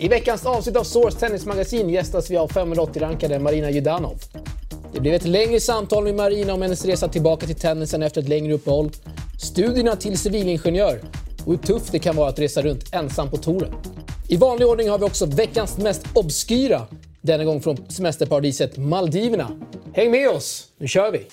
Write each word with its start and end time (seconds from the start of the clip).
I 0.00 0.08
veckans 0.08 0.46
avsnitt 0.46 0.76
av 0.76 0.84
Source 0.84 1.18
Tennismagasin 1.18 1.90
gästas 1.90 2.30
vi 2.30 2.36
av 2.36 2.50
580-rankade 2.50 3.38
Marina 3.38 3.70
Judanov. 3.70 4.20
Det 4.92 5.00
blev 5.00 5.14
ett 5.14 5.26
längre 5.26 5.60
samtal 5.60 6.04
med 6.04 6.14
Marina 6.14 6.54
om 6.54 6.62
hennes 6.62 6.84
resa 6.84 7.08
tillbaka 7.08 7.46
till 7.46 7.54
tennisen 7.54 8.02
efter 8.02 8.20
ett 8.20 8.28
längre 8.28 8.54
uppehåll, 8.54 8.90
studierna 9.38 9.96
till 9.96 10.18
civilingenjör 10.18 11.00
och 11.46 11.52
hur 11.52 11.58
tufft 11.58 11.92
det 11.92 11.98
kan 11.98 12.16
vara 12.16 12.28
att 12.28 12.38
resa 12.38 12.62
runt 12.62 12.94
ensam 12.94 13.30
på 13.30 13.36
touren. 13.36 13.74
I 14.28 14.36
vanlig 14.36 14.68
ordning 14.68 14.88
har 14.88 14.98
vi 14.98 15.04
också 15.04 15.26
veckans 15.26 15.78
mest 15.78 16.06
obskyra, 16.14 16.86
denna 17.20 17.44
gång 17.44 17.60
från 17.60 17.76
semesterparadiset 17.88 18.76
Maldiverna. 18.76 19.50
Häng 19.92 20.10
med 20.10 20.28
oss, 20.28 20.66
nu 20.78 20.88
kör 20.88 21.12
vi! 21.12 21.26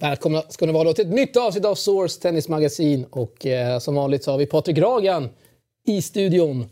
Välkomna 0.00 0.42
ska 0.48 0.66
ni 0.66 0.72
vara 0.72 0.92
till 0.92 1.06
ett 1.06 1.12
nytt 1.12 1.36
avsnitt 1.36 1.64
av 1.64 1.74
Source 1.74 2.20
Tennismagasin. 2.20 3.04
Och 3.10 3.46
eh, 3.46 3.78
som 3.78 3.94
vanligt 3.94 4.24
så 4.24 4.30
har 4.30 4.38
vi 4.38 4.46
Patrik 4.46 4.78
Ragan 4.78 5.28
i 5.86 6.02
studion. 6.02 6.66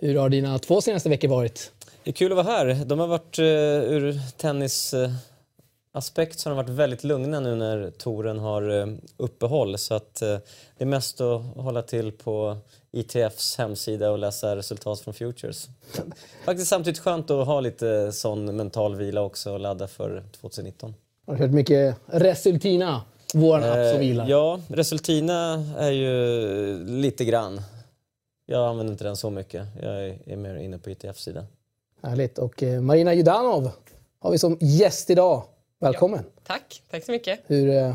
Hur 0.00 0.18
har 0.18 0.28
dina 0.28 0.58
två 0.58 0.80
senaste 0.80 1.08
veckor 1.08 1.28
varit? 1.28 1.72
Det 2.04 2.10
är 2.10 2.14
kul 2.14 2.32
att 2.32 2.36
vara 2.36 2.56
här. 2.56 2.84
De 2.84 2.98
har 2.98 3.06
varit 3.06 3.38
eh, 3.38 3.44
ur 3.44 4.20
tennisaspekt 4.36 6.34
eh, 6.34 6.38
så 6.38 6.50
har 6.50 6.56
de 6.56 6.64
varit 6.64 6.78
väldigt 6.78 7.04
lugna 7.04 7.40
nu 7.40 7.54
när 7.54 7.90
touren 7.90 8.38
har 8.38 8.80
eh, 8.80 8.86
uppehåll. 9.16 9.78
Så 9.78 9.94
att 9.94 10.22
eh, 10.22 10.38
det 10.78 10.84
är 10.84 10.86
mest 10.86 11.20
att 11.20 11.42
hålla 11.56 11.82
till 11.82 12.12
på 12.12 12.56
ITFs 12.92 13.58
hemsida 13.58 14.10
och 14.10 14.18
läsa 14.18 14.56
resultat 14.56 15.00
från 15.00 15.14
Futures. 15.14 15.68
Faktiskt 16.44 16.68
samtidigt 16.68 17.00
skönt 17.00 17.30
att 17.30 17.46
ha 17.46 17.60
lite 17.60 18.12
sån 18.12 18.56
mental 18.56 18.96
vila 18.96 19.20
också 19.20 19.52
och 19.52 19.60
ladda 19.60 19.88
för 19.88 20.22
2019. 20.40 20.94
Har 21.32 21.38
du 21.38 21.44
hört 21.44 21.52
mycket 21.52 21.96
Resultina? 22.06 23.02
Vår 23.34 23.58
app 23.58 23.62
som 23.62 23.94
Eh, 23.94 23.98
vilar. 23.98 24.28
Ja, 24.28 24.60
Resultina 24.68 25.64
är 25.78 25.90
ju 25.90 26.84
lite 26.86 27.24
grann. 27.24 27.62
Jag 28.46 28.68
använder 28.68 28.92
inte 28.92 29.04
den 29.04 29.16
så 29.16 29.30
mycket. 29.30 29.66
Jag 29.82 30.08
är, 30.26 30.36
mer 30.36 30.56
inne 30.56 30.78
på 30.78 30.90
ITF-sidan. 30.90 31.44
Härligt. 32.02 32.38
Och 32.38 32.62
eh, 32.62 32.80
Marina 32.80 33.14
Judanov 33.14 33.70
har 34.18 34.30
vi 34.30 34.38
som 34.38 34.58
gäst 34.60 35.10
idag. 35.10 35.42
Välkommen. 35.78 36.24
Tack, 36.46 36.82
tack 36.90 37.04
så 37.04 37.12
mycket. 37.12 37.40
Hur, 37.46 37.68
eh, 37.68 37.94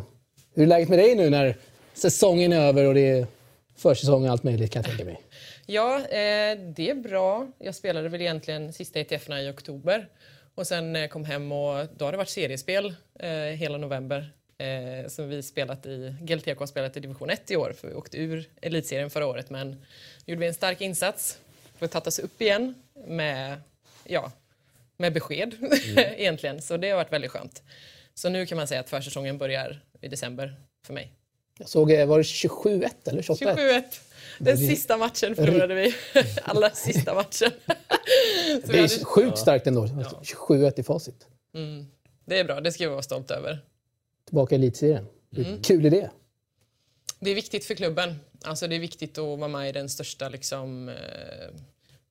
hur 0.54 0.64
är 0.64 0.68
läget 0.68 0.90
med 0.90 1.00
dig 1.00 1.16
nu 1.16 1.30
när 1.30 1.58
säsongen 1.94 2.54
är 2.54 2.62
över 2.62 2.86
och 2.86 2.94
det 2.94 3.10
är 3.10 3.28
försäsong 3.76 4.26
och 4.26 4.32
allt 4.32 4.44
möjligt 4.44 4.72
kan 4.72 4.82
jag 4.82 4.90
tänka 4.90 5.06
mig? 5.06 5.22
Ja, 5.66 5.96
eh, 5.96 6.58
det 6.76 6.90
är 6.90 6.96
bra. 6.96 7.48
Jag 7.60 7.76
spelade 7.76 8.10
väl 8.10 8.22
egentligen 8.22 8.74
sista 8.74 9.00
ETFerna 9.00 9.42
i 9.42 9.50
oktober 9.50 10.08
och 10.58 10.68
sen 10.68 10.96
eh, 10.96 11.08
kom 11.08 11.26
hem 11.26 11.52
och 11.52 11.88
då 11.98 12.06
har 12.06 12.12
det 12.12 12.18
varit 12.18 12.30
seriespel 12.30 12.96
eh, 13.20 13.30
hela 13.32 13.78
november. 13.78 14.32
Eh, 14.58 15.08
så 15.08 15.24
vi 15.24 15.44
spelat 15.44 15.86
i, 15.86 16.16
GLTK 16.22 16.60
har 16.60 16.66
spelat 16.66 16.98
i 16.98 17.00
division 17.00 17.30
1 17.30 17.52
i 17.52 17.56
år 17.56 17.74
för 17.78 17.88
vi 17.88 17.94
åkte 17.94 18.18
ur 18.18 18.50
elitserien 18.62 19.10
förra 19.10 19.28
året 19.28 19.50
men 19.50 19.86
gjorde 20.26 20.40
vi 20.40 20.48
en 20.48 20.54
stark 20.54 20.82
insats. 20.82 21.40
Vi 21.80 21.88
tagit 21.88 22.08
oss 22.08 22.20
upp 22.20 22.42
igen 22.42 22.76
med, 23.08 23.62
ja, 24.04 24.32
med 24.98 25.14
besked 25.14 25.56
egentligen 25.98 26.62
så 26.62 26.78
det 26.78 26.90
har 26.90 26.98
varit 26.98 27.14
väldigt 27.14 27.32
skönt. 27.32 27.64
Så 28.14 28.30
nu 28.30 28.46
kan 28.46 28.56
man 28.56 28.68
säga 28.68 28.80
att 28.80 28.90
försäsongen 28.90 29.38
börjar 29.38 29.80
i 30.02 30.08
december 30.08 30.56
för 30.86 30.94
mig. 30.94 31.12
Jag 31.60 31.70
såg, 31.70 31.92
eh, 31.92 32.08
var 32.08 32.18
det 32.18 32.24
27-1 32.24 32.90
eller 33.06 33.22
28-1? 33.22 33.56
27-1. 33.56 33.84
Den 34.40 34.58
sista 34.58 34.98
matchen 34.98 35.36
förlorade 35.36 35.76
vi. 35.76 35.96
Allra 36.44 36.70
sista 36.70 37.14
matchen. 37.14 37.52
Så 38.48 38.72
Det 38.72 38.78
är 38.78 38.82
hade- 38.82 39.06
sjukt 39.06 39.38
starkt 39.38 39.68
ändå. 39.68 39.86
27-1 40.24 40.80
i 40.80 40.84
facit. 40.84 41.28
det 42.26 42.40
är 42.40 42.44
bra, 42.44 42.62
det 42.62 42.72
ska 42.72 42.84
vi 42.84 42.90
vara 42.90 43.02
stolta 43.02 43.36
över. 43.36 43.60
Tillbaka 44.26 44.56
i 44.56 44.58
elitserien. 44.58 45.06
Mm. 45.38 45.62
kul 45.62 45.86
är 45.86 45.90
det? 45.92 46.10
Det 47.20 47.30
är 47.32 47.36
viktigt 47.36 47.66
för 47.66 47.76
klubben. 47.76 48.16
Alltså 48.44 48.68
det 48.68 48.76
är 48.76 48.80
viktigt 48.80 49.18
att 49.18 49.40
vara 49.40 49.48
med 49.48 49.70
i 49.70 49.72
den 49.72 49.90
största 49.90 50.30
liksom, 50.30 50.90
eh, 50.90 50.96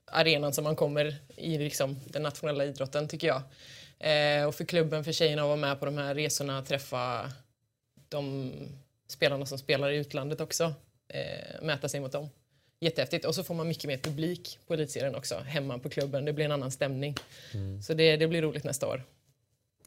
arenan 0.06 0.52
som 0.52 0.64
man 0.64 0.76
kommer 0.76 1.16
i 1.36 1.58
liksom, 1.58 1.96
den 2.06 2.22
nationella 2.22 2.64
idrotten 2.64 3.08
tycker 3.08 3.26
jag. 3.26 3.42
Eh, 3.98 4.44
och 4.46 4.54
för 4.54 4.64
klubben, 4.64 5.04
för 5.04 5.12
tjejerna 5.12 5.42
att 5.42 5.46
vara 5.46 5.56
med 5.56 5.80
på 5.80 5.86
de 5.86 5.98
här 5.98 6.14
resorna, 6.14 6.62
träffa 6.62 7.32
de 8.08 8.52
spelarna 9.08 9.46
som 9.46 9.58
spelar 9.58 9.90
i 9.90 9.96
utlandet 9.96 10.40
också. 10.40 10.74
Eh, 11.08 11.62
mäta 11.62 11.88
sig 11.88 12.00
mot 12.00 12.12
dem. 12.12 12.28
Jättehäftigt. 12.80 13.24
Och 13.24 13.34
så 13.34 13.44
får 13.44 13.54
man 13.54 13.68
mycket 13.68 13.84
mer 13.84 13.96
publik 13.98 14.58
på 14.66 14.74
elitserien 14.74 15.14
också, 15.14 15.34
hemma 15.46 15.78
på 15.78 15.88
klubben. 15.88 16.24
Det 16.24 16.32
blir 16.32 16.44
en 16.44 16.52
annan 16.52 16.70
stämning. 16.70 17.14
Så 17.86 17.94
det, 17.94 18.16
det 18.16 18.26
blir 18.28 18.42
roligt 18.42 18.64
nästa 18.64 18.86
år. 18.86 19.04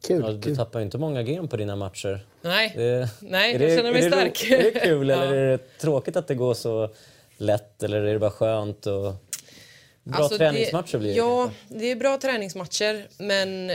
Kul. 0.08 0.22
Ja, 0.26 0.32
du 0.32 0.42
kul. 0.42 0.56
tappar 0.56 0.80
ju 0.80 0.86
inte 0.86 0.98
många 0.98 1.24
game 1.24 1.48
på 1.48 1.58
dina 1.58 1.76
matcher. 1.76 2.26
Nej, 2.42 2.74
Det, 2.76 3.10
Nej, 3.22 3.50
är 3.56 3.60
jag 3.60 3.70
det- 3.70 3.76
känner 3.78 3.92
mig 3.92 4.02
är 4.06 4.10
det 4.10 4.16
stark. 4.16 4.52
Är 4.52 4.64
det 4.74 4.80
kul 4.80 5.10
eller 5.10 5.34
är 5.34 5.52
det 5.52 5.78
tråkigt 5.80 6.16
att 6.16 6.28
det 6.28 6.36
går 6.36 6.54
så 6.54 6.90
lätt 7.38 7.84
eller 7.84 8.02
är 8.02 8.14
det 8.14 8.20
bara 8.20 8.32
skönt? 8.32 8.86
Och... 8.88 9.14
Bra 10.04 10.18
Alltså, 10.18 10.38
träningsmatcher 10.38 10.92
det, 10.92 11.00
blir 11.00 11.10
det 11.12 11.18
Ja, 11.18 11.52
det 11.68 11.92
är 11.92 11.96
bra 11.96 12.18
träningsmatcher 12.18 13.08
men 13.18 13.68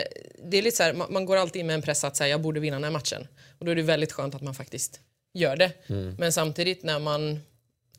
det 0.44 0.56
är 0.58 0.62
lite 0.62 0.76
så 0.76 0.82
här, 0.82 0.92
man, 0.92 1.12
man 1.12 1.24
går 1.24 1.36
alltid 1.36 1.60
in 1.60 1.66
med 1.66 1.74
en 1.74 1.82
press 1.82 2.04
att 2.04 2.16
säga 2.16 2.28
jag 2.28 2.40
borde 2.40 2.60
vinna 2.60 2.76
den 2.76 2.84
här 2.84 2.90
matchen. 2.90 3.28
Och 3.58 3.64
då 3.64 3.70
är 3.72 3.76
det 3.76 3.82
väldigt 3.82 4.12
skönt 4.12 4.34
att 4.34 4.42
man 4.42 4.54
faktiskt 4.54 5.00
gör 5.34 5.56
det. 5.56 5.72
Mm. 5.86 6.16
Men 6.18 6.32
samtidigt 6.32 6.82
när 6.82 6.98
man 6.98 7.40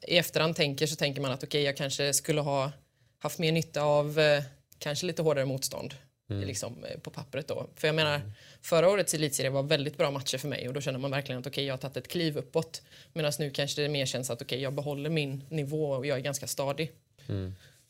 i 0.02 0.18
efterhand 0.18 0.56
tänker 0.56 0.88
så 0.88 0.96
tänker 0.96 1.22
man 1.22 1.32
att 1.32 1.44
okej, 1.44 1.64
jag 1.64 1.78
kanske 1.78 2.14
skulle 2.14 2.42
ha 2.42 2.72
haft 3.20 3.40
mer 3.40 3.52
nytta 3.52 3.82
av 3.82 4.20
eh, 4.20 4.44
kanske 4.80 5.06
lite 5.06 5.22
hårdare 5.22 5.46
motstånd 5.46 5.94
Mm. 6.30 6.48
liksom, 6.48 6.84
eh, 6.84 7.00
på 7.00 7.10
pappret 7.10 7.48
då. 7.48 7.66
För 7.76 7.88
jag 7.88 7.96
menar, 7.96 8.22
förra 8.62 8.90
årets 8.90 9.14
elitserie 9.14 9.50
var 9.50 9.64
väldigt 9.64 9.98
bra 9.98 10.12
matcher 10.12 10.38
för 10.38 10.48
mig 10.48 10.68
och 10.68 10.74
då 10.74 10.82
känner 10.82 11.00
man 11.00 11.12
verkligen 11.12 11.40
att 11.40 11.48
okej, 11.48 11.66
jag 11.66 11.74
har 11.74 11.78
tagit 11.78 11.98
ett 11.98 12.08
kliv 12.08 12.38
uppåt. 12.38 12.82
Medan 13.14 13.32
nu 13.40 13.50
kanske 13.50 13.82
det 13.82 13.90
mer 13.90 14.06
känns 14.06 14.30
att 14.30 14.42
okej, 14.42 14.62
jag 14.62 14.74
behåller 14.74 15.10
min 15.10 15.44
nivå 15.50 15.90
och 15.90 16.06
jag 16.06 16.18
är 16.18 16.22
ganska 16.22 16.48
stadig. 16.48 16.92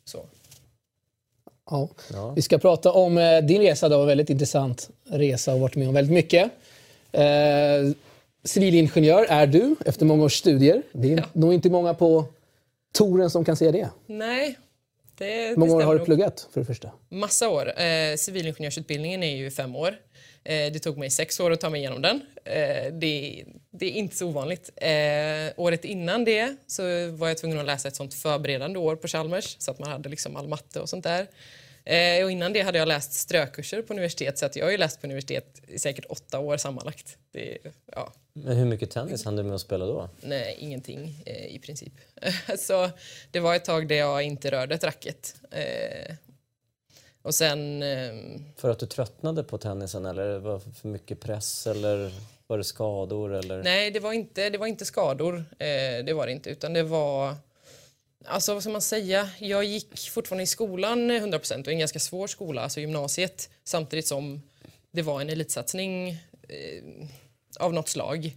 Så. 0.06 0.26
Ja. 1.70 1.90
Ja. 2.14 2.32
Vi 2.32 2.42
ska 2.42 2.58
prata 2.58 2.92
om 2.92 3.18
eh, 3.18 3.42
din 3.42 3.62
resa. 3.62 3.90
Det 3.90 3.96
var 3.96 4.04
en 4.04 4.08
väldigt 4.08 4.30
intressant 4.30 4.90
resa 5.04 5.54
och 5.54 5.60
varit 5.60 5.76
med 5.76 5.88
om 5.88 5.94
väldigt 5.94 6.14
mycket. 6.14 6.52
Eh, 7.12 7.22
civilingenjör 8.46 9.26
är 9.30 9.48
du 9.48 9.76
efter 9.86 10.06
många 10.06 10.24
års 10.24 10.34
studier. 10.36 10.82
Det 10.94 11.14
är 11.14 11.18
Ja. 11.18 11.24
nog 11.34 11.54
inte 11.54 11.70
många 11.70 11.94
på 11.94 12.26
touren 12.94 13.30
som 13.30 13.46
kan 13.46 13.56
säga 13.56 13.72
det. 13.72 13.90
Nej, 14.08 14.58
det, 15.18 15.48
Hur 15.48 15.56
många 15.58 15.76
år 15.76 15.82
har 15.82 15.94
du 15.94 15.98
nog. 15.98 16.06
pluggat 16.06 16.48
för 16.54 16.60
det 16.60 16.66
första? 16.66 16.92
Massa 17.10 17.50
år. 17.50 17.80
Eh, 17.82 18.16
civilingenjörsutbildningen 18.18 19.24
är 19.24 19.36
ju 19.36 19.52
fem 19.52 19.76
år. 19.76 19.88
Eh, 20.44 20.72
det 20.74 20.80
tog 20.80 20.98
mig 20.98 21.10
sex 21.10 21.40
år 21.40 21.52
att 21.52 21.62
ta 21.62 21.70
mig 21.70 21.80
igenom 21.82 22.02
den. 22.02 22.22
Eh, 22.46 22.94
det, 22.94 23.44
det 23.72 23.86
är 23.86 23.92
inte 23.92 24.16
så 24.16 24.28
ovanligt. 24.28 24.70
Eh, 24.76 25.54
året 25.58 25.86
innan 25.86 26.26
det 26.26 26.56
så 26.68 26.84
var 27.12 27.28
jag 27.28 27.38
tvungen 27.38 27.60
att 27.60 27.66
läsa 27.66 27.88
ett 27.88 27.96
sånt 27.96 28.14
förberedande 28.14 28.80
år 28.80 28.96
på 28.96 29.08
Chalmers 29.08 29.56
så 29.60 29.72
att 29.72 29.80
man 29.80 29.90
hade 29.92 30.10
liksom 30.10 30.36
all 30.36 30.48
matte 30.48 30.80
och 30.80 30.90
sånt 30.90 31.04
där. 31.04 31.28
Eh, 31.86 32.24
och 32.26 32.32
innan 32.32 32.54
det 32.54 32.62
hade 32.62 32.78
jag 32.78 32.88
läst 32.88 33.14
strökurser 33.14 33.82
på 33.82 33.94
universitet 33.94 34.38
så 34.38 34.46
att 34.46 34.56
jag 34.56 34.66
har 34.66 34.72
ju 34.72 34.78
läst 34.78 35.02
på 35.02 35.08
universitet 35.08 35.62
i 35.68 35.80
säkert 35.80 36.06
åtta 36.10 36.40
år 36.40 36.58
sammanlagt. 36.58 37.18
Det, 37.32 37.58
ja, 37.92 38.14
Men 38.38 38.58
hur 38.58 38.66
mycket 38.66 38.92
tennis 38.92 39.26
hann 39.26 39.36
du 39.36 39.44
med 39.44 39.56
att 39.56 39.62
spela 39.62 39.86
då? 39.86 40.10
Nej, 40.22 40.58
ingenting 40.60 41.24
eh, 41.26 41.56
i 41.56 41.60
princip. 41.60 41.94
så 42.60 42.90
det 43.32 43.40
var 43.40 43.56
ett 43.56 43.66
tag 43.66 43.88
där 43.88 43.96
jag 43.96 44.24
inte 44.24 44.52
rörde 44.52 44.76
ett 44.76 44.84
racket. 44.84 45.36
Eh, 45.52 46.16
och 47.22 47.36
sen... 47.36 47.84
ehm, 47.84 48.44
För 48.58 48.70
att 48.70 48.80
du 48.80 48.86
tröttnade 48.86 49.44
på 49.44 49.58
tennisen 49.58 50.06
eller 50.06 50.40
var 50.40 50.54
det 50.54 50.60
för 50.82 50.88
mycket 50.88 51.20
press 51.20 51.68
eller 51.68 52.12
var 52.48 52.58
det 52.58 52.64
skador? 52.64 53.34
Eller? 53.34 53.64
nej, 53.64 53.92
det 53.92 54.00
var 54.00 54.14
inte, 54.14 54.50
det 54.50 54.58
var 54.58 54.68
inte 54.68 54.86
skador. 54.86 55.36
Eh, 55.60 56.06
det 56.06 56.14
var 56.14 56.26
det 56.26 56.32
inte. 56.32 56.50
Utan 56.50 56.74
det 56.74 56.84
var... 56.84 57.36
Alltså 58.26 58.54
vad 58.54 58.64
ska 58.64 58.72
man 58.72 58.82
säga? 58.82 59.30
Jag 59.40 59.64
gick 59.64 60.10
fortfarande 60.10 60.44
i 60.44 60.48
skolan 60.48 61.12
100% 61.12 61.62
och 61.62 61.68
en 61.68 61.80
ganska 61.80 62.00
svår 62.00 62.28
skola, 62.28 62.62
alltså 62.62 62.80
gymnasiet. 62.80 63.50
Samtidigt 63.64 64.08
som 64.08 64.42
det 64.92 65.02
var 65.02 65.22
en 65.22 65.30
elitsatsning 65.30 66.10
eh, 66.50 67.08
av 67.58 67.74
något 67.74 67.90
slag. 67.90 68.36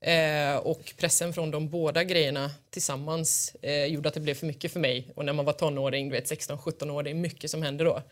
Eh, 0.00 0.56
och 0.56 0.92
pressen 0.96 1.32
från 1.32 1.50
de 1.50 1.68
båda 1.68 2.04
grejerna 2.04 2.50
tillsammans 2.70 3.56
eh, 3.62 3.84
gjorde 3.84 4.08
att 4.08 4.14
det 4.14 4.20
blev 4.20 4.34
för 4.34 4.46
mycket 4.46 4.72
för 4.72 4.80
mig. 4.80 5.12
Och 5.14 5.24
när 5.24 5.32
man 5.32 5.44
var 5.44 5.52
tonåring, 5.52 6.08
du 6.08 6.12
vet 6.12 6.30
16-17 6.30 6.90
år, 6.90 7.02
det 7.02 7.10
är 7.10 7.14
mycket 7.14 7.50
som 7.50 7.62
händer 7.62 7.84
då. 7.84 8.02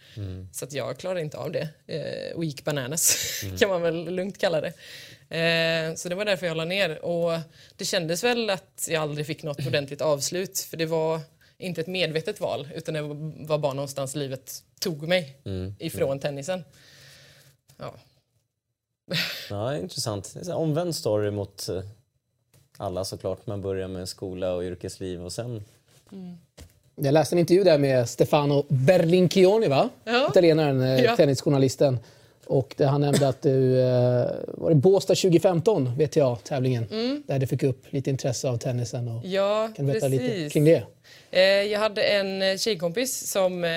Så 0.52 0.64
att 0.64 0.72
jag 0.72 0.98
klarade 0.98 1.20
inte 1.20 1.36
av 1.38 1.52
det 1.52 1.68
eh, 1.86 2.36
och 2.36 2.44
gick 2.44 2.64
bananas, 2.64 3.16
kan 3.58 3.68
man 3.68 3.82
väl 3.82 4.14
lugnt 4.14 4.38
kalla 4.38 4.60
det. 4.60 4.72
Eh, 5.38 5.94
så 5.94 6.08
det 6.08 6.14
var 6.14 6.24
därför 6.24 6.46
jag 6.46 6.56
la 6.56 6.64
ner. 6.64 7.04
Och 7.04 7.40
det 7.76 7.84
kändes 7.84 8.24
väl 8.24 8.50
att 8.50 8.88
jag 8.90 9.02
aldrig 9.02 9.26
fick 9.26 9.42
något 9.42 9.66
ordentligt 9.66 10.00
avslut, 10.00 10.58
för 10.58 10.76
det 10.76 10.86
var 10.86 11.20
inte 11.58 11.80
ett 11.80 11.86
medvetet 11.86 12.40
val, 12.40 12.68
utan 12.74 12.94
det 12.94 13.02
var 13.46 13.58
bara 13.58 13.72
någonstans 13.72 14.14
livet 14.14 14.62
tog 14.80 15.08
mig 15.08 15.36
ifrån 15.78 16.18
tennisen. 16.20 16.64
Ja. 17.76 17.94
Ja, 19.50 19.76
intressant. 19.76 20.34
Det 20.34 20.40
är 20.40 20.50
en 20.50 20.56
omvänd 20.56 20.94
story 20.94 21.30
mot 21.30 21.68
eh, 21.68 21.82
alla 22.76 23.04
såklart. 23.04 23.46
Man 23.46 23.62
börjar 23.62 23.88
med 23.88 24.08
skola 24.08 24.52
och 24.54 24.62
yrkesliv 24.62 25.24
och 25.24 25.32
sen 25.32 25.64
Jag 26.96 27.12
läste 27.12 27.34
en 27.34 27.38
intervju 27.38 27.64
där 27.64 27.78
med 27.78 28.08
Stefano 28.08 28.64
Berlinchioni, 28.68 29.68
va? 29.68 29.88
Ja. 30.04 30.28
italienaren, 30.30 30.80
eh, 30.82 31.00
Ja. 31.04 31.16
tennisjournalisten. 31.16 31.98
Och 32.46 32.74
där 32.76 32.86
han 32.86 33.00
nämnde 33.00 33.28
att 33.28 33.42
du, 33.42 33.80
eh, 33.80 34.30
var 34.46 34.68
det 34.68 34.74
Båstad 34.74 35.14
2015, 35.14 35.86
WTA-tävlingen, 35.98 36.86
där 37.26 37.38
du 37.38 37.46
fick 37.46 37.62
upp 37.62 37.92
lite 37.92 38.10
intresse 38.10 38.48
av 38.48 38.56
tennisen. 38.56 39.08
Och, 39.08 39.24
Ja, 39.26 39.70
kan 39.76 39.86
du 39.86 39.92
berätta 39.92 40.08
lite 40.08 40.24
precis. 40.28 40.52
kring 40.52 40.64
det? 40.64 40.82
Eh, 41.30 41.42
Jag 41.42 41.80
hade 41.80 42.02
en 42.02 42.42
eh, 42.42 42.56
tjejkompis 42.56 43.30
som 43.30 43.64
eh, 43.64 43.70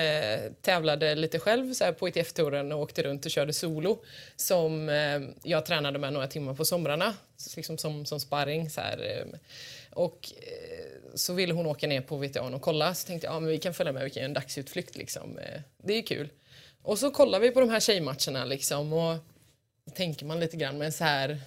tävlade 0.62 1.14
lite 1.14 1.38
själv 1.38 1.72
så 1.74 1.84
här, 1.84 1.92
på 1.92 2.08
ITF-touren 2.08 2.72
och 2.72 2.80
åkte 2.80 3.02
runt 3.02 3.24
och 3.24 3.30
körde 3.30 3.52
solo. 3.52 3.98
Som 4.36 4.88
eh, 4.88 5.20
jag 5.42 5.66
tränade 5.66 5.98
med 5.98 6.12
några 6.12 6.26
timmar 6.26 6.54
på 6.54 6.64
somrarna, 6.64 7.14
liksom 7.56 7.78
som, 7.78 8.06
som 8.06 8.20
sparring. 8.20 8.70
Så 8.70 8.80
här, 8.80 8.98
eh. 8.98 9.38
Och 9.92 10.32
så 11.14 11.32
ville 11.32 11.52
hon 11.54 11.66
åka 11.66 11.86
ner 11.86 12.00
på 12.00 12.16
VTA 12.16 12.42
och 12.42 12.62
kolla. 12.62 12.94
Så 12.94 13.06
tänkte 13.06 13.26
jag 13.26 13.34
ja, 13.34 13.40
men 13.40 13.48
vi 13.50 13.58
kan 13.58 13.74
följa 13.74 13.92
med, 13.92 14.04
vi 14.04 14.10
kan 14.10 14.20
göra 14.20 14.28
en 14.28 14.34
dagsutflykt. 14.34 14.96
Liksom. 14.96 15.38
Det 15.82 15.92
är 15.98 16.02
kul. 16.02 16.28
Och 16.88 16.98
så 16.98 17.10
kollar 17.10 17.40
vi 17.40 17.50
på 17.50 17.60
de 17.60 17.70
här 17.70 17.80
tjejmatcherna 17.80 18.44
liksom, 18.44 18.92
och 18.92 19.16
tänker 19.94 20.26
man 20.26 20.40
lite 20.40 20.56
grann 20.56 20.78
men 20.78 20.92
så 20.92 21.04
här... 21.04 21.40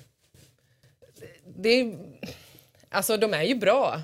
Det 1.46 1.70
är, 1.70 1.98
alltså 2.90 3.18
de 3.18 3.34
är 3.34 3.44
ju 3.44 3.56
bra. 3.56 4.02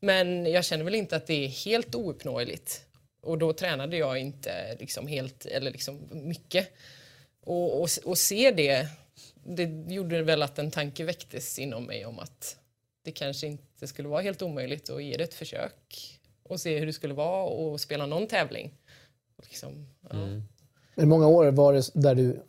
Men 0.00 0.46
jag 0.46 0.64
känner 0.64 0.84
väl 0.84 0.94
inte 0.94 1.16
att 1.16 1.26
det 1.26 1.44
är 1.44 1.48
helt 1.48 1.94
ouppnåeligt. 1.94 2.84
Och 3.20 3.38
då 3.38 3.52
tränade 3.52 3.96
jag 3.96 4.18
inte 4.18 4.76
liksom 4.80 5.06
helt, 5.06 5.46
eller 5.46 5.70
liksom 5.70 6.08
mycket. 6.10 6.68
Och, 7.40 7.82
och, 7.82 7.88
och 8.04 8.18
se 8.18 8.50
det, 8.50 8.88
det 9.44 9.94
gjorde 9.94 10.22
väl 10.22 10.42
att 10.42 10.58
en 10.58 10.70
tanke 10.70 11.04
väcktes 11.04 11.58
inom 11.58 11.84
mig 11.84 12.06
om 12.06 12.18
att 12.18 12.56
det 13.02 13.12
kanske 13.12 13.46
inte 13.46 13.86
skulle 13.86 14.08
vara 14.08 14.22
helt 14.22 14.42
omöjligt 14.42 14.90
att 14.90 15.04
ge 15.04 15.16
det 15.16 15.24
ett 15.24 15.34
försök 15.34 16.18
och 16.42 16.60
se 16.60 16.78
hur 16.78 16.86
det 16.86 16.92
skulle 16.92 17.14
vara 17.14 17.44
och 17.44 17.80
spela 17.80 18.06
någon 18.06 18.26
tävling. 18.26 18.74
Liksom, 19.42 19.86
ja. 20.00 20.16
Mm. 20.16 20.42
Hur 20.96 21.06
många 21.06 21.26
år 21.28 21.46
var 21.50 21.72
det 21.72 21.90
där 21.94 22.14
du 22.14 22.40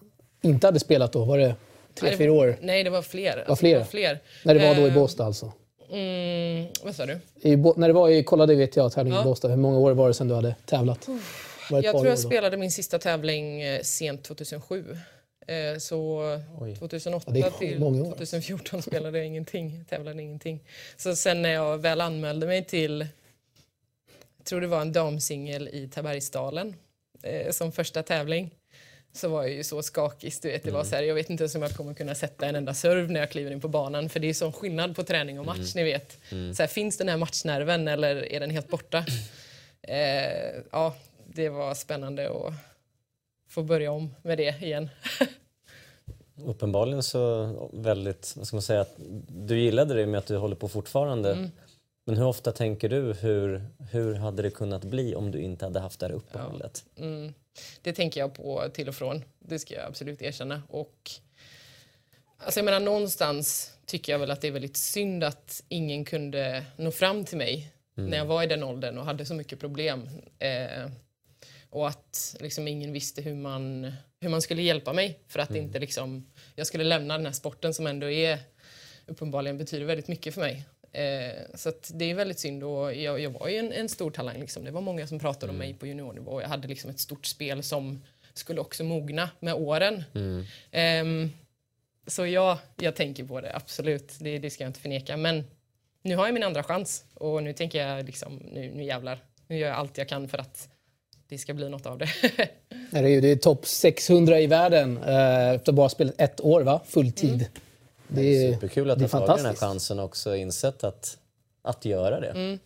inte 0.42 0.68
hade 0.68 0.80
spelat 0.80 1.14
då? 1.14 1.26
Var 1.26 1.38
det 1.38 1.56
tre, 1.96 2.10
Nej, 2.10 2.18
fyra 2.18 2.32
var- 2.32 2.38
år? 2.48 2.58
Nej, 2.62 2.84
det 2.84 2.90
var 2.90 3.02
fler. 3.02 3.38
Alltså, 3.38 3.56
fler? 3.56 3.72
Det 3.74 3.78
var 3.80 3.86
fler. 3.86 4.20
När 4.44 4.54
det 4.56 4.68
var 4.68 4.76
då 4.76 4.82
i 4.82 4.88
Eh, 4.88 4.94
Båstad 4.94 5.26
alltså? 5.26 5.52
Mm, 5.92 6.68
vad 6.84 6.96
sa 6.96 7.06
du? 7.06 7.20
I, 7.42 7.56
när 7.56 7.88
det 7.88 7.94
var 7.94 8.10
i, 8.10 8.24
kollade 8.24 8.54
WTA-tävlingen 8.56 9.18
i 9.20 9.22
Ja. 9.22 9.24
Båstad, 9.24 9.48
hur 9.48 9.58
många 9.58 9.78
år 9.80 9.92
var 9.92 10.08
det 10.08 10.14
sedan 10.14 10.28
du 10.28 10.36
hade 10.36 10.56
tävlat? 10.66 11.08
Var 11.72 11.84
Jag 11.84 11.94
tror 11.96 12.08
jag 12.08 12.20
spelade 12.20 12.58
min 12.58 12.72
sista 12.72 13.00
tävling 13.00 13.62
eh, 13.62 13.82
sent 13.82 14.24
2007. 14.24 14.98
Eh, 15.48 15.78
Så 15.80 16.22
2008 16.80 17.38
Ja, 17.38 17.50
till 17.50 17.80
många 17.80 18.02
år. 18.04 18.06
2014 18.16 18.82
spelade 18.82 19.18
jag 19.18 19.28
ingenting, 19.28 19.86
tävlade 19.90 20.22
ingenting. 20.22 20.60
Så 20.98 21.16
sen 21.16 21.42
när 21.42 21.50
jag 21.54 21.78
väl 21.78 22.02
anmälde 22.02 22.48
mig 22.48 22.66
till, 22.66 23.08
jag 24.38 24.46
tror 24.46 24.62
det 24.62 24.68
var 24.68 24.82
en 24.82 24.92
damsingel 24.94 25.68
i 25.68 25.88
Tabergsdalen 25.94 26.76
eh, 27.24 27.52
som 27.52 27.72
första 27.72 28.04
tävling 28.04 28.56
så 29.16 29.30
var 29.30 29.44
jag 29.44 29.52
ju 29.52 29.64
så 29.64 29.82
skakig. 29.84 30.34
Du 30.42 30.48
vet, 30.52 30.64
det 30.64 30.70
Mm. 30.70 30.78
var 30.78 30.84
så 30.86 30.96
här, 30.96 31.04
jag 31.04 31.16
vet 31.16 31.30
inte 31.30 31.44
ens 31.44 31.56
om 31.56 31.62
jag 31.62 31.72
kommer 31.72 31.94
kunna 31.94 32.16
sätta 32.16 32.46
en 32.46 32.56
enda 32.56 32.74
serv 32.74 33.12
när 33.12 33.20
jag 33.20 33.32
kliver 33.32 33.52
in 33.52 33.62
på 33.62 33.68
banan. 33.68 34.10
För 34.10 34.20
det 34.20 34.30
är 34.30 34.34
sån 34.34 34.54
skillnad 34.54 34.96
på 34.96 35.04
träning 35.04 35.40
och 35.40 35.46
match. 35.46 35.58
Mm. 35.58 35.70
Ni 35.76 35.84
vet. 35.84 36.18
Så 36.58 36.64
här, 36.64 36.68
finns 36.68 36.98
den 36.98 37.10
här 37.10 37.18
matchnerven 37.18 37.88
eller 37.88 38.32
är 38.34 38.40
den 38.40 38.50
helt 38.50 38.68
borta? 38.70 39.06
Eh, 39.88 40.54
ja, 40.72 40.96
det 41.28 41.50
var 41.50 41.74
spännande 41.74 42.30
att 42.30 42.54
få 43.50 43.64
börja 43.64 43.92
om 43.92 44.16
med 44.22 44.38
det 44.38 44.62
igen. 44.62 44.90
Uppenbarligen 46.46 47.04
så 47.04 47.70
väldigt, 47.74 48.34
vad 48.38 48.48
ska 48.48 48.56
man 48.56 48.62
säga, 48.62 48.82
att 48.82 48.94
du 49.28 49.60
gillade 49.60 49.94
det 49.94 50.06
med 50.06 50.18
att 50.18 50.26
du 50.26 50.38
håller 50.38 50.56
på 50.56 50.68
fortfarande. 50.68 51.50
Mm. 52.06 52.16
Men 52.16 52.18
hur 52.18 52.26
ofta 52.26 52.52
tänker 52.52 52.90
du, 52.90 53.14
hur, 53.14 53.62
hur 53.92 54.14
hade 54.14 54.42
det 54.42 54.50
kunnat 54.50 54.84
bli 54.84 55.16
om 55.16 55.32
du 55.32 55.42
inte 55.42 55.66
hade 55.66 55.80
haft 55.80 56.00
det 56.00 56.06
här 56.06 56.14
uppehållet? 56.14 56.86
Mm. 56.98 57.34
Det 57.82 57.94
tänker 57.94 58.20
jag 58.20 58.34
på 58.34 58.70
till 58.74 58.90
och 58.90 58.96
från. 58.96 59.24
Det 59.40 59.60
ska 59.60 59.74
jag 59.74 59.86
absolut 59.86 60.22
erkänna. 60.22 60.62
Och, 60.70 61.12
alltså 62.38 62.60
jag 62.60 62.66
menar, 62.66 62.80
någonstans 62.80 63.74
tycker 63.86 64.12
jag 64.12 64.20
väl 64.20 64.32
att 64.32 64.42
det 64.42 64.48
är 64.48 64.52
väldigt 64.52 64.78
synd 64.78 65.24
att 65.24 65.64
ingen 65.70 66.06
kunde 66.06 66.66
nå 66.78 66.92
fram 66.92 67.26
till 67.26 67.38
mig 67.38 67.74
när 67.96 68.18
jag 68.18 68.26
var 68.26 68.44
i 68.44 68.48
den 68.48 68.64
åldern 68.64 68.98
och 68.98 69.06
hade 69.06 69.26
så 69.26 69.34
mycket 69.34 69.60
problem. 69.60 70.10
Eh, 70.40 70.92
och 71.70 71.88
att 71.88 72.36
liksom 72.40 72.68
ingen 72.68 72.94
visste 72.94 73.22
hur 73.22 73.36
man, 73.36 73.92
hur 74.22 74.30
man 74.30 74.42
skulle 74.42 74.62
hjälpa 74.62 74.94
mig 74.94 75.20
för 75.28 75.40
att 75.40 75.56
inte 75.56 75.80
liksom, 75.80 76.32
jag 76.56 76.68
skulle 76.68 76.84
lämna 76.84 77.18
den 77.18 77.26
här 77.26 77.34
sporten 77.34 77.74
som 77.74 77.88
ändå 77.88 78.10
är 78.10 78.40
uppenbarligen 79.06 79.58
betyder 79.58 79.86
väldigt 79.86 80.08
mycket 80.08 80.34
för 80.34 80.42
mig. 80.42 80.66
Eh, 80.94 81.32
så 81.56 81.70
att 81.70 81.92
det 81.94 82.06
är 82.12 82.16
väldigt 82.16 82.40
synd 82.40 82.64
och 82.64 82.94
jag, 82.96 83.20
jag 83.20 83.30
var 83.30 83.48
ju 83.48 83.58
en, 83.58 83.72
en 83.72 83.90
stor 83.90 84.12
talang. 84.12 84.40
Liksom. 84.40 84.64
Det 84.64 84.72
var 84.72 84.82
många 84.82 85.08
som 85.08 85.20
pratade 85.20 85.52
om 85.52 85.58
mig 85.58 85.74
på 85.74 85.88
juniornivå 85.88 86.42
jag 86.42 86.48
hade 86.50 86.68
liksom 86.68 86.90
ett 86.90 87.00
stort 87.00 87.26
spel 87.26 87.64
som 87.64 88.04
skulle 88.34 88.62
också 88.62 88.84
mogna 88.84 89.30
med 89.40 89.54
åren. 89.54 90.04
Ehm, 90.72 91.32
så 92.08 92.26
ja, 92.26 92.60
jag 92.76 92.96
tänker 92.96 93.24
på 93.24 93.42
det, 93.42 93.56
absolut. 93.56 94.14
Det, 94.20 94.38
det 94.40 94.50
ska 94.50 94.64
jag 94.64 94.70
inte 94.70 94.80
förneka. 94.80 95.18
Men 95.18 95.44
nu 96.02 96.16
har 96.16 96.26
jag 96.26 96.34
min 96.34 96.44
andra 96.44 96.64
chans 96.64 97.04
och 97.14 97.44
nu 97.44 97.54
tänker 97.54 97.88
jag 97.88 98.06
liksom, 98.06 98.36
nu, 98.54 98.72
nu 98.76 98.84
jävlar. 98.84 99.20
Nu 99.48 99.58
gör 99.58 99.68
jag 99.68 99.78
allt 99.78 99.98
jag 99.98 100.08
kan 100.10 100.28
för 100.28 100.38
att 100.38 100.70
det 101.28 101.38
ska 101.38 101.54
bli 101.54 101.70
något 101.70 101.86
av 101.86 101.98
det. 101.98 102.10
Det 102.92 103.00
är, 103.00 103.08
ju- 103.08 103.22
det 103.22 103.32
är 103.32 103.36
topp 103.36 103.66
600 103.68 104.40
i 104.40 104.48
världen 104.48 104.98
eh, 104.98 105.50
efter 105.50 105.72
bara 105.72 105.90
spelat 105.90 106.16
ett 106.22 106.42
år, 106.42 106.62
va? 106.62 106.82
Fulltid. 106.88 107.30
Mm. 107.34 107.46
Det 108.08 108.22
är, 108.22 108.54
Superkul 108.54 108.90
att 108.90 109.00
det 109.00 109.06
du 109.06 109.18
är 109.18 109.20
har 109.20 109.28
tagit 109.28 109.44
den 109.44 109.46
här 109.46 109.60
chansen 109.60 110.00
och 110.00 110.06
också 110.06 110.36
insett 110.36 110.84
att, 110.84 111.18
att 111.62 111.86
göra 111.86 112.20
det. 112.20 112.60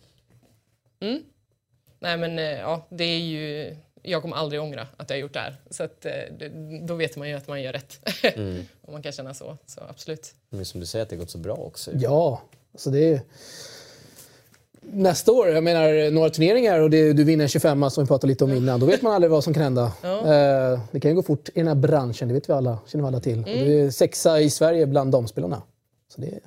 Mm. 1.00 1.22
Nej 1.98 2.16
men 2.16 2.38
eh, 2.38 2.44
ja, 2.44 2.86
det 2.88 3.04
är 3.04 3.18
ju... 3.18 3.76
Jag 4.02 4.22
kommer 4.22 4.36
aldrig 4.36 4.60
ångra 4.60 4.86
att 4.96 5.10
jag 5.10 5.16
har 5.16 5.20
gjort 5.20 5.32
det 5.32 5.40
här. 5.40 5.56
Så 5.70 5.82
att, 5.82 6.04
eh, 6.04 6.12
då 6.82 6.94
vet 6.94 7.16
man 7.16 7.28
ju 7.28 7.34
att 7.34 7.48
man 7.48 7.62
gör 7.62 7.72
rätt. 7.72 8.00
Om 8.82 8.92
man 8.92 9.02
kan 9.02 9.12
känna 9.12 9.34
så. 9.34 9.58
Så 9.66 9.80
absolut. 9.88 10.34
Men 10.50 10.64
som 10.64 10.80
du 10.80 10.86
säger 10.86 11.02
att 11.02 11.08
det 11.08 11.16
har 11.16 11.20
gått 11.20 11.30
så 11.30 11.38
bra 11.38 11.54
också. 11.54 11.90
Ja, 11.94 12.42
så 12.74 12.90
det 12.90 13.12
är... 13.12 13.20
Nästa 14.92 15.32
år, 15.32 15.48
jag 15.48 15.64
menar 15.64 16.10
några 16.10 16.30
turneringar 16.30 16.80
och 16.80 16.90
det, 16.90 17.12
du 17.12 17.24
vinner 17.24 17.44
en 17.44 17.48
25 17.48 17.90
som 17.90 18.04
vi 18.04 18.08
pratade 18.08 18.30
lite 18.30 18.44
om 18.44 18.52
innan. 18.52 18.80
Då 18.80 18.86
vet 18.86 19.02
man 19.02 19.12
aldrig 19.12 19.30
vad 19.30 19.44
som 19.44 19.54
kan 19.54 19.62
hända. 19.62 19.92
Eh, 20.02 20.80
det 20.90 21.00
kan 21.00 21.10
ju 21.10 21.14
gå 21.14 21.22
fort 21.22 21.48
i 21.48 21.52
den 21.54 21.68
här 21.68 21.74
branschen, 21.74 22.28
det 22.28 22.34
vet 22.34 22.48
vi 22.48 22.52
alla, 22.52 22.78
känner 22.86 23.04
vi 23.04 23.08
alla 23.08 23.20
till. 23.20 23.38
Och 23.38 23.44
Du 23.44 23.84
är 23.86 23.90
sexa 23.90 24.40
i 24.40 24.50
Sverige 24.50 24.86
bland 24.86 25.12
damspelarna. 25.12 25.62
Så 26.14 26.20
det 26.20 26.26
är... 26.26 26.40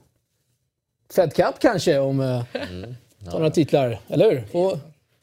Fed 1.14 1.34
Cup 1.34 1.60
kanske 1.60 2.00
om 2.00 2.20
eh, 2.20 2.44
tar 3.32 3.40
några 3.40 3.50
titlar, 3.52 4.00
eller 4.08 4.32
hur? 4.32 4.42
Får, 4.52 4.70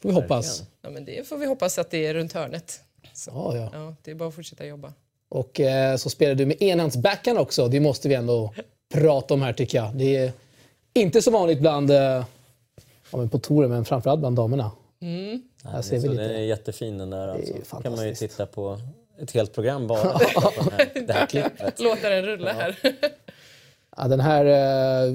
får 0.02 0.08
vi 0.08 0.12
hoppas. 0.12 0.62
Ja, 0.82 0.90
men 0.90 1.04
det 1.04 1.28
får 1.28 1.36
vi 1.38 1.46
hoppas 1.46 1.78
att 1.78 1.90
det 1.90 2.06
är 2.06 2.14
runt 2.14 2.32
hörnet. 2.32 2.80
Så, 3.14 3.30
Ja, 3.34 3.56
ja. 3.56 3.70
ja, 3.72 3.94
det 4.02 4.10
är 4.10 4.14
bara 4.14 4.28
att 4.28 4.34
fortsätta 4.34 4.66
jobba. 4.66 4.92
Och 5.28 5.60
eh, 5.60 5.96
så 5.96 6.10
spelar 6.10 6.34
du 6.34 6.46
med 6.46 6.62
enhandsbackhand 6.62 7.38
också. 7.38 7.68
Det 7.68 7.80
måste 7.80 8.08
vi 8.08 8.14
ändå 8.14 8.54
prata 8.94 9.34
om 9.34 9.42
här 9.42 9.52
tycker 9.52 9.78
jag. 9.78 9.94
Det 9.94 10.16
är 10.16 10.32
inte 10.94 11.22
så 11.22 11.30
vanligt 11.30 11.60
bland, 11.60 11.90
eh, 11.90 12.24
ja, 13.12 13.18
men 13.18 13.28
på 13.28 13.38
touren, 13.38 13.70
men 13.70 13.84
framförallt 13.84 14.20
bland 14.20 14.36
damerna. 14.36 14.70
Här 15.64 15.82
ser 15.82 15.98
vi 15.98 16.08
lite. 16.08 16.22
den 16.22 16.30
är 16.36 16.40
jättefin 16.40 16.98
den 16.98 17.10
där. 17.10 17.28
är 17.28 17.32
Alltså. 17.32 17.54
ju 17.76 17.82
kan 17.82 17.92
man 17.96 18.08
ju 18.08 18.14
titta 18.14 18.46
på 18.46 18.78
ett 19.20 19.30
helt 19.30 19.52
program 19.54 19.86
bara 19.86 20.02
på 20.34 20.52
den 20.56 20.72
här, 20.72 21.06
det 21.06 21.12
här 21.12 21.26
klippet. 21.30 21.80
Låta 21.80 22.10
den 22.10 22.22
rulla 22.24 22.52
här. 22.52 22.76
Ja, 24.00 24.08
den 24.08 24.20
här, 24.20 24.44
eh, 24.44 25.14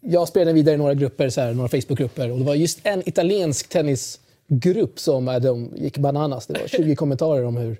jag 0.00 0.28
spelade 0.28 0.52
vidare 0.52 0.74
i 0.74 0.78
några 0.78 0.94
grupper, 0.94 1.28
så 1.28 1.40
här, 1.40 1.52
några 1.52 1.68
Facebookgrupper 1.68 2.30
och 2.30 2.38
det 2.38 2.44
var 2.44 2.54
just 2.54 2.80
en 2.82 3.08
italiensk 3.08 3.68
tennisgrupp 3.68 4.98
som 5.00 5.28
eh, 5.28 5.36
de 5.40 5.70
gick 5.76 5.98
bananas. 5.98 6.46
Det 6.46 6.60
var 6.60 6.66
20 6.68 6.96
kommentarer 6.96 7.44
om 7.44 7.56
hur, 7.56 7.76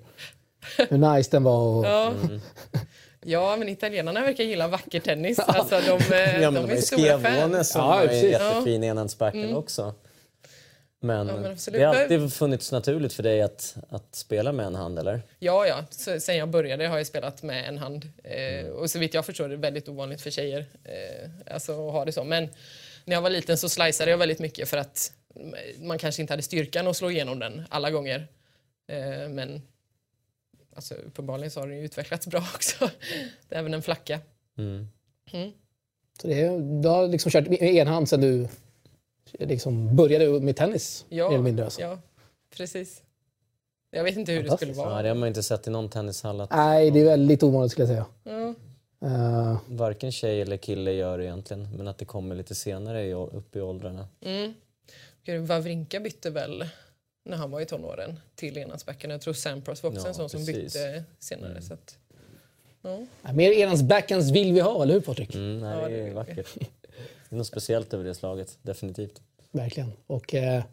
hur 0.89 0.97
nice 1.15 1.31
den 1.31 1.43
var. 1.43 1.77
Och, 1.77 1.85
Ja. 1.85 2.13
Ja, 3.25 3.55
men 3.57 3.69
italienarna 3.69 4.21
verkar 4.21 4.43
gilla 4.43 4.67
vacker 4.67 4.99
tennis. 4.99 5.39
Alltså, 5.39 5.79
de, 5.81 6.15
eh, 6.15 6.41
Ja, 6.41 6.51
men 6.51 6.61
de 6.61 6.69
de 6.69 6.77
är 6.77 6.81
stora 6.81 7.19
fans. 7.19 7.69
som 7.69 7.81
Ja, 7.81 7.99
är 7.99 8.03
en 8.03 8.09
precis. 8.09 8.31
jättefin 8.31 8.83
enhandsbackhand 8.83 9.55
också. 9.55 9.93
Men, 10.99 11.27
men 11.27 11.45
absolut. 11.51 11.79
det 11.79 11.85
har 11.85 11.95
alltid 11.95 12.33
funnits 12.33 12.71
naturligt 12.71 13.13
för 13.13 13.23
dig 13.23 13.41
att, 13.41 13.75
att 13.89 14.15
spela 14.15 14.51
med 14.51 14.65
en 14.65 14.75
hand, 14.75 14.99
eller? 14.99 15.21
Ja, 15.39 15.67
ja. 15.67 15.85
Så, 15.89 16.19
sen 16.19 16.37
jag 16.37 16.49
började 16.49 16.87
har 16.87 16.97
jag 16.97 17.07
spelat 17.07 17.43
med 17.43 17.67
en 17.67 17.77
hand. 17.77 18.09
Eh, 18.23 18.67
och 18.67 18.89
så 18.89 18.99
vitt 18.99 19.13
jag 19.13 19.25
förstår 19.25 19.45
är 19.45 19.49
det 19.49 19.55
väldigt 19.55 19.89
ovanligt 19.89 20.21
för 20.21 20.29
tjejer 20.29 20.65
eh, 20.83 21.53
alltså, 21.53 21.71
att 21.87 21.93
ha 21.93 22.05
det 22.05 22.11
så. 22.11 22.23
Men 22.23 22.49
när 23.05 23.15
jag 23.15 23.21
var 23.21 23.29
liten 23.29 23.57
så 23.57 23.69
sliceade 23.69 24.11
jag 24.11 24.17
väldigt 24.17 24.39
mycket 24.39 24.69
för 24.69 24.77
att 24.77 25.11
man 25.79 25.97
kanske 25.97 26.21
inte 26.21 26.33
hade 26.33 26.43
styrkan 26.43 26.87
att 26.87 26.97
slå 26.97 27.11
igenom 27.11 27.39
den 27.39 27.63
alla 27.69 27.91
gånger. 27.91 28.27
Eh, 28.87 29.29
men 29.29 29.61
alltså, 30.75 30.93
uppenbarligen 30.95 31.51
så 31.51 31.59
har 31.59 31.67
den 31.67 31.77
ju 31.77 31.83
utvecklats 31.85 32.27
bra 32.27 32.39
också. 32.55 32.89
Det 33.49 33.55
är 33.55 33.59
även 33.59 33.73
en 33.73 33.81
flacka. 33.81 34.19
Så 36.21 36.27
det, 36.27 36.41
är- 36.41 36.81
du 36.81 36.87
har 36.89 37.07
liksom 37.07 37.31
kört 37.31 37.47
med 37.47 37.61
enhand 37.61 38.09
sedan 38.09 38.21
du 38.21 38.47
liksom 39.39 39.95
började 39.95 40.39
med 40.39 40.55
tennis. 40.55 41.05
Ja, 41.09 41.27
eller 41.27 41.43
mindre, 41.43 41.65
alltså. 41.65 41.81
ja 41.81 41.97
precis. 42.57 43.03
Jag 43.91 44.03
vet 44.03 44.17
inte 44.17 44.31
hur 44.31 44.43
det 44.43 44.55
skulle 44.57 44.71
Ja, 44.73 44.83
vara. 44.85 45.01
det 45.01 45.07
har 45.07 45.15
man 45.15 45.27
inte 45.27 45.43
sett 45.43 45.67
i 45.67 45.69
någon 45.69 45.89
tennishall 45.89 46.41
att 46.41 46.51
Nej, 46.51 46.91
det 46.91 46.99
är 46.99 47.05
väldigt 47.05 47.43
ovanligt 47.43 47.71
skulle 47.71 47.87
jag 47.93 48.05
säga. 48.23 48.33
Ja. 48.35 48.53
Eh, 49.07 49.57
varken 49.67 50.11
tjej 50.11 50.41
eller 50.41 50.57
kille 50.57 50.91
gör 50.91 51.17
det 51.17 51.23
egentligen. 51.23 51.67
Men 51.77 51.87
att 51.87 51.97
det 51.97 52.05
kommer 52.05 52.35
lite 52.35 52.55
senare 52.55 53.05
i, 53.05 53.13
upp 53.13 53.55
i 53.55 53.61
åldrarna. 53.61 54.07
Wawrinka 55.47 55.99
bytte 55.99 56.29
väl 56.29 56.65
när 57.23 57.37
han 57.37 57.51
var 57.51 57.61
i 57.61 57.65
tonåren 57.65 58.19
till 58.35 58.57
enhandsbacken. 58.57 59.09
Jag 59.09 59.21
tror 59.21 59.33
Sampras 59.33 59.83
var 59.83 59.89
också 59.89 60.01
Ja, 60.01 60.07
en 60.07 60.13
sån 60.13 60.29
som 60.29 60.39
precis. 60.45 60.73
bytte 60.73 61.03
senare. 61.19 61.61
Så 61.61 61.73
att, 61.73 61.97
ja. 62.81 62.99
Ja, 63.21 63.33
mer 63.33 63.51
enhandsbackhands 63.51 64.31
vill 64.31 64.53
vi 64.53 64.59
ha, 64.59 64.83
eller 64.83 64.93
hur 64.93 65.01
Patrik? 65.01 65.35
Mm, 65.35 65.59
nej, 65.59 65.77
Ja, 65.81 65.87
det 65.87 65.95
det 65.95 66.01
är 66.01 66.05
vi. 66.05 66.09
vackert. 66.11 66.47
Det 67.29 67.35
är 67.35 67.37
något 67.37 67.47
speciellt 67.47 67.93
över 67.93 68.03
det 68.03 68.15
slaget, 68.15 68.57
definitivt. 68.61 69.21
Verkligen. 69.51 69.91
Och, 70.07 70.33
eh, 70.33 70.63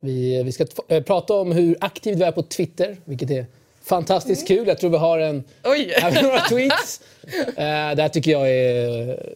vi, 0.00 0.42
vi 0.42 0.52
ska 0.52 0.66
eh, 0.88 1.02
prata 1.02 1.34
om 1.34 1.52
hur 1.52 1.76
aktiv 1.80 2.18
du 2.18 2.24
är 2.24 2.32
på 2.32 2.42
Twitter, 2.42 2.96
vilket 3.04 3.30
är 3.30 3.46
fantastiskt 3.82 4.48
kul. 4.48 4.68
Jag 4.68 4.78
tror 4.78 4.90
vi 4.90 4.96
har 4.96 5.18
en 5.18 5.44
Oj! 5.64 5.94
Några 6.22 6.40
tweets. 6.40 7.00
Eh, 7.46 7.94
det 7.94 8.02
här 8.02 8.08
tycker 8.08 8.30
jag 8.30 8.50
är 8.50 9.32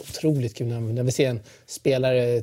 otroligt 0.00 0.56
kul 0.56 0.66
när, 0.66 0.80
när 0.80 1.02
vi 1.02 1.12
ser 1.12 1.28
en 1.30 1.40
spelare 1.66 2.42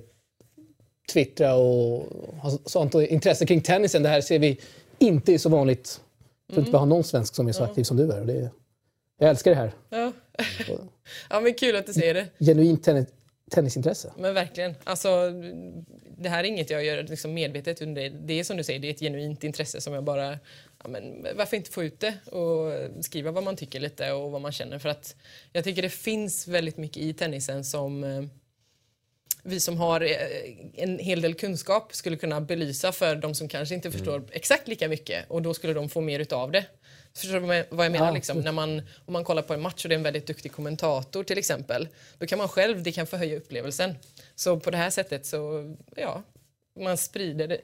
twittra 1.13 1.55
och 1.55 2.03
ha 2.41 2.57
sånt 2.65 2.93
intresse 2.93 3.45
kring 3.45 3.61
tennisen. 3.61 4.03
Det 4.03 4.09
här 4.09 4.21
ser 4.21 4.39
vi 4.39 4.59
inte 4.99 5.33
är 5.33 5.37
så 5.37 5.49
vanligt. 5.49 6.01
Jag 6.47 6.53
tror 6.53 6.59
inte 6.59 6.71
vi 6.71 6.77
har 6.77 6.85
någon 6.85 7.03
svensk 7.03 7.35
som 7.35 7.47
är 7.47 7.51
så 7.51 7.63
aktiv 7.63 7.83
som 7.83 7.97
du 7.97 8.11
är. 8.11 8.19
Och 8.19 8.27
det 8.27 8.33
är 8.33 8.49
jag 9.17 9.29
älskar 9.29 9.51
det 9.51 9.57
här. 9.57 9.71
Ja. 9.89 10.11
ja, 11.29 11.39
men 11.39 11.53
kul 11.53 11.75
att 11.75 11.85
du 11.85 11.93
säger 11.93 12.13
det. 12.13 12.27
Genuint 12.39 12.83
tennis, 12.83 13.07
tennisintresse. 13.51 14.13
Men 14.17 14.33
verkligen. 14.33 14.75
Alltså, 14.83 15.31
det 16.17 16.29
här 16.29 16.39
är 16.39 16.47
inget 16.47 16.69
jag 16.69 16.85
gör 16.85 17.03
liksom 17.03 17.33
medvetet. 17.33 17.81
utan 17.81 17.93
Det, 17.93 18.09
det 18.09 18.39
är 18.39 18.43
som 18.43 18.57
du 18.57 18.63
säger, 18.63 18.79
det 18.79 18.87
är 18.87 18.91
ett 18.91 18.99
genuint 18.99 19.43
intresse 19.43 19.81
som 19.81 19.93
jag 19.93 20.03
bara... 20.03 20.39
Ja, 20.83 20.89
men 20.89 21.27
varför 21.35 21.57
inte 21.57 21.71
få 21.71 21.83
ut 21.83 21.99
det 21.99 22.13
och 22.31 22.71
skriva 23.05 23.31
vad 23.31 23.43
man 23.43 23.55
tycker 23.55 23.79
lite 23.79 24.11
och 24.11 24.31
vad 24.31 24.41
man 24.41 24.51
känner. 24.51 24.79
För 24.79 24.89
att 24.89 25.15
jag 25.51 25.63
tycker 25.63 25.81
det 25.81 25.89
finns 25.89 26.47
väldigt 26.47 26.77
mycket 26.77 26.97
i 26.97 27.13
tennisen 27.13 27.63
som 27.63 28.03
eh, 28.03 28.23
vi 29.45 29.59
som 29.59 29.77
har 29.77 30.01
eh, 30.01 30.11
en 30.73 30.99
hel 30.99 31.21
del 31.21 31.33
kunskap 31.33 31.95
skulle 31.95 32.17
kunna 32.17 32.41
belysa 32.41 32.91
för 32.91 33.15
de 33.15 33.35
som 33.35 33.47
kanske 33.47 33.75
inte 33.75 33.91
förstår 33.91 34.23
exakt 34.31 34.67
lika 34.67 34.87
mycket 34.87 35.25
och 35.27 35.41
då 35.41 35.53
skulle 35.53 35.73
de 35.73 35.89
få 35.89 36.01
mer 36.01 36.19
utav 36.19 36.51
det. 36.51 36.65
Förstår 37.15 37.33
du 37.33 37.39
vad 37.39 37.57
jag- 37.57 37.91
menar? 37.91 38.05
Ja, 38.07 38.11
liksom? 38.11 38.39
När 38.39 38.51
man, 38.51 38.81
om 39.05 39.13
man 39.13 39.23
kollar 39.23 39.41
på 39.41 39.53
en 39.53 39.61
match 39.61 39.85
och 39.85 39.89
det 39.89 39.95
är 39.95 39.97
en 39.97 40.03
väldigt 40.03 40.27
duktig 40.27 40.51
kommentator 40.51 41.23
till 41.23 41.37
exempel, 41.37 41.87
då 42.17 42.25
kan 42.27 42.37
man 42.37 42.47
själv, 42.47 42.83
det 42.83 42.91
kan 42.91 43.07
förhöja 43.07 43.37
upplevelsen. 43.37 43.95
Så 44.35 44.59
på 44.59 44.71
det 44.71 44.77
här 44.77 44.89
sättet 44.89 45.25
så, 45.25 45.75
ja, 45.95 46.23
man 46.79 46.97
sprider 46.97 47.57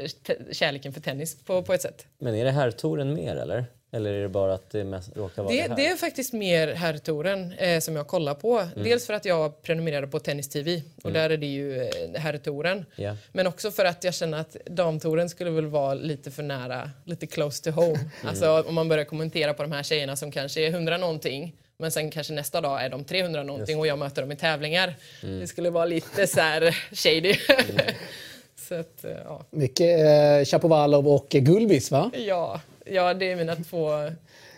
kärleken 0.54 0.94
för 0.94 1.02
tennis 1.02 1.44
på, 1.44 1.64
på 1.64 1.74
ett 1.74 1.82
sätt. 1.82 2.06
Men 2.20 2.36
är 2.36 2.46
det 2.46 2.52
här 2.52 2.72
touren 2.72 3.14
mer 3.14 3.36
eller? 3.36 3.66
Eller 3.94 4.14
är 4.14 4.22
det 4.22 4.30
bara 4.30 4.54
att 4.54 4.70
det 4.70 4.84
mest 4.84 5.18
råkar 5.18 5.44
vara 5.44 5.54
det, 5.54 5.62
Det, 5.62 5.70
här? 5.70 5.76
det 5.76 5.88
är 5.88 5.96
faktiskt 5.96 6.34
mer 6.34 6.68
herrtouren 6.74 7.54
eh, 7.54 7.80
som 7.80 7.96
jag 7.96 8.08
kollar 8.08 8.34
på. 8.34 8.60
Mm. 8.60 8.84
Dels 8.84 9.08
för 9.08 9.14
att 9.14 9.26
jag 9.26 9.62
prenumererar 9.62 10.08
på 10.08 10.20
Tennis 10.20 10.50
TV 10.50 10.82
och 11.04 11.12
där 11.12 11.30
är 11.30 11.38
det 11.38 11.46
ju 11.46 11.82
eh, 11.82 12.22
herrtouren. 12.22 12.86
Ja. 12.96 13.18
Men 13.32 13.48
också 13.48 13.72
för 13.72 13.86
att 13.86 14.04
jag 14.04 14.14
känner 14.14 14.40
att 14.40 14.58
damtouren 14.66 15.30
skulle 15.30 15.50
väl 15.50 15.66
vara 15.66 15.94
lite 15.94 16.32
för 16.32 16.44
nära, 16.44 16.92
lite 17.06 17.28
close 17.28 17.64
to 17.64 17.72
home. 17.72 17.88
Mm. 18.00 18.10
Alltså 18.26 18.62
om 18.68 18.76
man 18.76 18.90
börjar 18.90 19.06
kommentera 19.06 19.54
på 19.54 19.64
de 19.64 19.72
här 19.72 19.84
tjejerna 19.84 20.16
som 20.16 20.32
kanske 20.32 20.62
är 20.62 20.70
100 20.70 20.98
någonting 20.98 21.56
men 21.78 21.92
sen 21.92 22.12
kanske 22.12 22.34
nästa 22.34 22.62
dag 22.62 22.86
är 22.86 22.90
de 22.90 23.04
300 23.04 23.44
någonting 23.44 23.80
och 23.80 23.88
jag 23.88 24.00
möter 24.00 24.22
dem 24.22 24.32
i 24.32 24.36
tävlingar. 24.36 24.96
Mm. 25.24 25.40
Det 25.40 25.48
skulle 25.48 25.70
vara 25.70 25.86
lite 25.86 26.28
så 26.28 26.40
här 26.40 26.78
shady. 26.92 27.36
så 28.56 28.76
att, 28.76 29.04
eh, 29.04 29.12
ja. 29.26 29.46
Mycket 29.50 30.00
eh, 30.00 30.46
Chapovalov 30.46 31.08
och 31.08 31.28
Gulbis, 31.30 31.92
va? 31.92 32.12
Ja, 32.28 32.62
ja, 32.86 33.14
det 33.14 33.32
är 33.32 33.36
mina 33.36 33.56
två 33.56 34.12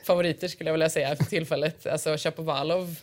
favoriter 0.03 0.47
skulle 0.47 0.67
jag 0.67 0.73
vilja 0.73 0.89
säga 0.89 1.15
för 1.15 1.23
tillfället. 1.23 1.87
Alltså 1.87 2.17
Chapovalov, 2.17 2.99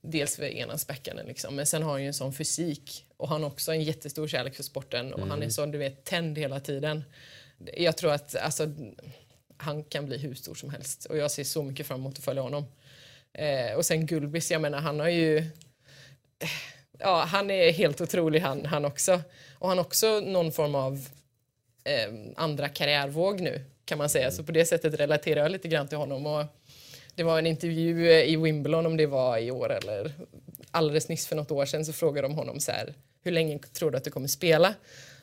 dels 0.00 0.36
för 0.36 0.44
enhandsbackhanden 0.44 1.26
liksom, 1.26 1.56
men 1.56 1.66
sen 1.66 1.82
har 1.82 1.90
han 1.90 2.02
ju 2.02 2.06
en 2.06 2.14
sån 2.14 2.32
fysik 2.32 3.06
och 3.16 3.28
han 3.28 3.42
har 3.42 3.50
också 3.50 3.72
en 3.72 3.82
jättestor 3.82 4.28
kärlek 4.28 4.54
för 4.54 4.62
sporten 4.62 5.14
och 5.14 5.26
han 5.26 5.42
är 5.42 5.48
så 5.48 5.66
du 5.66 5.78
vet 5.78 6.04
tänd 6.04 6.38
hela 6.38 6.60
tiden. 6.60 7.04
Jag 7.76 7.96
tror 7.96 8.12
att 8.12 8.36
alltså, 8.36 8.66
han 9.56 9.84
kan 9.84 10.06
bli 10.06 10.18
hur 10.18 10.34
stor 10.34 10.54
som 10.54 10.70
helst 10.70 11.04
och 11.04 11.16
jag 11.16 11.30
ser 11.30 11.44
så 11.44 11.62
mycket 11.62 11.86
fram 11.86 12.00
emot 12.00 12.18
att 12.18 12.24
följa 12.24 12.42
honom. 12.42 12.64
Eh, 13.32 13.72
och 13.76 13.86
sen 13.86 14.06
Gulbis, 14.06 14.50
jag 14.50 14.60
menar 14.60 14.78
han 14.80 15.00
har 15.00 15.08
ju 15.08 15.44
Ja, 16.98 17.24
han 17.24 17.50
är 17.50 17.72
helt 17.72 18.00
otrolig 18.00 18.40
han, 18.40 18.66
han 18.66 18.84
också. 18.84 19.20
Och 19.52 19.68
han 19.68 19.78
har 19.78 19.84
också 19.84 20.20
någon 20.20 20.52
form 20.52 20.74
av 20.74 21.08
eh, 21.84 22.12
andra 22.36 22.68
karriärvåg 22.68 23.40
nu 23.40 23.64
kan 23.88 23.98
man 23.98 24.08
säga. 24.08 24.30
Så 24.30 24.44
på 24.44 24.52
det 24.52 24.64
sättet 24.64 24.94
relaterar 24.94 25.40
jag 25.40 25.50
lite 25.50 25.68
grann 25.68 25.88
till 25.88 25.98
honom. 25.98 26.26
Och 26.26 26.44
det 27.14 27.22
var 27.22 27.38
en 27.38 27.46
intervju 27.46 28.10
i 28.10 28.36
Wimbledon 28.36 28.86
om 28.86 28.96
det 28.96 29.06
var 29.06 29.38
i 29.38 29.50
år 29.50 29.72
eller 29.72 30.12
alldeles 30.70 31.08
nyss 31.08 31.26
för 31.26 31.36
något 31.36 31.50
år 31.50 31.66
sedan 31.66 31.84
så 31.84 31.92
frågade 31.92 32.28
de 32.28 32.34
honom 32.34 32.60
så 32.60 32.72
här 32.72 32.94
hur 33.22 33.32
länge 33.32 33.58
tror 33.58 33.90
du 33.90 33.96
att 33.96 34.04
du 34.04 34.10
kommer 34.10 34.28
spela? 34.28 34.74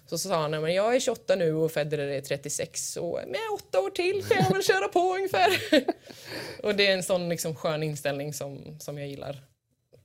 Så, 0.07 0.17
så 0.17 0.29
sa 0.29 0.41
han 0.41 0.51
men 0.51 0.73
jag 0.73 0.95
är 0.95 0.99
28 0.99 1.35
nu 1.35 1.53
och 1.53 1.71
Federer 1.71 2.07
är 2.07 2.21
36 2.21 2.97
och 2.97 3.19
med 3.27 3.39
åtta 3.53 3.79
år 3.79 3.89
till 3.89 4.23
kan 4.23 4.37
jag 4.43 4.53
väl 4.53 4.63
köra 4.63 4.87
på 4.87 4.99
ungefär. 4.99 5.49
och 6.63 6.75
det 6.75 6.87
är 6.87 6.93
en 6.93 7.03
sån 7.03 7.29
liksom 7.29 7.55
skön 7.55 7.83
inställning 7.83 8.33
som, 8.33 8.79
som 8.79 8.97
jag 8.97 9.07
gillar. 9.07 9.41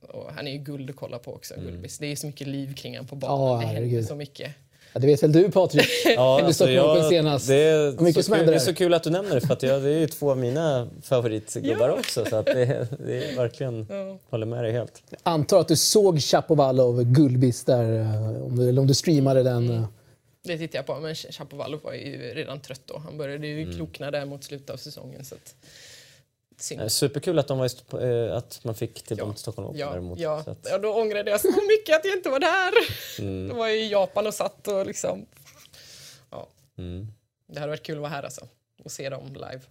Och 0.01 0.33
han 0.33 0.47
är 0.47 0.51
ju 0.51 0.57
guld 0.57 0.89
att 0.89 0.95
kolla 0.95 1.19
på 1.19 1.33
också, 1.33 1.55
Gulbis. 1.55 1.97
Det 1.97 2.11
är 2.11 2.15
så 2.15 2.27
mycket 2.27 2.47
liv 2.47 2.75
kring 2.75 2.97
han 2.97 3.07
på 3.07 3.15
banan. 3.15 3.39
Ja, 3.39 3.59
det 3.59 3.65
händer 3.65 3.81
herregud. 3.81 4.05
så 4.05 4.15
mycket. 4.15 4.51
Ja, 4.93 4.99
det 4.99 5.07
vet 5.07 5.23
väl 5.23 5.31
du 5.31 5.51
Patrik? 5.51 5.87
Ja, 6.05 6.37
du 6.47 6.53
på 6.57 6.63
Open 6.91 7.09
senast. 7.09 7.47
det, 7.47 7.55
är 7.55 8.01
mycket 8.03 8.25
så 8.25 8.33
kul, 8.35 8.45
det 8.45 8.55
är 8.55 8.59
så 8.59 8.73
kul 8.73 8.93
att 8.93 9.03
du 9.03 9.09
nämner 9.09 9.35
det 9.35 9.41
för 9.41 9.53
att 9.53 9.63
jag, 9.63 9.81
det 9.81 9.89
är 9.89 9.99
ju 9.99 10.07
två 10.07 10.31
av 10.31 10.37
mina 10.37 10.87
favoritgubbar 11.03 11.89
också. 11.89 12.25
Så 12.25 12.35
att 12.35 12.45
det, 12.45 12.87
det 13.05 13.25
är 13.25 13.35
verkligen, 13.35 13.85
Ja. 13.89 14.17
håller 14.29 14.45
med 14.45 14.63
dig 14.63 14.71
helt. 14.71 15.03
Antar 15.23 15.59
att 15.59 15.67
du 15.67 15.75
såg 15.75 16.19
Chapovalov 16.21 17.03
Gulbis 17.03 17.63
där, 17.65 17.99
eh, 17.99 18.43
om 18.43 18.55
du, 18.55 18.69
eller 18.69 18.81
om 18.81 18.87
du 18.87 18.93
streamade 18.93 19.43
den. 19.43 19.69
eh. 19.69 19.83
Det 20.43 20.57
tittar 20.57 20.79
jag 20.79 20.85
på, 20.85 20.99
men 20.99 21.15
Chapovalov 21.15 21.79
var 21.83 21.93
ju 21.93 22.17
redan 22.35 22.59
trött 22.59 22.81
då. 22.85 22.97
Han 23.05 23.17
började 23.17 23.47
ju 23.47 23.61
Mm. 23.63 23.75
klokna 23.75 24.11
där 24.11 24.25
mot 24.25 24.43
slutet 24.43 24.69
av 24.69 24.77
säsongen. 24.77 25.25
Så 25.25 25.35
att, 25.35 25.55
synd. 26.63 26.81
Eh, 26.81 26.87
Superkul 26.87 27.39
att, 27.39 27.47
de 27.47 27.57
var, 27.57 27.65
i 27.65 27.67
St- 27.67 27.97
eh, 28.07 28.35
att 28.37 28.59
man 28.63 28.75
fick 28.75 29.03
till 29.03 29.17
dem 29.17 29.33
till 29.33 29.41
Stockholm 29.41 29.67
Open 29.67 29.79
Ja, 29.79 29.89
däremot. 29.89 30.19
ja. 30.19 30.43
Så 30.43 30.51
att, 30.51 30.67
ja, 30.69 30.77
då 30.77 30.93
ångrade 30.93 31.31
jag 31.31 31.41
så 31.41 31.47
mycket 31.47 31.95
att 31.95 32.05
jag 32.05 32.13
inte 32.17 32.29
var 32.29 32.39
där. 32.39 32.71
Mm. 33.19 33.47
Då 33.49 33.55
var 33.55 33.67
jag 33.67 33.77
i 33.77 33.91
Japan 33.91 34.27
och 34.27 34.33
satt 34.33 34.67
och 34.67 34.85
liksom... 34.85 35.25
Ja, 36.29 36.47
mm. 36.77 37.07
det 37.47 37.59
hade 37.59 37.69
varit 37.69 37.83
kul 37.83 37.95
att 37.95 38.01
vara 38.01 38.11
här 38.11 38.23
alltså. 38.23 38.47
Och 38.83 38.91
se 38.91 39.09
dem 39.09 39.33
live. 39.33 39.61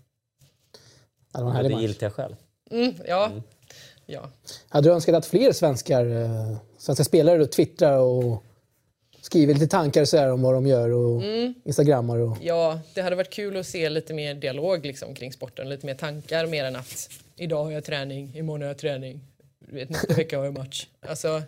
Ja, 1.33 1.39
det 1.39 1.45
var 1.45 1.51
en 1.51 1.57
Ja, 1.71 1.77
det 1.77 1.83
giltiga 1.83 2.11
själv. 2.11 2.37
Mm, 2.71 2.95
ja. 3.07 3.31
ja. 4.07 4.31
Hade 4.69 4.89
du 4.89 4.93
önskat 4.93 5.15
att 5.15 5.27
fler 5.27 5.53
svenskar, 5.53 6.07
eh, 6.07 6.57
svenska 6.79 7.05
spelare 7.05 7.47
twittrar 7.47 7.99
och 7.99 8.43
skriver 9.31 9.55
lite 9.55 9.67
tankar 9.67 10.05
så 10.05 10.17
här 10.17 10.33
om 10.33 10.43
vad 10.43 10.55
de 10.55 10.67
gör 10.67 10.91
och 10.91 11.23
Mm. 11.23 11.55
instagrammar 11.65 12.19
och... 12.19 12.37
Ja, 12.43 12.81
det 12.95 13.01
hade 13.03 13.17
varit 13.17 13.31
kul 13.31 13.57
att 13.57 13.67
se 13.67 13.89
lite 13.89 14.15
mer 14.15 14.35
dialog 14.35 14.87
liksom, 14.87 15.15
kring 15.15 15.33
sporten. 15.33 15.69
Lite 15.69 15.87
mer 15.87 15.95
tankar 15.95 16.47
mer 16.47 16.65
än 16.65 16.77
att 16.77 17.11
idag 17.37 17.65
har 17.65 17.71
jag 17.71 17.85
träning, 17.85 18.33
imorgon 18.37 18.61
har 18.63 18.69
jag 18.69 18.79
träning, 18.79 19.21
vet, 19.59 19.91
nästa 19.91 20.15
vecka 20.15 20.39
har 20.39 20.45
jag 20.45 20.55
match. 20.59 20.87
Alltså, 21.01 21.43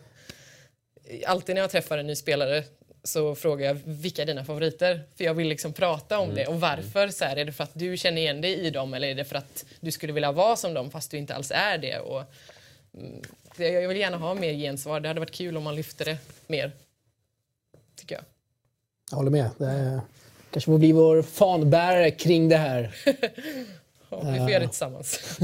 alltid 1.27 1.55
när 1.55 1.63
jag 1.63 1.71
träffar 1.71 1.99
en 1.99 2.07
ny 2.07 2.15
spelare 2.15 2.65
så 3.05 3.35
frågar 3.35 3.67
jag 3.67 3.79
vilka 3.85 4.23
är 4.23 4.27
dina 4.27 4.45
favoriter? 4.45 5.01
För 5.17 5.25
jag 5.25 5.35
vill 5.35 5.49
liksom 5.49 5.73
prata 5.73 6.19
om 6.19 6.35
det 6.35 6.47
och 6.47 6.61
varför. 6.61 7.09
Så 7.09 7.25
här, 7.25 7.37
är 7.37 7.45
det 7.45 7.53
för 7.53 7.65
att 7.65 7.71
du 7.75 7.97
känner 7.97 8.23
igen 8.23 8.41
dig 8.41 8.55
i 8.55 8.71
dem 8.71 8.95
eller 8.95 9.09
är 9.09 9.15
det 9.15 9.25
för 9.25 9.37
att 9.37 9.65
du 9.81 9.91
skulle 9.93 10.13
vilja 10.13 10.33
vara 10.33 10.57
som 10.57 10.75
dem 10.75 10.91
fast 10.91 11.11
du 11.11 11.17
inte 11.19 11.35
alls 11.35 11.51
är 11.55 11.79
det? 11.79 11.99
Och, 11.99 12.23
mm, 12.99 13.23
det- 13.57 13.69
jag 13.69 13.89
vill 13.89 13.97
gärna 13.99 14.17
ha 14.17 14.35
mer 14.35 14.53
gensvar. 14.53 15.01
Det 15.01 15.09
hade 15.09 15.21
varit 15.21 15.31
kul 15.31 15.57
om 15.57 15.63
man 15.63 15.77
lyfte 15.77 16.05
det 16.05 16.17
mer. 16.47 16.73
Tycker 17.97 18.15
jag. 18.15 18.25
Jag 19.11 19.17
håller 19.17 19.31
med. 19.31 19.51
Det 19.59 19.67
är, 19.67 20.01
kanske 20.51 20.71
får 20.71 20.79
bli 20.79 20.93
vår 20.93 21.23
fanbärare 21.23 22.11
kring 22.11 22.49
det 22.49 22.57
här. 22.57 22.95
Ja, 24.15 24.21
vi 24.33 24.39
får 24.39 24.51
göra 24.51 24.61
det 24.63 24.69
tillsammans. 24.69 25.39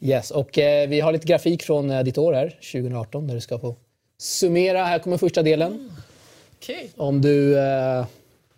Yes, 0.00 0.30
och 0.30 0.58
eh, 0.58 0.88
vi 0.88 1.00
har 1.00 1.12
lite 1.12 1.26
grafik 1.26 1.62
från 1.62 1.90
eh, 1.90 2.02
ditt 2.02 2.18
år 2.18 2.32
här, 2.32 2.48
2018, 2.72 3.26
där 3.26 3.34
du 3.34 3.40
ska 3.40 3.58
få 3.58 3.76
summera. 4.18 4.84
Här 4.84 4.98
kommer 4.98 5.16
första 5.18 5.42
delen. 5.42 5.90
Okej. 6.58 6.90
Om 6.96 7.20
du 7.22 7.58
eh, 7.58 8.06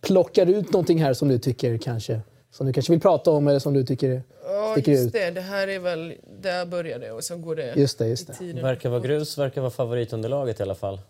plockar 0.00 0.46
ut 0.46 0.72
någonting 0.72 1.02
här 1.02 1.14
som 1.14 1.28
du 1.28 1.38
tycker 1.38 1.78
kanske 1.78 2.20
som 2.50 2.66
du 2.66 2.72
kanske 2.72 2.92
vill 2.92 3.00
prata 3.00 3.30
om 3.30 3.48
eller 3.48 3.58
som 3.58 3.74
du 3.74 3.84
tycker... 3.84 4.22
Ja, 4.44 4.72
Sticker 4.72 4.92
just 4.92 5.06
ut. 5.06 5.12
det. 5.12 5.30
Det 5.30 5.40
här 5.40 5.68
är 5.68 5.78
väl... 5.78 6.14
Där 6.40 6.66
började 6.66 7.12
och 7.12 7.24
så 7.24 7.36
går 7.36 7.56
det 7.56 7.74
Just 7.76 7.98
det, 7.98 8.06
just 8.08 8.28
i 8.28 8.32
det. 8.32 8.38
tiden. 8.38 8.62
Verkar 8.62 8.88
vara 8.90 9.00
grus, 9.00 9.38
verkar 9.38 9.60
vara 9.60 9.70
favoritunderlaget 9.70 10.60
i 10.60 10.62
alla 10.62 10.74
fall. 10.74 11.00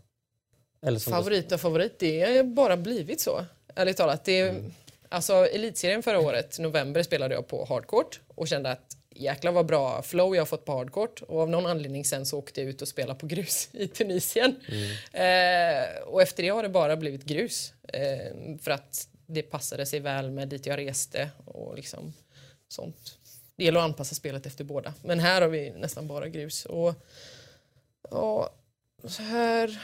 Favorit 1.11 1.53
och 1.53 1.61
favorit, 1.61 1.99
det 1.99 2.21
har 2.37 2.43
bara 2.45 2.77
blivit 2.77 3.21
så. 3.21 3.45
Ärligt 3.75 3.97
talat. 3.97 4.25
Det 4.25 4.41
är, 4.41 4.71
Alltså, 5.13 5.35
elitserien 5.35 6.03
förra 6.03 6.21
året, 6.21 6.59
november, 6.59 7.03
spelade 7.03 7.35
jag 7.35 7.47
på 7.47 7.65
hardcourt 7.65 8.21
och 8.35 8.49
kände 8.49 8.71
att 8.71 8.97
jäklar 9.15 9.53
vad 9.53 9.67
bra 9.67 10.03
flow 10.03 10.35
jag 10.35 10.41
har 10.41 10.47
fått 10.47 10.65
på 10.65 10.73
hardcourt. 10.73 11.23
Och 11.23 11.41
av 11.41 11.51
någon 11.51 11.67
anledning 11.67 12.05
sen 12.05 12.27
så 12.27 12.39
åkte 12.39 12.61
jag 12.61 12.71
ut 12.71 12.83
och 12.83 12.89
spelade 12.89 13.19
på 13.21 13.27
grus 13.27 13.69
i 13.73 13.89
Tunisien. 13.89 14.57
Eh, 15.13 16.03
och 16.07 16.23
efter 16.23 16.43
det 16.43 16.49
har 16.49 16.63
det 16.63 16.69
bara 16.69 16.97
blivit 16.97 17.25
grus. 17.25 17.73
Eh, 17.89 18.59
för 18.63 18.71
att 18.71 19.09
det 19.27 19.43
passade 19.43 19.87
sig 19.87 20.01
väl 20.01 20.31
med 20.31 20.49
dit 20.49 20.67
jag 20.67 20.79
reste 20.79 21.31
och 21.45 21.77
liksom 21.77 22.13
sånt. 22.69 23.19
Det 23.57 23.65
gäller 23.65 23.81
att 23.81 23.85
anpassa 23.85 24.15
spelet 24.15 24.47
efter 24.47 24.65
båda. 24.65 24.95
Men 25.03 25.21
här 25.21 25.41
har 25.41 25.49
vi 25.49 25.71
nästan 25.71 26.07
bara 26.07 26.29
grus. 26.29 26.65
Och, 26.65 26.95
ja, 28.11 28.51
så 29.05 29.23
här... 29.23 29.81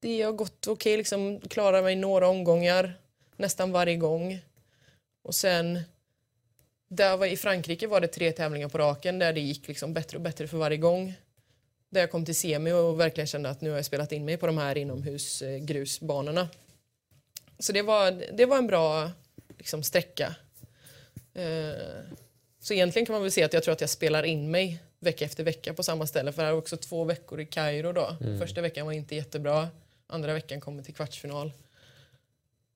det 0.00 0.22
har 0.22 0.32
gått 0.32 0.66
okej, 0.66 0.96
liksom 0.96 1.40
klarar 1.40 1.82
mig 1.82 1.96
några 1.96 2.28
omgångar 2.28 2.94
nästan 3.36 3.72
varje 3.72 3.96
gång. 3.96 4.40
Och 5.22 5.34
sen 5.34 5.80
där 6.88 7.16
var, 7.16 7.26
i 7.26 7.36
Frankrike 7.36 7.86
var 7.86 8.00
det 8.00 8.08
tre 8.08 8.32
tävlingar 8.32 8.68
på 8.68 8.78
raken 8.78 9.18
där 9.18 9.32
det 9.32 9.40
gick 9.40 9.68
liksom 9.68 9.94
bättre 9.94 10.16
och 10.16 10.22
bättre 10.22 10.48
för 10.48 10.58
varje 10.58 10.76
gång. 10.76 11.14
Där 11.90 12.00
jag 12.00 12.10
kom 12.10 12.24
till 12.24 12.34
semi 12.34 12.72
och 12.72 13.00
verkligen 13.00 13.26
kände 13.26 13.50
att 13.50 13.60
nu 13.60 13.70
har 13.70 13.76
jag 13.76 13.84
spelat 13.84 14.12
in 14.12 14.24
mig 14.24 14.36
på 14.36 14.46
de 14.46 14.58
här 14.58 14.78
inomhusgrusbanorna. 14.78 16.48
Så 17.58 17.72
det 17.72 17.82
var, 17.82 18.24
det 18.32 18.46
var 18.46 18.58
en 18.58 18.66
bra 18.66 19.10
liksom, 19.58 19.82
sträcka. 19.82 20.34
Eh, 21.34 21.72
så 22.60 22.74
egentligen 22.74 23.06
kan 23.06 23.12
man 23.12 23.22
väl 23.22 23.32
säga 23.32 23.46
att 23.46 23.52
jag 23.52 23.62
tror 23.62 23.72
att 23.72 23.80
jag 23.80 23.90
spelar 23.90 24.22
in 24.22 24.50
mig 24.50 24.82
vecka 24.98 25.24
efter 25.24 25.44
vecka 25.44 25.74
på 25.74 25.82
samma 25.82 26.06
ställe. 26.06 26.32
För 26.32 26.44
det 26.44 26.52
var 26.52 26.58
också 26.58 26.76
två 26.76 27.04
veckor 27.04 27.40
i 27.40 27.46
Kairo 27.46 27.92
då. 27.92 28.16
Mm. 28.20 28.38
Första 28.38 28.60
veckan 28.60 28.86
var 28.86 28.92
inte 28.92 29.14
jättebra. 29.14 29.68
Andra 30.10 30.34
veckan 30.34 30.60
kommer 30.60 30.82
till 30.82 30.94
kvartsfinal. 30.94 31.52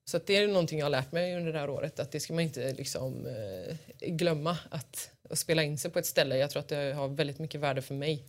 Så 0.05 0.19
det 0.25 0.37
är 0.37 0.47
någonting 0.47 0.79
jag 0.79 0.85
har 0.85 0.91
lärt 0.91 1.11
mig 1.11 1.35
under 1.35 1.53
det 1.53 1.59
här 1.59 1.69
året. 1.69 1.99
Att 1.99 2.11
det 2.11 2.19
ska 2.19 2.33
man 2.33 2.43
inte 2.43 2.73
liksom, 2.73 3.25
eh, 3.25 3.75
glömma. 4.07 4.57
Att, 4.69 5.09
att, 5.29 5.39
spela 5.39 5.63
in 5.63 5.77
sig 5.77 5.91
på 5.91 5.99
ett 5.99 6.05
ställe. 6.05 6.37
Jag 6.37 6.49
tror 6.49 6.59
att 6.59 6.67
det 6.67 6.93
har 6.93 7.07
väldigt 7.07 7.39
mycket 7.39 7.61
värde 7.61 7.81
för 7.81 7.95
mig. 7.95 8.23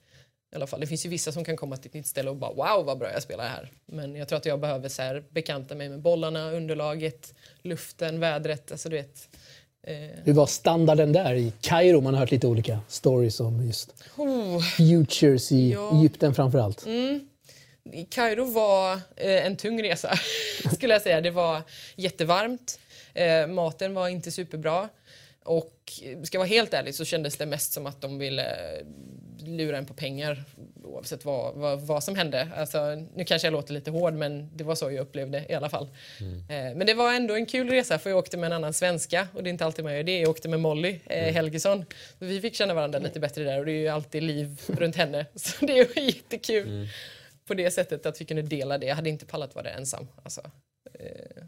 I 0.52 0.56
alla 0.56 0.66
fall. 0.66 0.80
Det 0.80 0.86
finns 0.86 1.06
ju 1.06 1.10
vissa 1.10 1.32
som 1.32 1.44
kan 1.44 1.56
komma 1.56 1.76
till 1.76 1.88
ett 1.88 1.94
nytt 1.94 2.06
ställe 2.06 2.30
och 2.30 2.36
bara 2.36 2.52
wow 2.52 2.86
vad 2.86 2.98
bra 2.98 3.12
jag 3.12 3.22
spelar 3.22 3.48
här. 3.48 3.72
Men 3.86 4.14
jag 4.14 4.28
tror 4.28 4.36
att 4.36 4.46
jag 4.46 4.60
behöver 4.60 4.88
så 4.88 5.02
här, 5.02 5.24
bekanta 5.30 5.74
mig 5.74 5.88
med 5.88 6.00
bollarna, 6.00 6.50
underlaget, 6.50 7.34
luften, 7.62 8.20
vädret. 8.20 8.72
Alltså, 8.72 8.88
du 8.88 8.96
vet, 8.96 9.28
Eh. 9.86 10.10
Hur 10.24 10.32
var 10.32 10.46
standarden 10.46 11.12
där 11.12 11.34
i 11.34 11.52
Kairo? 11.60 12.00
Man 12.00 12.14
har 12.14 12.20
hört 12.20 12.30
lite 12.30 12.46
olika 12.46 12.78
stories 12.88 13.40
om 13.40 13.66
just 13.66 13.94
oh. 14.16 14.60
futures 14.60 15.52
i 15.52 15.72
ja. 15.72 15.98
Egypten 15.98 16.34
framför 16.34 16.58
allt. 16.58 16.86
Mm. 16.86 17.20
Kairo 18.10 18.44
var 18.44 18.92
eh, 19.16 19.46
en 19.46 19.56
tung 19.56 19.82
resa, 19.82 20.18
skulle 20.74 20.94
jag 20.94 21.02
säga. 21.02 21.20
Det 21.20 21.30
var 21.30 21.62
jättevarmt. 21.96 22.78
Eh, 23.14 23.46
maten 23.46 23.94
var 23.94 24.08
inte 24.08 24.30
superbra. 24.30 24.88
Och 25.44 25.92
ska 26.24 26.36
jag 26.36 26.40
vara 26.40 26.48
helt 26.48 26.74
ärlig 26.74 26.94
så 26.94 27.04
kändes 27.04 27.36
det 27.36 27.46
mest 27.46 27.72
som 27.72 27.86
att 27.86 28.00
de 28.00 28.18
ville 28.18 28.46
lura 29.46 29.78
en 29.78 29.86
på 29.86 29.94
pengar 29.94 30.44
oavsett 30.84 31.24
vad, 31.24 31.54
vad, 31.54 31.80
vad 31.80 32.04
som 32.04 32.14
hände. 32.14 32.48
Alltså, 32.56 32.78
nu 33.14 33.24
kanske 33.24 33.46
jag 33.46 33.52
låter 33.52 33.74
lite 33.74 33.90
hård 33.90 34.14
men 34.14 34.56
det 34.56 34.64
var 34.64 34.74
så 34.74 34.90
jag 34.90 35.02
upplevde 35.02 35.44
i 35.48 35.54
alla 35.54 35.68
fall. 35.68 35.88
Mm. 36.20 36.38
Eh, 36.38 36.76
men 36.76 36.86
det 36.86 36.94
var 36.94 37.12
ändå 37.12 37.34
en 37.34 37.46
kul 37.46 37.70
resa 37.70 37.98
för 37.98 38.10
jag 38.10 38.18
åkte 38.18 38.36
med 38.36 38.46
en 38.46 38.52
annan 38.52 38.72
svenska 38.72 39.28
och 39.34 39.42
det 39.42 39.48
är 39.48 39.52
inte 39.52 39.64
alltid 39.64 39.84
man 39.84 39.94
gör 39.94 40.02
det. 40.02 40.18
Jag 40.18 40.30
åkte 40.30 40.48
med 40.48 40.60
Molly 40.60 41.00
eh, 41.06 41.22
mm. 41.22 41.34
Helgesson. 41.34 41.84
Vi 42.18 42.40
fick 42.40 42.54
känna 42.54 42.74
varandra 42.74 42.98
lite 42.98 43.20
bättre 43.20 43.44
där 43.44 43.58
och 43.58 43.66
det 43.66 43.72
är 43.72 43.80
ju 43.80 43.88
alltid 43.88 44.22
liv 44.22 44.60
runt 44.66 44.96
henne. 44.96 45.26
Så 45.34 45.66
det 45.66 45.96
var 45.96 46.02
jättekul 46.02 46.68
mm. 46.68 46.86
På 47.46 47.54
det 47.54 47.70
sättet 47.70 48.06
att 48.06 48.20
vi 48.20 48.24
kunde 48.24 48.42
dela 48.42 48.78
det. 48.78 48.86
Jag 48.86 48.96
hade 48.96 49.10
inte 49.10 49.26
pallat 49.26 49.54
vara 49.54 49.70
ensam. 49.70 50.08
Alltså, 50.22 50.40
eh, 50.94 51.44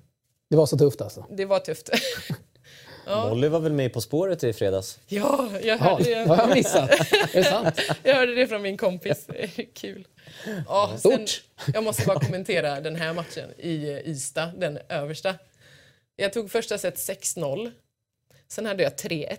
det 0.50 0.56
var 0.56 0.66
så 0.66 0.78
tufft 0.78 1.00
alltså? 1.00 1.26
Det 1.30 1.44
var 1.44 1.58
tufft. 1.58 1.90
Ja. 3.08 3.28
Molly 3.28 3.48
var 3.48 3.60
väl 3.60 3.72
med 3.72 3.92
På 3.92 4.00
spåret 4.00 4.44
i 4.44 4.52
fredags? 4.52 4.98
Ja, 5.06 5.50
jag 5.62 5.78
hörde 5.78 6.10
ja, 6.10 6.18
det. 6.18 6.28
har 6.28 6.36
jag 6.36 6.56
missat? 6.56 6.90
Är 6.90 7.32
det 7.32 7.44
sant? 7.44 7.80
jag 8.02 8.14
hörde 8.14 8.34
det 8.34 8.46
från 8.46 8.62
min 8.62 8.76
kompis. 8.76 9.26
Kul. 9.74 10.06
Ja, 10.66 10.92
sen, 10.98 11.26
jag 11.74 11.84
måste 11.84 12.06
bara 12.06 12.20
kommentera 12.20 12.80
den 12.80 12.96
här 12.96 13.12
matchen 13.12 13.50
i 13.58 14.02
Ystad, 14.06 14.52
den 14.56 14.78
översta. 14.88 15.34
Jag 16.16 16.32
tog 16.32 16.50
första 16.50 16.78
set 16.78 16.96
6-0. 16.96 17.72
Sen 18.48 18.66
hade 18.66 18.82
jag 18.82 18.92
3-1 18.92 19.36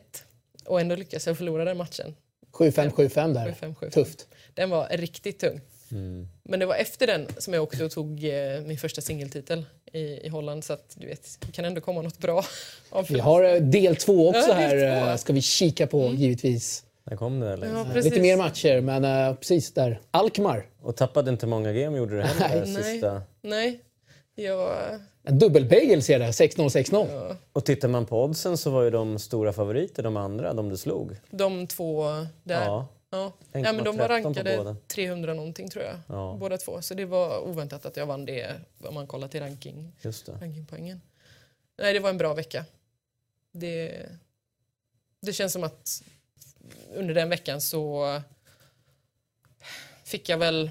och 0.66 0.82
ändå 0.82 0.96
lyckades 0.96 1.28
jag 1.28 1.38
förlora 1.38 1.66
den 1.66 1.78
matchen. 1.78 2.16
7-5, 2.54 2.92
7-5 2.92 3.34
där. 3.34 3.46
7 3.46 3.52
-5, 3.52 3.76
7 3.76 3.88
-5. 3.88 3.92
Tufft. 3.92 4.28
Den 4.54 4.70
var 4.70 4.88
riktigt 4.92 5.40
tung. 5.40 5.62
Mm. 5.92 6.28
Men 6.44 6.60
det 6.60 6.66
var 6.66 6.76
efter 6.76 7.08
den 7.08 7.28
som 7.38 7.54
jag 7.54 7.64
åkte 7.64 7.86
och 7.86 7.92
tog 7.92 8.24
eh, 8.24 8.62
min 8.66 8.78
första 8.78 9.02
singeltitel 9.02 9.66
i, 9.94 10.00
i 10.00 10.30
Holland. 10.30 10.64
Så 10.64 10.74
att 10.74 10.96
du 10.96 11.08
vet, 11.08 11.38
det 11.40 11.52
kan 11.52 11.66
ändå 11.66 11.82
komma 11.82 12.02
något 12.02 12.18
bra. 12.18 12.44
vi 13.10 13.20
har 13.20 13.44
eh, 13.44 13.62
del 13.62 13.96
två 13.96 14.30
också 14.30 14.50
ja, 14.50 14.54
här. 14.54 14.70
Två. 14.70 15.10
Eh, 15.10 15.16
ska 15.16 15.34
vi 15.34 15.42
kika 15.42 15.88
på 15.88 16.02
mm. 16.02 16.16
givetvis. 16.16 16.84
Där 17.04 17.16
kom 17.16 17.40
det. 17.40 17.54
Eller? 17.54 17.68
Ja, 17.68 17.86
Lite 17.96 18.22
mer 18.22 18.38
matcher, 18.38 18.82
men 18.82 19.06
uh, 19.06 19.36
precis 19.36 19.74
där. 19.74 20.02
Alkmaar. 20.12 20.66
Och 20.82 20.96
tappade 20.96 21.32
inte 21.32 21.48
många 21.48 21.74
game 21.74 21.98
gjorde 21.98 22.16
du 22.16 22.22
heller. 22.22 22.66
Nej. 22.66 22.84
Sista. 22.84 23.22
Nej. 23.42 23.80
Jag... 24.36 24.70
En 25.24 25.40
dubbelpegel 25.40 26.04
ser 26.04 26.20
jag 26.20 26.30
6-0, 26.30 26.56
6-0. 26.56 27.08
Ja. 27.12 27.36
Och 27.54 27.66
tittar 27.66 27.88
man 27.88 28.06
på 28.06 28.24
oddsen 28.24 28.58
så 28.58 28.70
var 28.70 28.84
ju 28.84 28.90
de 28.90 29.20
stora 29.20 29.54
favoriter, 29.54 30.04
de 30.04 30.18
andra, 30.18 30.54
de 30.54 30.70
du 30.70 30.78
slog. 30.78 31.16
De 31.30 31.68
två 31.68 32.06
där? 32.44 32.66
Ja. 32.66 32.88
Ja. 33.10 33.34
ja 33.52 33.74
men 33.74 33.84
de 33.84 33.98
var 33.98 34.08
rankade 34.08 34.76
300 34.88 35.34
någonting 35.34 35.70
tror 35.70 35.86
jag, 35.86 35.96
ja. 36.08 36.38
båda 36.40 36.58
två. 36.58 36.82
Så 36.82 36.94
det 36.94 37.06
var 37.06 37.40
oväntat 37.40 37.86
att 37.86 37.98
jag 37.98 38.06
vann 38.06 38.26
det 38.26 38.62
om 38.84 38.94
man 38.94 39.08
kollar 39.08 39.28
till 39.28 39.40
ranking, 39.40 39.92
Just 40.02 40.26
det. 40.26 40.32
rankingpoängen. 40.32 41.02
Nej, 41.78 41.94
det 41.94 42.00
var 42.00 42.10
en 42.10 42.18
bra 42.18 42.34
vecka. 42.34 42.66
Det, 43.52 44.06
det 45.22 45.34
känns 45.34 45.54
som 45.54 45.64
att 45.64 46.04
under 46.94 47.14
den 47.14 47.30
veckan 47.30 47.62
så 47.62 48.22
fick 50.04 50.30
jag 50.30 50.38
väl 50.38 50.70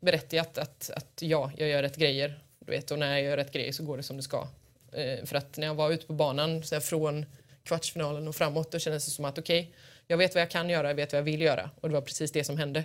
berättigat 0.00 0.58
att, 0.58 0.90
att 0.90 1.22
ja, 1.22 1.52
jag 1.56 1.68
gör 1.68 1.82
rätt 1.82 1.96
grejer. 1.96 2.40
Du 2.58 2.72
vet, 2.72 2.90
och 2.90 2.98
när 2.98 3.12
jag 3.12 3.22
gör 3.22 3.36
rätt 3.36 3.52
grejer 3.52 3.72
så 3.72 3.84
går 3.84 3.96
det 3.96 4.02
som 4.02 4.16
det 4.16 4.22
ska. 4.22 4.48
Eh, 4.92 5.24
för 5.24 5.36
att 5.36 5.56
när 5.56 5.66
jag 5.66 5.74
var 5.74 5.90
ute 5.90 6.06
på 6.06 6.12
banan 6.12 6.62
så 6.62 6.80
från 6.80 7.26
kvartsfinalen 7.62 8.28
och 8.28 8.36
framåt 8.36 8.70
då 8.72 8.78
kändes 8.78 9.04
det 9.04 9.10
som 9.10 9.24
att 9.24 9.38
okej, 9.38 9.60
okay, 9.60 9.72
jag 10.06 10.16
vet 10.16 10.34
vad 10.34 10.42
jag 10.42 10.50
kan 10.50 10.70
göra, 10.70 10.88
jag 10.88 10.94
vet 10.94 11.12
vad 11.12 11.18
jag 11.18 11.24
vill 11.24 11.40
göra. 11.40 11.70
Och 11.80 11.88
det 11.88 11.94
var 11.94 12.02
precis 12.02 12.32
det 12.32 12.44
som 12.44 12.58
hände. 12.58 12.84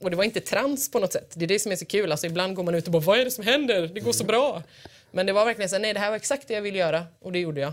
Och 0.00 0.10
det 0.10 0.16
var 0.16 0.24
inte 0.24 0.40
trans 0.40 0.90
på 0.90 0.98
något 0.98 1.12
sätt. 1.12 1.32
Det 1.36 1.44
är 1.44 1.48
det 1.48 1.58
som 1.58 1.72
är 1.72 1.76
så 1.76 1.86
kul. 1.86 2.12
Alltså 2.12 2.26
ibland 2.26 2.54
går 2.54 2.62
man 2.62 2.74
ut 2.74 2.86
och 2.86 2.92
bara 2.92 3.02
vad 3.02 3.18
är 3.18 3.24
det 3.24 3.30
som 3.30 3.44
händer? 3.44 3.86
Det 3.86 4.00
går 4.00 4.12
så 4.12 4.24
bra. 4.24 4.62
Men 5.10 5.26
det 5.26 5.32
var 5.32 5.44
verkligen 5.44 5.68
så 5.68 5.78
nej 5.78 5.94
det 5.94 6.00
här 6.00 6.10
var 6.10 6.16
exakt 6.16 6.48
det 6.48 6.54
jag 6.54 6.62
ville 6.62 6.78
göra 6.78 7.06
och 7.18 7.32
det 7.32 7.38
gjorde 7.38 7.60
jag. 7.60 7.72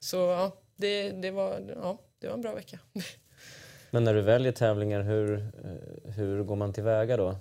Så 0.00 0.16
ja, 0.16 0.56
det, 0.76 1.10
det, 1.10 1.30
var, 1.30 1.60
ja, 1.82 1.98
det 2.18 2.26
var 2.26 2.34
en 2.34 2.40
bra 2.40 2.54
vecka. 2.54 2.78
Men 3.90 4.04
när 4.04 4.14
du 4.14 4.20
väljer 4.20 4.52
tävlingar, 4.52 5.02
hur, 5.02 5.34
eh, 5.34 6.12
hur 6.12 6.42
går 6.42 6.56
man 6.56 6.72
tillväga 6.72 7.16
då? 7.16 7.36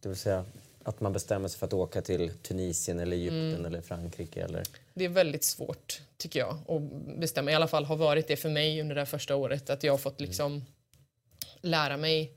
Det 0.00 0.08
vill 0.08 0.18
säga, 0.18 0.44
att 0.82 1.00
man 1.00 1.12
bestämmer 1.12 1.48
sig 1.48 1.58
för 1.58 1.66
att 1.66 1.72
åka 1.72 2.02
till 2.02 2.30
Tunisien 2.30 3.00
eller 3.00 3.16
Egypten 3.16 3.54
mm. 3.54 3.66
eller 3.66 3.80
Frankrike? 3.80 4.44
Eller? 4.44 4.62
Det 4.94 5.04
är 5.04 5.08
väldigt 5.08 5.44
svårt, 5.44 6.00
tycker 6.16 6.40
jag, 6.40 6.58
att 6.68 6.82
bestämma. 7.18 7.50
I 7.50 7.54
alla 7.54 7.68
fall 7.68 7.84
har 7.84 7.96
varit 7.96 8.28
det 8.28 8.36
för 8.36 8.48
mig 8.48 8.80
under 8.80 8.94
det 8.94 9.00
här 9.00 9.06
första 9.06 9.36
året. 9.36 9.70
Att 9.70 9.82
jag 9.82 9.92
har 9.92 9.98
fått 9.98 10.20
mm. 10.20 10.28
liksom 10.28 10.64
lära 11.60 11.96
mig 11.96 12.32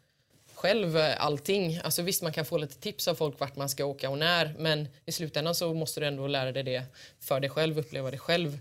själv 0.53 0.97
allting. 1.17 1.79
Alltså 1.83 2.01
visst, 2.01 2.21
man 2.21 2.33
kan 2.33 2.45
få 2.45 2.57
lite 2.57 2.79
tips 2.79 3.07
av 3.07 3.15
folk 3.15 3.39
vart 3.39 3.55
man 3.55 3.69
ska 3.69 3.85
åka 3.85 4.09
och 4.09 4.17
när, 4.17 4.55
men 4.57 4.87
i 5.05 5.11
slutändan 5.11 5.55
så 5.55 5.73
måste 5.73 5.99
du 5.99 6.05
ändå 6.05 6.27
lära 6.27 6.51
dig 6.51 6.63
det 6.63 6.83
för 7.19 7.39
dig 7.39 7.49
själv, 7.49 7.79
uppleva 7.79 8.11
det 8.11 8.17
själv. 8.17 8.59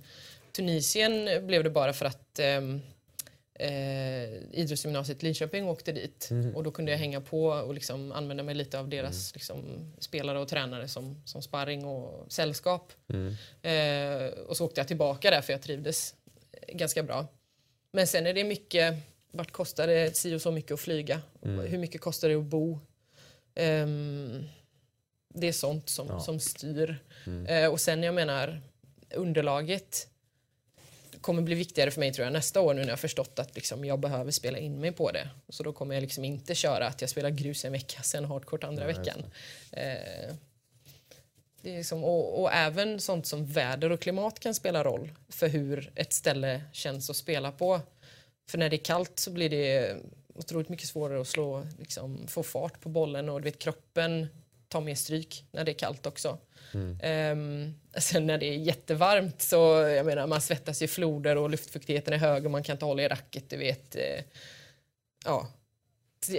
Tunisien 0.52 1.46
blev 1.46 1.64
det 1.64 1.70
bara 1.70 1.92
för 1.92 2.06
att 2.06 2.40
um, 2.58 2.82
eh, 3.54 4.34
idrottsgymnasiet 4.52 5.22
Linköping 5.22 5.68
åkte 5.68 5.92
dit 5.92 6.28
mm. 6.30 6.56
och 6.56 6.62
då 6.62 6.70
kunde 6.70 6.92
jag 6.92 6.98
hänga 6.98 7.20
på 7.20 7.46
och 7.46 7.74
liksom 7.74 8.12
använda 8.12 8.42
mig 8.42 8.54
lite 8.54 8.78
av 8.78 8.88
deras 8.88 9.32
mm. 9.32 9.34
liksom, 9.34 9.92
spelare 9.98 10.38
och 10.38 10.48
tränare 10.48 10.88
som, 10.88 11.22
som 11.24 11.42
sparring 11.42 11.84
och 11.84 12.32
sällskap. 12.32 12.92
Mm. 13.08 13.34
Eh, 13.62 14.28
och 14.38 14.56
så 14.56 14.64
åkte 14.64 14.80
jag 14.80 14.88
tillbaka 14.88 15.30
där 15.30 15.40
för 15.40 15.52
jag 15.52 15.62
trivdes 15.62 16.14
ganska 16.68 17.02
bra. 17.02 17.26
Men 17.92 18.06
sen 18.06 18.26
är 18.26 18.34
det 18.34 18.44
mycket, 18.44 18.94
vart 19.30 19.52
kostar 19.52 19.86
det 19.86 20.16
si 20.16 20.34
och 20.34 20.42
så 20.42 20.50
mycket 20.50 20.72
att 20.72 20.80
flyga? 20.80 21.20
Mm. 21.42 21.66
Hur 21.66 21.78
mycket 21.78 22.00
kostar 22.00 22.28
det 22.28 22.34
att 22.34 22.44
bo? 22.44 22.78
Eh, 23.54 23.86
det 25.34 25.48
är 25.48 25.52
sånt 25.52 25.88
som, 25.88 26.06
ja. 26.08 26.20
som 26.20 26.40
styr. 26.40 26.98
Mm. 27.26 27.46
Eh, 27.46 27.70
och 27.70 27.80
sen 27.80 28.02
jag 28.02 28.14
menar 28.14 28.60
underlaget 29.14 30.08
kommer 31.24 31.42
bli 31.42 31.54
viktigare 31.54 31.90
för 31.90 32.00
mig 32.00 32.12
tror 32.12 32.24
jag 32.24 32.32
nästa 32.32 32.60
år 32.60 32.74
nu 32.74 32.82
när 32.82 32.88
jag 32.88 33.00
förstått 33.00 33.38
att 33.38 33.54
liksom, 33.54 33.84
jag 33.84 34.00
behöver 34.00 34.30
spela 34.30 34.58
in 34.58 34.80
mig 34.80 34.92
på 34.92 35.10
det. 35.10 35.28
Så 35.48 35.62
då 35.62 35.72
kommer 35.72 35.94
jag 35.94 36.02
liksom 36.02 36.24
inte 36.24 36.54
köra 36.54 36.86
att 36.86 37.00
jag 37.00 37.10
spelar 37.10 37.30
grus 37.30 37.64
en 37.64 37.72
vecka, 37.72 38.02
sen 38.02 38.24
hardcourt 38.24 38.64
andra 38.64 38.82
ja, 38.82 38.98
veckan. 38.98 39.24
Eh, 39.72 40.34
det 41.62 41.72
är 41.72 41.76
liksom, 41.76 42.04
och, 42.04 42.42
och, 42.42 42.52
även 42.52 43.00
sånt 43.00 43.26
som 43.26 43.46
väder 43.46 43.92
och 43.92 44.00
klimat 44.00 44.40
kan 44.40 44.54
spela 44.54 44.84
roll 44.84 45.12
för 45.28 45.48
hur 45.48 45.92
ett 45.94 46.12
ställe 46.12 46.62
känns 46.72 47.10
att 47.10 47.16
spela 47.16 47.52
på. 47.52 47.80
För 48.48 48.58
när 48.58 48.70
det 48.70 48.76
är 48.76 48.84
kallt 48.84 49.18
så 49.18 49.30
blir 49.30 49.50
det 49.50 49.96
otroligt 50.34 50.68
mycket 50.68 50.88
svårare 50.88 51.20
att 51.20 51.28
slå, 51.28 51.66
liksom, 51.78 52.26
få 52.26 52.42
fart 52.42 52.80
på 52.80 52.88
bollen 52.88 53.28
och 53.28 53.40
du 53.40 53.44
vet, 53.44 53.58
kroppen 53.58 54.26
tar 54.68 54.80
mer 54.80 54.94
stryk 54.94 55.44
när 55.50 55.64
det 55.64 55.72
är 55.72 55.78
kallt 55.78 56.06
också. 56.06 56.38
Mm. 56.74 56.98
Um, 57.38 57.74
sen 57.98 58.26
när 58.26 58.38
det 58.38 58.46
är 58.46 58.56
jättevarmt 58.56 59.42
så 59.42 59.56
jag 59.96 60.06
menar 60.06 60.26
man 60.26 60.40
svettas 60.40 60.82
i 60.82 60.88
floder 60.88 61.36
och 61.36 61.50
luftfuktigheten 61.50 62.14
är 62.14 62.18
hög 62.18 62.44
och 62.44 62.50
man 62.50 62.62
kan 62.62 62.74
inte 62.74 62.84
hålla 62.84 63.02
i 63.02 63.08
racket, 63.08 63.50
du 63.50 63.56
vet. 63.56 63.96
Uh, 63.96 64.24
ja 65.24 65.48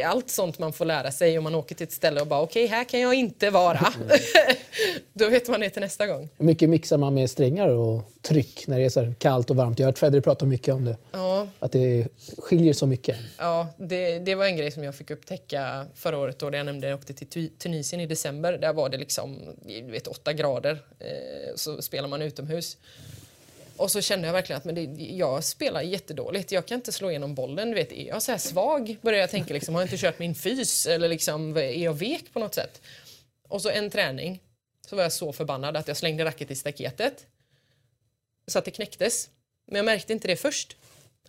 allt, 0.04 0.30
sånt 0.30 0.60
man 0.60 0.74
får 0.74 0.86
lära 0.86 1.12
sig 1.12 1.38
om 1.38 1.44
man 1.44 1.56
åker 1.56 1.76
till 1.76 1.84
ett 1.84 1.92
ställe 1.92 2.22
och 2.22 2.28
bara 2.28 2.42
okej, 2.42 2.66
okay, 2.66 2.78
här 2.78 2.84
kan 2.84 3.00
jag 3.00 3.14
inte 3.14 3.50
vara. 3.50 3.94
Då 5.14 5.30
vet 5.30 5.50
man 5.50 5.60
det 5.60 5.70
till 5.70 5.82
nästa 5.82 6.08
gång. 6.08 6.30
Hur 6.38 6.46
mycket 6.46 6.70
mixar 6.70 6.98
man 6.98 7.14
med 7.14 7.30
strängar 7.30 7.68
och 7.68 8.12
tryck 8.22 8.68
när 8.68 8.80
det 8.80 8.86
är 8.86 8.90
så 8.90 9.14
kallt 9.20 9.50
och 9.50 9.56
varmt? 9.56 9.80
Jag 9.80 9.86
har 9.86 9.92
hört 9.92 10.00
Federer 10.00 10.22
prata 10.22 10.46
mycket 10.46 10.74
om 10.74 10.86
det. 10.86 10.98
Ja. 11.12 11.48
Att 11.60 11.72
det 11.72 12.08
skiljer 12.38 12.74
så 12.74 12.88
mycket. 12.88 13.18
Ja, 13.38 13.68
det, 13.78 14.20
det 14.20 14.36
var 14.36 14.46
en 14.46 14.58
grej 14.58 14.72
som 14.72 14.84
jag 14.84 14.96
fick 14.96 15.12
upptäcka 15.12 15.86
förra 15.96 16.18
året 16.18 16.40
då 16.40 16.46
jag 16.46 16.66
nämnde 16.66 16.88
jag 16.88 17.00
åkte 17.00 17.14
till 17.14 17.50
Tunisien 17.50 18.02
i 18.02 18.06
december. 18.06 18.58
Där 18.58 18.74
var 18.74 18.90
det 18.90 18.98
liksom, 18.98 19.40
vet, 19.84 20.08
åtta 20.08 20.34
grader. 20.34 20.84
Eh, 21.00 21.56
så 21.56 21.82
spelar 21.82 22.08
man 22.08 22.22
utomhus. 22.22 22.78
Och 23.78 23.92
så 23.92 24.02
kände 24.02 24.28
jag 24.28 24.34
verkligen 24.34 24.58
att 24.58 24.66
men 24.66 24.76
det, 24.76 25.04
jag 25.04 25.44
spelar 25.44 25.82
jättedåligt. 25.82 26.52
Jag 26.52 26.66
kan 26.66 26.76
inte 26.76 26.92
slå 26.92 27.10
igenom 27.10 27.36
bollen. 27.36 27.70
Du 27.70 27.76
vet, 27.76 27.92
är 27.92 28.08
jag 28.08 28.22
så 28.22 28.32
här 28.32 28.40
svag? 28.40 28.98
Börjar 29.02 29.20
jag 29.20 29.30
tänka. 29.30 29.54
Liksom, 29.54 29.76
har 29.76 29.82
jag 29.82 29.86
inte 29.86 29.98
kört 29.98 30.20
min 30.20 30.36
fys? 30.36 30.86
Eller 30.86 31.10
liksom, 31.10 31.58
är 31.58 31.84
jag 31.84 31.94
vek 31.94 32.34
på 32.34 32.40
något 32.40 32.56
sätt? 32.56 32.82
Och 33.48 33.62
så 33.62 33.70
en 33.70 33.90
träning 33.90 34.42
så 34.90 34.96
var 34.96 35.04
jag 35.04 35.14
så 35.14 35.34
förbannad 35.34 35.78
att 35.78 35.88
jag 35.88 35.98
slängde 35.98 36.26
racket 36.26 36.52
i 36.52 36.56
staketet. 36.56 37.26
Så 38.48 38.60
att 38.60 38.66
det 38.66 38.72
knäcktes. 38.72 39.30
Men 39.68 39.76
jag 39.76 39.86
märkte 39.86 40.14
inte 40.14 40.28
det 40.28 40.36
först. 40.36 40.78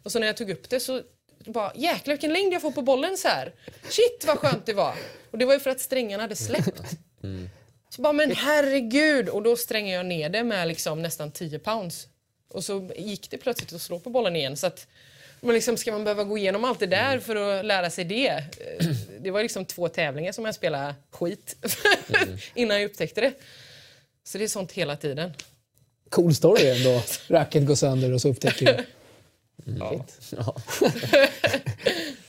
Och 0.03 0.13
så 0.13 0.19
när 0.19 0.27
jag 0.27 0.37
tog 0.37 0.51
upp 0.51 0.71
det 0.71 0.81
så 0.81 1.03
bara 1.47 1.73
jäklar 1.75 2.15
vilken 2.15 2.33
längd 2.33 2.53
jag 2.53 2.63
får 2.63 2.71
på 2.71 2.83
bollen 2.83 3.17
så 3.17 3.29
här. 3.29 3.53
Shit 3.89 4.25
vad 4.27 4.39
skönt 4.39 4.67
det 4.67 4.73
var. 4.73 4.95
Och 5.31 5.39
det 5.39 5.45
var 5.45 5.55
ju 5.55 5.61
för 5.61 5.71
att 5.71 5.81
strängarna 5.81 6.23
hade 6.23 6.37
släppt. 6.37 6.83
Mm. 7.23 7.49
Så 7.89 8.03
bara 8.03 8.13
men 8.13 8.31
herregud. 8.31 9.29
Och 9.29 9.43
då 9.43 9.57
strängade 9.57 9.97
jag 9.97 10.07
ner 10.07 10.29
det 10.29 10.45
med 10.45 10.69
liksom 10.69 11.03
nästan 11.03 11.31
10 11.31 11.59
pounds. 11.59 12.09
Och 12.57 12.65
så 12.65 12.89
gick 12.97 13.31
det 13.31 13.39
plötsligt 13.39 13.73
att 13.73 13.83
slå 13.83 13.99
på 13.99 14.11
bollen 14.11 14.37
igen. 14.37 14.57
Så 14.57 14.67
att, 14.67 14.87
men 15.41 15.55
liksom, 15.55 15.77
ska 15.77 15.93
man 15.93 16.05
behöva 16.05 16.25
gå 16.25 16.39
igenom 16.39 16.65
allt 16.65 16.81
det 16.81 16.87
där 16.87 17.19
för 17.19 17.37
att 17.37 17.65
lära 17.65 17.91
sig 17.91 18.05
det? 18.05 18.29
Eh, 18.29 18.87
det 19.21 19.31
var 19.31 19.43
liksom 19.43 19.65
två 19.65 19.89
tävlingar 19.89 20.33
som 20.33 20.45
jag 20.45 20.55
spelade 20.55 20.95
skit 21.11 21.57
mm. 22.09 22.39
innan 22.55 22.81
jag 22.81 22.91
upptäckte 22.91 23.21
det. 23.21 23.33
Så 24.25 24.39
det 24.39 24.45
är 24.45 24.49
sånt 24.49 24.73
hela 24.73 24.97
tiden. 24.97 25.33
Cool 26.11 26.35
story 26.35 26.69
ändå. 26.69 27.03
Racket 27.29 27.67
går 27.67 27.75
sönder 27.75 28.13
och 28.13 28.21
så 28.21 28.29
upptäcker 28.29 28.67
du. 28.67 28.85
Mm. 29.67 29.79
Ja. 29.79 30.05
ja. 30.31 30.57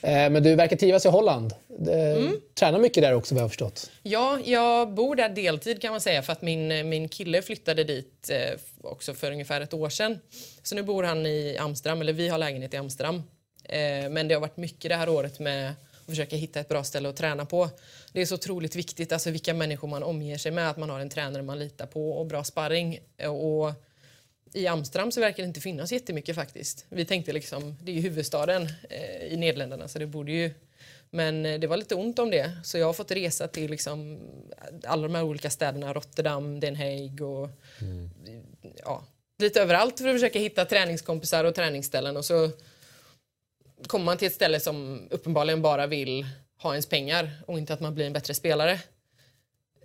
Eh, 0.07 0.29
men 0.29 0.43
du 0.43 0.55
verkar 0.55 0.77
trivas 0.77 1.05
i 1.05 1.09
Holland. 1.09 1.53
Mm. 1.87 2.41
Tränar 2.59 2.79
mycket 2.79 3.03
där 3.03 3.13
också 3.13 3.35
vad 3.35 3.39
jag 3.39 3.43
har 3.43 3.49
förstått. 3.49 3.91
Ja, 4.03 4.39
jag 4.45 4.93
bor 4.93 5.15
där 5.15 5.29
deltid 5.29 5.81
kan 5.81 5.91
man 5.91 6.01
säga 6.01 6.21
för 6.21 6.33
att 6.33 6.41
min, 6.41 6.89
min 6.89 7.09
kille 7.09 7.41
flyttade 7.41 7.83
dit 7.83 8.29
eh, 8.29 8.59
också 8.81 9.13
för 9.13 9.31
ungefär 9.31 9.61
ett 9.61 9.73
år 9.73 9.89
sedan. 9.89 10.19
Så 10.63 10.75
nu 10.75 10.83
bor 10.83 11.03
han 11.03 11.25
i 11.25 11.57
Amsterdam, 11.59 12.01
eller 12.01 12.13
vi 12.13 12.27
har 12.27 12.37
lägenhet 12.37 12.73
i 12.73 12.77
Amsterdam. 12.77 13.15
Eh, 13.63 14.09
men 14.09 14.27
det 14.27 14.33
har 14.33 14.41
varit 14.41 14.57
mycket 14.57 14.89
det 14.89 14.95
här 14.95 15.09
året 15.09 15.39
med 15.39 15.69
att 15.69 16.09
försöka 16.09 16.35
hitta 16.35 16.59
ett 16.59 16.69
bra 16.69 16.83
ställe 16.83 17.09
att 17.09 17.15
träna 17.15 17.45
på. 17.45 17.69
Det 18.13 18.21
är 18.21 18.25
så 18.25 18.35
otroligt 18.35 18.75
viktigt, 18.75 19.11
alltså 19.11 19.31
vilka 19.31 19.53
människor 19.53 19.87
man 19.87 20.03
omger 20.03 20.37
sig 20.37 20.51
med, 20.51 20.69
att 20.69 20.77
man 20.77 20.89
har 20.89 20.99
en 20.99 21.09
tränare 21.09 21.43
man 21.43 21.59
litar 21.59 21.85
på 21.85 22.11
och 22.11 22.25
bra 22.25 22.43
sparring. 22.43 22.99
Och 23.27 23.71
i 24.53 24.67
Amsterdam 24.67 25.11
så 25.11 25.19
verkar 25.21 25.43
det 25.43 25.47
inte 25.47 25.61
finnas 25.61 25.91
jättemycket 25.91 26.35
faktiskt. 26.35 26.85
Vi 26.89 27.05
tänkte 27.05 27.33
liksom, 27.33 27.77
det 27.81 27.91
är 27.91 27.95
ju 27.95 28.01
huvudstaden 28.01 28.67
eh, 28.89 29.33
i 29.33 29.37
Nederländerna 29.37 29.87
så 29.87 29.99
det 29.99 30.07
borde 30.07 30.31
ju 30.31 30.53
men 31.09 31.45
eh, 31.45 31.59
det 31.59 31.67
var 31.67 31.77
lite 31.77 31.95
ont 31.95 32.19
om 32.19 32.31
det 32.31 32.51
så 32.63 32.77
jag 32.77 32.85
har 32.85 32.93
fått 32.93 33.11
resa 33.11 33.47
till 33.47 33.71
liksom 33.71 34.19
alla 34.83 35.03
de 35.03 35.15
här 35.15 35.23
olika 35.23 35.49
städerna, 35.49 35.93
Rotterdam, 35.93 36.59
Den 36.59 36.75
Haag 36.75 37.21
och 37.21 37.49
mm. 37.81 38.09
ja, 38.83 39.03
lite 39.39 39.61
överallt 39.61 39.99
för 39.99 40.07
att 40.07 40.15
försöka 40.15 40.39
hitta 40.39 40.65
träningskompisar 40.65 41.43
och 41.43 41.55
träningsställen 41.55 42.17
och 42.17 42.25
så 42.25 42.49
kommer 43.87 44.05
man 44.05 44.17
till 44.17 44.27
ett 44.27 44.33
ställe 44.33 44.59
som 44.59 45.07
uppenbarligen 45.11 45.61
bara 45.61 45.87
vill 45.87 46.25
ha 46.61 46.71
ens 46.71 46.85
pengar 46.85 47.31
och 47.47 47.57
inte 47.57 47.73
att 47.73 47.79
man 47.79 47.95
blir 47.95 48.05
en 48.05 48.13
bättre 48.13 48.33
spelare. 48.33 48.79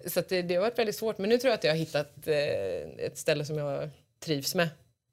Så 0.07 0.23
det, 0.29 0.43
det 0.43 0.55
har 0.55 0.63
varit 0.63 0.79
väldigt 0.79 0.97
svårt 0.97 1.19
men 1.19 1.29
nu 1.29 1.39
tror 1.39 1.51
jag 1.51 1.59
att 1.59 1.65
jag 1.65 1.73
har 1.73 1.79
hittat 1.79 2.29
eh, 2.29 3.05
ett 3.07 3.19
ställe 3.19 3.45
som 3.45 3.59
jag 3.59 3.91
trivs 4.25 4.55
med. 4.55 4.69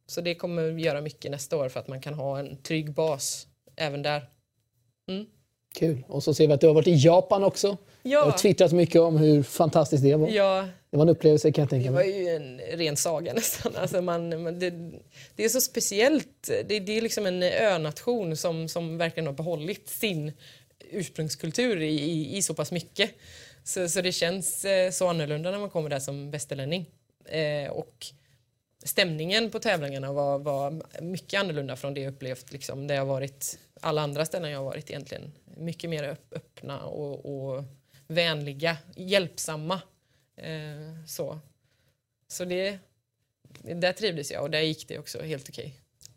Så 0.08 0.22
det 0.22 0.36
kommer 0.36 0.64
göra 0.64 1.02
mycket 1.02 1.32
nästa 1.32 1.58
år 1.58 1.70
för 1.70 1.80
att 1.80 1.88
man 1.88 2.02
kan 2.02 2.14
ha 2.14 2.40
en 2.40 2.58
trygg 2.58 2.94
bas 2.94 3.48
även 3.76 4.02
där. 4.02 4.30
Mm. 5.10 5.26
Kul. 5.76 6.04
Och 6.08 6.24
så 6.24 6.34
ser 6.34 6.48
vi 6.48 6.54
att 6.54 6.62
du 6.62 6.68
har 6.68 6.74
varit 6.74 6.88
i 6.88 6.96
Japan 6.96 7.44
också. 7.44 7.78
Ja. 8.04 8.26
Och 8.26 8.38
twittrat 8.38 8.72
mycket 8.72 9.02
om 9.02 9.18
hur 9.18 9.44
fantastiskt 9.44 10.04
det 10.04 10.16
var. 10.16 10.30
Ja. 10.30 10.68
Det 10.90 10.98
var 10.98 11.04
en 11.04 11.10
upplevelse 11.10 11.52
kan 11.52 11.62
jag 11.62 11.70
tänka 11.70 11.92
mig. 11.92 12.08
Det 12.08 12.14
var 12.14 12.20
ju 12.20 12.36
en 12.36 12.60
ren 12.78 12.98
saga 12.98 13.34
nästan. 13.36 13.76
Alltså 13.76 14.02
man, 14.02 14.44
man 14.44 14.60
det, 14.60 14.70
det, 15.36 15.46
är 15.46 15.50
så 15.50 15.62
speciellt. 15.62 16.50
Det, 16.68 16.80
det, 16.80 16.98
är 16.98 17.02
liksom 17.02 17.26
en 17.26 17.44
önation 17.44 18.38
som, 18.38 18.68
som 18.68 18.98
verkligen 18.98 19.28
har 19.28 19.34
behållit 19.34 19.90
sin 19.90 20.32
ursprungskultur 20.92 21.82
i, 21.82 22.00
i, 22.00 22.38
i 22.38 22.42
så 22.42 22.54
pass 22.54 22.72
mycket. 22.72 23.12
Så, 23.64 23.90
så 23.90 24.02
det 24.02 24.12
känns 24.12 24.66
eh, 24.66 24.92
så 24.92 25.08
annorlunda 25.08 25.52
när 25.52 25.60
man 25.60 25.70
kommer 25.70 25.90
där 25.90 26.00
som 26.00 26.32
västerlänning. 26.32 26.90
Eh, 27.26 27.72
och 27.72 28.06
stämningen 28.84 29.52
på 29.52 29.60
tävlingarna 29.60 30.14
var, 30.14 30.40
var 30.40 30.82
mycket 31.02 31.40
annorlunda 31.40 31.76
från 31.76 31.94
det 31.94 32.02
jag 32.02 32.14
upplevt 32.14 32.52
liksom, 32.52 32.88
där 32.88 32.96
jag 32.96 33.06
varit 33.06 33.60
alla 33.82 34.02
andra 34.02 34.26
ställen 34.26 34.52
jag 34.52 34.60
har 34.60 34.66
varit 34.66 34.90
egentligen. 34.90 35.32
Mycket 35.58 35.90
mer 35.90 36.18
öppna 36.32 36.86
och, 36.86 37.26
och 37.26 37.64
vänliga, 38.08 38.78
hjälpsamma. 38.96 39.82
Eh, 40.38 41.06
så 41.08 41.40
så 42.32 42.46
det, 42.46 42.78
där 43.62 43.94
trivdes 43.94 44.32
jag 44.32 44.44
och 44.44 44.50
där 44.50 44.60
gick 44.60 44.88
det 44.88 45.00
också 45.00 45.22
helt 45.22 45.50
okej. 45.50 45.74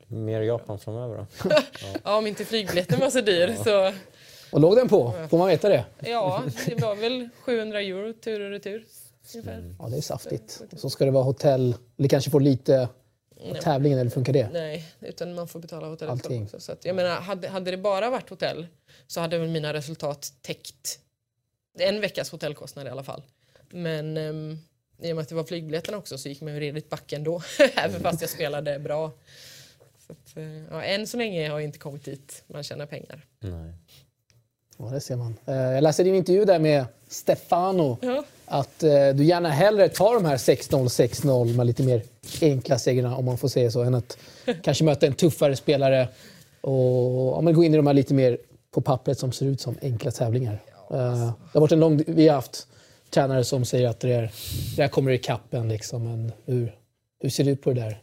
Mer 0.06 0.40
Japan 0.40 0.78
framöver 0.78 1.16
då? 1.16 1.26
ja. 1.50 1.62
ja, 2.04 2.16
om 2.16 2.26
inte 2.26 2.44
flygbiljetten 2.44 3.00
var 3.00 3.10
så 3.10 3.20
dyr 3.20 3.54
ja. 3.58 3.64
så... 3.64 3.92
Och 4.52 4.60
låg 4.60 4.76
den 4.76 4.88
på? 4.88 5.26
Får 5.30 5.38
man 5.38 5.48
veta 5.48 5.68
det? 5.68 5.84
Ja, 6.00 6.42
det 6.66 6.74
var 6.74 6.94
väl 6.94 7.28
700 7.40 7.80
euro 7.80 8.12
tur 8.12 8.40
och 8.40 8.50
retur. 8.50 8.84
Mm. 9.34 9.76
Ja, 9.78 9.88
det 9.88 9.96
är 9.96 10.00
saftigt. 10.00 10.62
Så 10.76 10.90
ska 10.90 11.04
det 11.04 11.10
vara 11.10 11.24
hotell, 11.24 11.74
eller 11.98 12.08
kanske 12.08 12.30
få 12.30 12.38
lite 12.38 12.88
av 13.50 13.54
tävlingen, 13.54 13.98
eller 13.98 14.10
funkar 14.10 14.32
det? 14.32 14.48
Nej, 14.52 14.84
utan 15.00 15.34
man 15.34 15.48
får 15.48 15.60
betala 15.60 15.86
hotellet 15.86 16.26
också. 16.26 16.60
Så 16.60 16.72
att, 16.72 16.84
jag 16.84 16.96
menar, 16.96 17.20
hade, 17.20 17.48
hade 17.48 17.70
det 17.70 17.76
bara 17.76 18.10
varit 18.10 18.30
hotell 18.30 18.66
så 19.06 19.20
hade 19.20 19.38
väl 19.38 19.48
mina 19.48 19.72
resultat 19.72 20.32
täckt 20.42 20.98
en 21.78 22.00
veckas 22.00 22.30
hotellkostnad 22.30 22.86
i 22.86 22.90
alla 22.90 23.04
fall. 23.04 23.22
Men 23.70 24.16
um, 24.16 24.58
i 25.02 25.12
och 25.12 25.16
med 25.16 25.22
att 25.22 25.28
det 25.28 25.34
var 25.34 25.44
flygbiljetten 25.44 25.94
också 25.94 26.18
så 26.18 26.28
gick 26.28 26.40
man 26.40 26.54
ju 26.54 26.60
redigt 26.60 26.90
backen 26.90 27.24
då, 27.24 27.42
även 27.76 28.00
fast 28.00 28.20
jag 28.20 28.30
spelade 28.30 28.78
bra. 28.78 29.12
Så 30.06 30.12
att, 30.12 30.36
eh, 30.36 30.62
ja, 30.70 30.82
än 30.82 31.06
så 31.06 31.16
länge 31.16 31.48
har 31.48 31.60
jag 31.60 31.64
inte 31.64 31.78
kommit 31.78 32.04
dit 32.04 32.44
man 32.46 32.62
tjänar 32.62 32.86
pengar. 32.86 33.26
Nej. 33.40 33.72
Ja, 34.82 34.88
det 34.90 35.00
ser 35.00 35.16
man. 35.16 35.34
Eh, 35.46 35.54
jag 35.54 35.82
läste 35.82 36.02
din 36.02 36.14
intervju 36.14 36.44
där 36.44 36.58
med 36.58 36.84
Stefano. 37.08 37.96
Ja. 38.00 38.24
Att 38.46 38.82
eh, 38.82 39.08
du 39.14 39.24
gärna 39.24 39.48
hellre 39.48 39.88
tar 39.88 40.14
de 40.14 40.24
här 40.24 40.36
6-0, 40.36 40.84
6-0 40.84 41.56
med 41.56 41.66
lite 41.66 41.82
mer 41.82 42.02
enkla 42.40 42.78
segrarna, 42.78 43.16
om 43.16 43.24
man 43.24 43.38
får 43.38 43.48
säga 43.48 43.70
så, 43.70 43.82
än 43.82 43.94
att 43.94 44.18
kanske 44.62 44.84
möta 44.84 45.06
en 45.06 45.14
tuffare 45.14 45.56
spelare 45.56 46.08
och 46.60 47.44
ja, 47.44 47.52
gå 47.52 47.64
in 47.64 47.74
i 47.74 47.76
de 47.76 47.86
här 47.86 47.94
lite 47.94 48.14
mer 48.14 48.38
på 48.70 48.80
pappret 48.80 49.18
som 49.18 49.32
ser 49.32 49.46
ut 49.46 49.60
som 49.60 49.76
enkla 49.82 50.10
tävlingar. 50.10 50.62
Ja, 50.88 50.96
eh, 50.96 51.10
alltså. 51.10 51.26
det 51.26 51.58
har 51.58 51.60
varit 51.60 51.72
en 51.72 51.80
lång... 51.80 52.02
Vi 52.06 52.28
har 52.28 52.34
haft 52.34 52.66
tränare 53.10 53.44
som 53.44 53.64
säger 53.64 53.88
att 53.88 54.00
det, 54.00 54.12
är, 54.12 54.32
det 54.76 54.82
här 54.82 54.88
kommer 54.88 55.12
i 55.12 55.18
kappen 55.18 55.68
liksom. 55.68 56.04
Men 56.04 56.32
hur, 56.44 56.74
hur 57.20 57.30
ser 57.30 57.44
det 57.44 57.50
ut 57.50 57.62
på 57.62 57.72
det 57.72 57.80
där? 57.80 58.02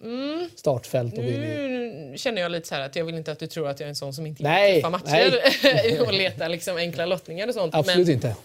Mm. 0.00 0.50
Startfält 0.56 1.18
och 1.18 1.24
Nu 1.24 2.14
känner 2.16 2.42
jag 2.42 2.52
lite 2.52 2.68
så 2.68 2.74
här 2.74 2.82
att 2.82 2.96
jag 2.96 3.04
vill 3.04 3.14
inte 3.14 3.32
att 3.32 3.38
du 3.38 3.46
tror 3.46 3.68
att 3.68 3.80
jag 3.80 3.84
är 3.84 3.88
en 3.88 3.96
sån 3.96 4.14
som 4.14 4.26
inte 4.26 4.42
nej, 4.42 4.74
träffar 4.74 4.90
matcher 4.90 6.02
och 6.06 6.12
letar 6.12 6.48
liksom 6.48 6.76
enkla 6.76 7.06
lottningar 7.06 7.48
och 7.48 7.54
sånt. 7.54 7.74
Absolut 7.74 8.06
men, 8.06 8.14
inte. 8.14 8.36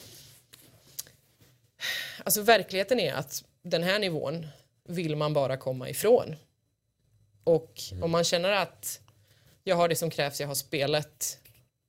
Alltså 2.23 2.41
verkligheten 2.41 2.99
är 2.99 3.13
att 3.13 3.43
den 3.63 3.83
här 3.83 3.99
nivån 3.99 4.47
vill 4.87 5.15
man 5.15 5.33
bara 5.33 5.57
komma 5.57 5.89
ifrån. 5.89 6.35
Och 7.43 7.81
mm. 7.91 8.03
om 8.03 8.11
man 8.11 8.23
känner 8.23 8.51
att 8.51 8.99
jag 9.63 9.75
har 9.75 9.87
det 9.87 9.95
som 9.95 10.09
krävs, 10.09 10.41
jag 10.41 10.47
har 10.47 10.55
spelet, 10.55 11.39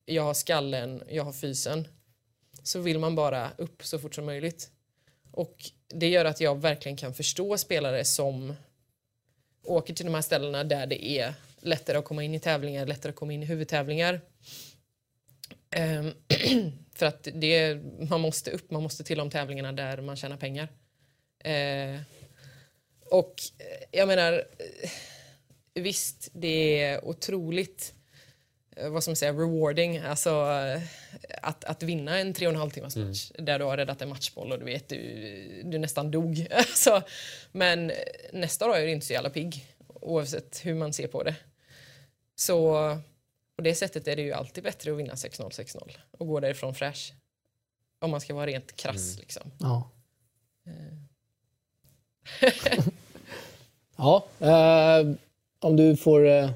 jag 0.05 0.22
har 0.22 0.35
skallen, 0.35 1.03
jag 1.09 1.24
har 1.24 1.33
fysen 1.33 1.88
så 2.62 2.81
vill 2.81 2.98
man 2.98 3.14
bara 3.14 3.50
upp 3.57 3.87
så 3.87 3.98
fort 3.98 4.14
som 4.14 4.24
möjligt. 4.24 4.70
Och 5.31 5.57
det 5.88 6.09
gör 6.09 6.24
att 6.24 6.40
jag 6.40 6.61
verkligen 6.61 6.96
kan 6.96 7.14
förstå 7.14 7.59
spelare 7.59 8.05
som 8.05 8.55
åker 9.64 9.94
till 9.94 10.07
de 10.07 10.14
här 10.14 10.22
ställena 10.22 10.64
där 10.64 10.87
det 10.87 11.05
är 11.05 11.35
lättare 11.61 11.98
att 11.98 12.05
komma 12.05 12.24
in 12.24 12.35
i 12.35 12.40
tävlingar, 12.40 12.87
lättare 12.87 13.11
att 13.11 13.16
komma 13.16 13.33
in 13.33 13.42
i 13.42 13.46
huvudtävlingar. 13.46 14.20
Um, 15.77 16.12
för 16.94 17.07
att 17.07 17.29
det, 17.35 17.79
man 18.11 18.20
måste 18.20 18.50
upp, 18.50 18.70
man 18.70 18.83
måste 18.83 19.05
till 19.05 19.18
de 19.18 19.31
tävlingarna 19.31 19.72
där 19.72 20.00
man 20.00 20.16
tjänar 20.16 20.37
pengar. 20.37 20.68
Uh, 21.46 22.00
och 23.11 23.35
eh, 23.59 23.98
jag 23.98 24.09
menar, 24.09 24.33
eh, 24.33 24.90
visst 25.74 26.29
det 26.33 26.83
är 26.83 27.05
otroligt 27.05 27.94
vad 28.77 29.03
ska 29.03 29.11
man 29.11 29.17
säga, 29.17 29.33
rewarding, 29.33 29.99
alltså 29.99 30.31
att, 31.43 31.65
att 31.65 31.83
vinna 31.83 32.19
en 32.19 32.35
tre 32.35 32.47
och 32.47 32.53
en 32.53 32.59
halv 32.59 32.71
timmars 32.71 32.97
mm. 32.97 33.09
match 33.09 33.31
mm. 33.35 33.45
där 33.45 33.59
du 33.59 33.65
har 33.65 33.77
räddat 33.77 34.03
en 34.03 34.09
matchboll 34.09 34.53
och 34.53 34.59
du 34.59 34.65
vet 34.65 34.89
du, 34.89 35.63
du 35.65 35.79
nästan 35.79 36.11
dog. 36.11 36.47
alltså, 36.51 37.03
men 37.53 37.93
nästa 38.33 38.67
dag 38.67 38.83
är 38.83 38.87
du 38.87 38.93
inte 38.93 39.07
så 39.07 39.13
jävla 39.13 39.31
pigg 39.31 39.67
oavsett 39.89 40.61
hur 40.65 40.75
man 40.75 40.93
ser 40.93 41.07
på 41.07 41.23
det. 41.23 41.35
Så 42.37 42.73
På 43.57 43.63
det 43.63 43.75
sättet 43.75 44.09
är 44.09 44.17
det 44.17 44.23
ju 44.23 44.33
alltid 44.33 44.65
bättre 44.65 44.93
att 44.93 44.99
vinna 44.99 45.15
6-0, 45.15 45.51
6-0 45.51 45.93
och 46.11 46.27
gå 46.27 46.41
därifrån 46.41 46.75
fräsch. 46.75 47.13
Om 48.01 48.11
man 48.11 48.21
ska 48.21 48.35
vara 48.35 48.47
rent 48.47 48.77
krass 48.77 49.19
liksom. 49.19 49.51
Ja. 49.59 49.91
ja, 53.97 54.27
eh, 54.39 55.15
om 55.59 55.77
du 55.77 55.97
får 55.97 56.27
eh, 56.27 56.51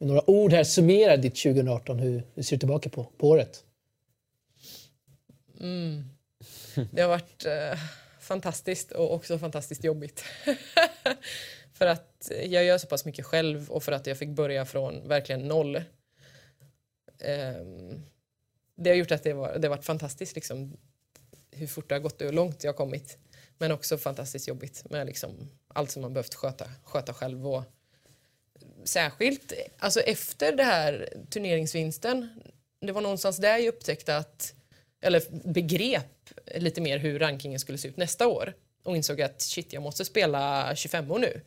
med 0.00 0.08
några 0.08 0.30
ord 0.30 0.52
här 0.52 0.64
summera 0.64 1.16
ditt 1.16 1.36
2018. 1.36 1.98
Hur, 1.98 2.22
du 2.34 2.42
ser 2.42 2.56
du 2.56 2.58
tillbaka 2.58 2.88
på, 2.88 3.04
på 3.04 3.28
året? 3.28 3.64
Mm. 5.60 6.04
Det 6.92 7.02
har 7.02 7.08
varit 7.08 7.44
eh, 7.44 7.78
fantastiskt 8.20 8.92
och 8.92 9.14
också 9.14 9.38
fantastiskt 9.38 9.84
jobbigt. 9.84 10.24
för 11.72 11.86
att 11.86 12.30
jag 12.44 12.64
gör 12.64 12.78
så 12.78 12.86
pass 12.86 13.04
mycket 13.04 13.26
själv 13.26 13.70
och 13.70 13.82
för 13.82 13.92
att 13.92 14.06
jag 14.06 14.18
fick 14.18 14.28
börja 14.28 14.64
från 14.64 15.08
verkligen 15.08 15.40
noll. 15.40 15.76
Eh, 15.76 17.54
det 18.76 18.90
har 18.90 18.96
gjort 18.96 19.10
att 19.10 19.22
det, 19.22 19.32
var, 19.32 19.58
det 19.58 19.68
har 19.68 19.76
varit 19.76 19.84
fantastiskt 19.84 20.34
liksom, 20.34 20.76
hur 21.50 21.66
fort 21.66 21.88
det 21.88 21.94
har 21.94 22.00
gått 22.00 22.20
och 22.20 22.26
hur 22.26 22.32
långt 22.32 22.64
jag 22.64 22.72
har 22.72 22.76
kommit. 22.76 23.18
Men 23.58 23.72
också 23.72 23.98
fantastiskt 23.98 24.48
jobbigt 24.48 24.90
med 24.90 25.06
liksom, 25.06 25.50
allt 25.68 25.90
som 25.90 26.02
man 26.02 26.12
behövt 26.12 26.34
sköta, 26.34 26.70
sköta 26.84 27.14
själv. 27.14 27.48
Och, 27.48 27.62
särskilt 28.84 29.52
alltså 29.78 30.00
efter 30.00 30.52
det 30.52 30.64
här 30.64 31.08
turneringsvinsten. 31.30 32.28
Det 32.80 32.92
var 32.92 33.00
någonstans 33.00 33.36
där 33.36 33.58
jag 33.58 33.66
upptäckte 33.66 34.16
att, 34.16 34.54
eller 35.00 35.22
begrep 35.52 36.30
lite 36.54 36.80
mer 36.80 36.98
hur 36.98 37.18
rankingen 37.18 37.60
skulle 37.60 37.78
se 37.78 37.88
ut 37.88 37.96
nästa 37.96 38.28
år 38.28 38.54
och 38.82 38.96
insåg 38.96 39.22
att 39.22 39.42
shit, 39.42 39.72
jag 39.72 39.82
måste 39.82 40.04
spela 40.04 40.72
25 40.76 41.10
år 41.10 41.18
nu. 41.18 41.40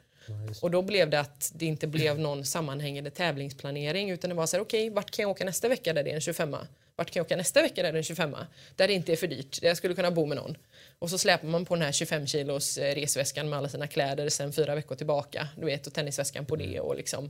Och 0.61 0.71
då 0.71 0.81
blev 0.81 1.09
det 1.09 1.19
att 1.19 1.51
det 1.55 1.65
inte 1.65 1.87
blev 1.87 2.19
någon 2.19 2.45
sammanhängande 2.45 3.11
tävlingsplanering 3.11 4.09
utan 4.09 4.29
det 4.29 4.35
var 4.35 4.45
så 4.45 4.57
här, 4.57 4.63
okej, 4.63 4.87
okay, 4.87 4.95
vart 4.95 5.11
kan 5.11 5.23
jag 5.23 5.29
åka 5.29 5.45
nästa 5.45 5.67
vecka 5.67 5.93
där 5.93 6.03
det 6.03 6.11
är 6.11 6.15
en 6.15 6.21
25 6.21 6.55
Vart 6.95 7.11
kan 7.11 7.19
jag 7.19 7.25
åka 7.25 7.35
nästa 7.35 7.61
vecka 7.61 7.83
där 7.83 7.91
det 7.91 7.95
är 7.95 7.97
en 7.97 8.03
25 8.03 8.35
Där 8.75 8.87
det 8.87 8.93
inte 8.93 9.11
är 9.11 9.15
för 9.15 9.27
dyrt, 9.27 9.61
där 9.61 9.67
jag 9.67 9.77
skulle 9.77 9.95
kunna 9.95 10.11
bo 10.11 10.25
med 10.25 10.37
någon. 10.37 10.57
Och 10.99 11.09
så 11.09 11.17
släpar 11.17 11.47
man 11.47 11.65
på 11.65 11.75
den 11.75 11.83
här 11.83 11.91
25 11.91 12.27
kilos 12.27 12.77
eh, 12.77 12.95
resväskan 12.95 13.49
med 13.49 13.59
alla 13.59 13.69
sina 13.69 13.87
kläder 13.87 14.29
sen 14.29 14.53
fyra 14.53 14.75
veckor 14.75 14.95
tillbaka. 14.95 15.47
Du 15.57 15.65
vet, 15.65 15.87
och 15.87 15.93
tennisväskan 15.93 16.45
på 16.45 16.55
det 16.55 16.79
och 16.79 16.95
liksom 16.95 17.29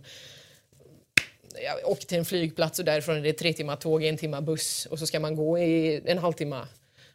jag 1.62 1.90
åker 1.92 2.06
till 2.06 2.18
en 2.18 2.26
flygplats 2.26 2.80
och 2.80 2.86
därifrån 2.86 3.18
är 3.18 3.22
det 3.22 3.34
tre 3.34 3.54
timmar 3.54 3.76
tåg, 3.76 4.04
en 4.04 4.18
timme 4.18 4.42
buss 4.42 4.86
och 4.86 5.00
så 5.00 5.08
ska 5.08 5.20
man 5.20 5.36
gå 5.36 5.60
i 5.60 6.02
en 6.06 6.18
halvtimme. 6.18 6.68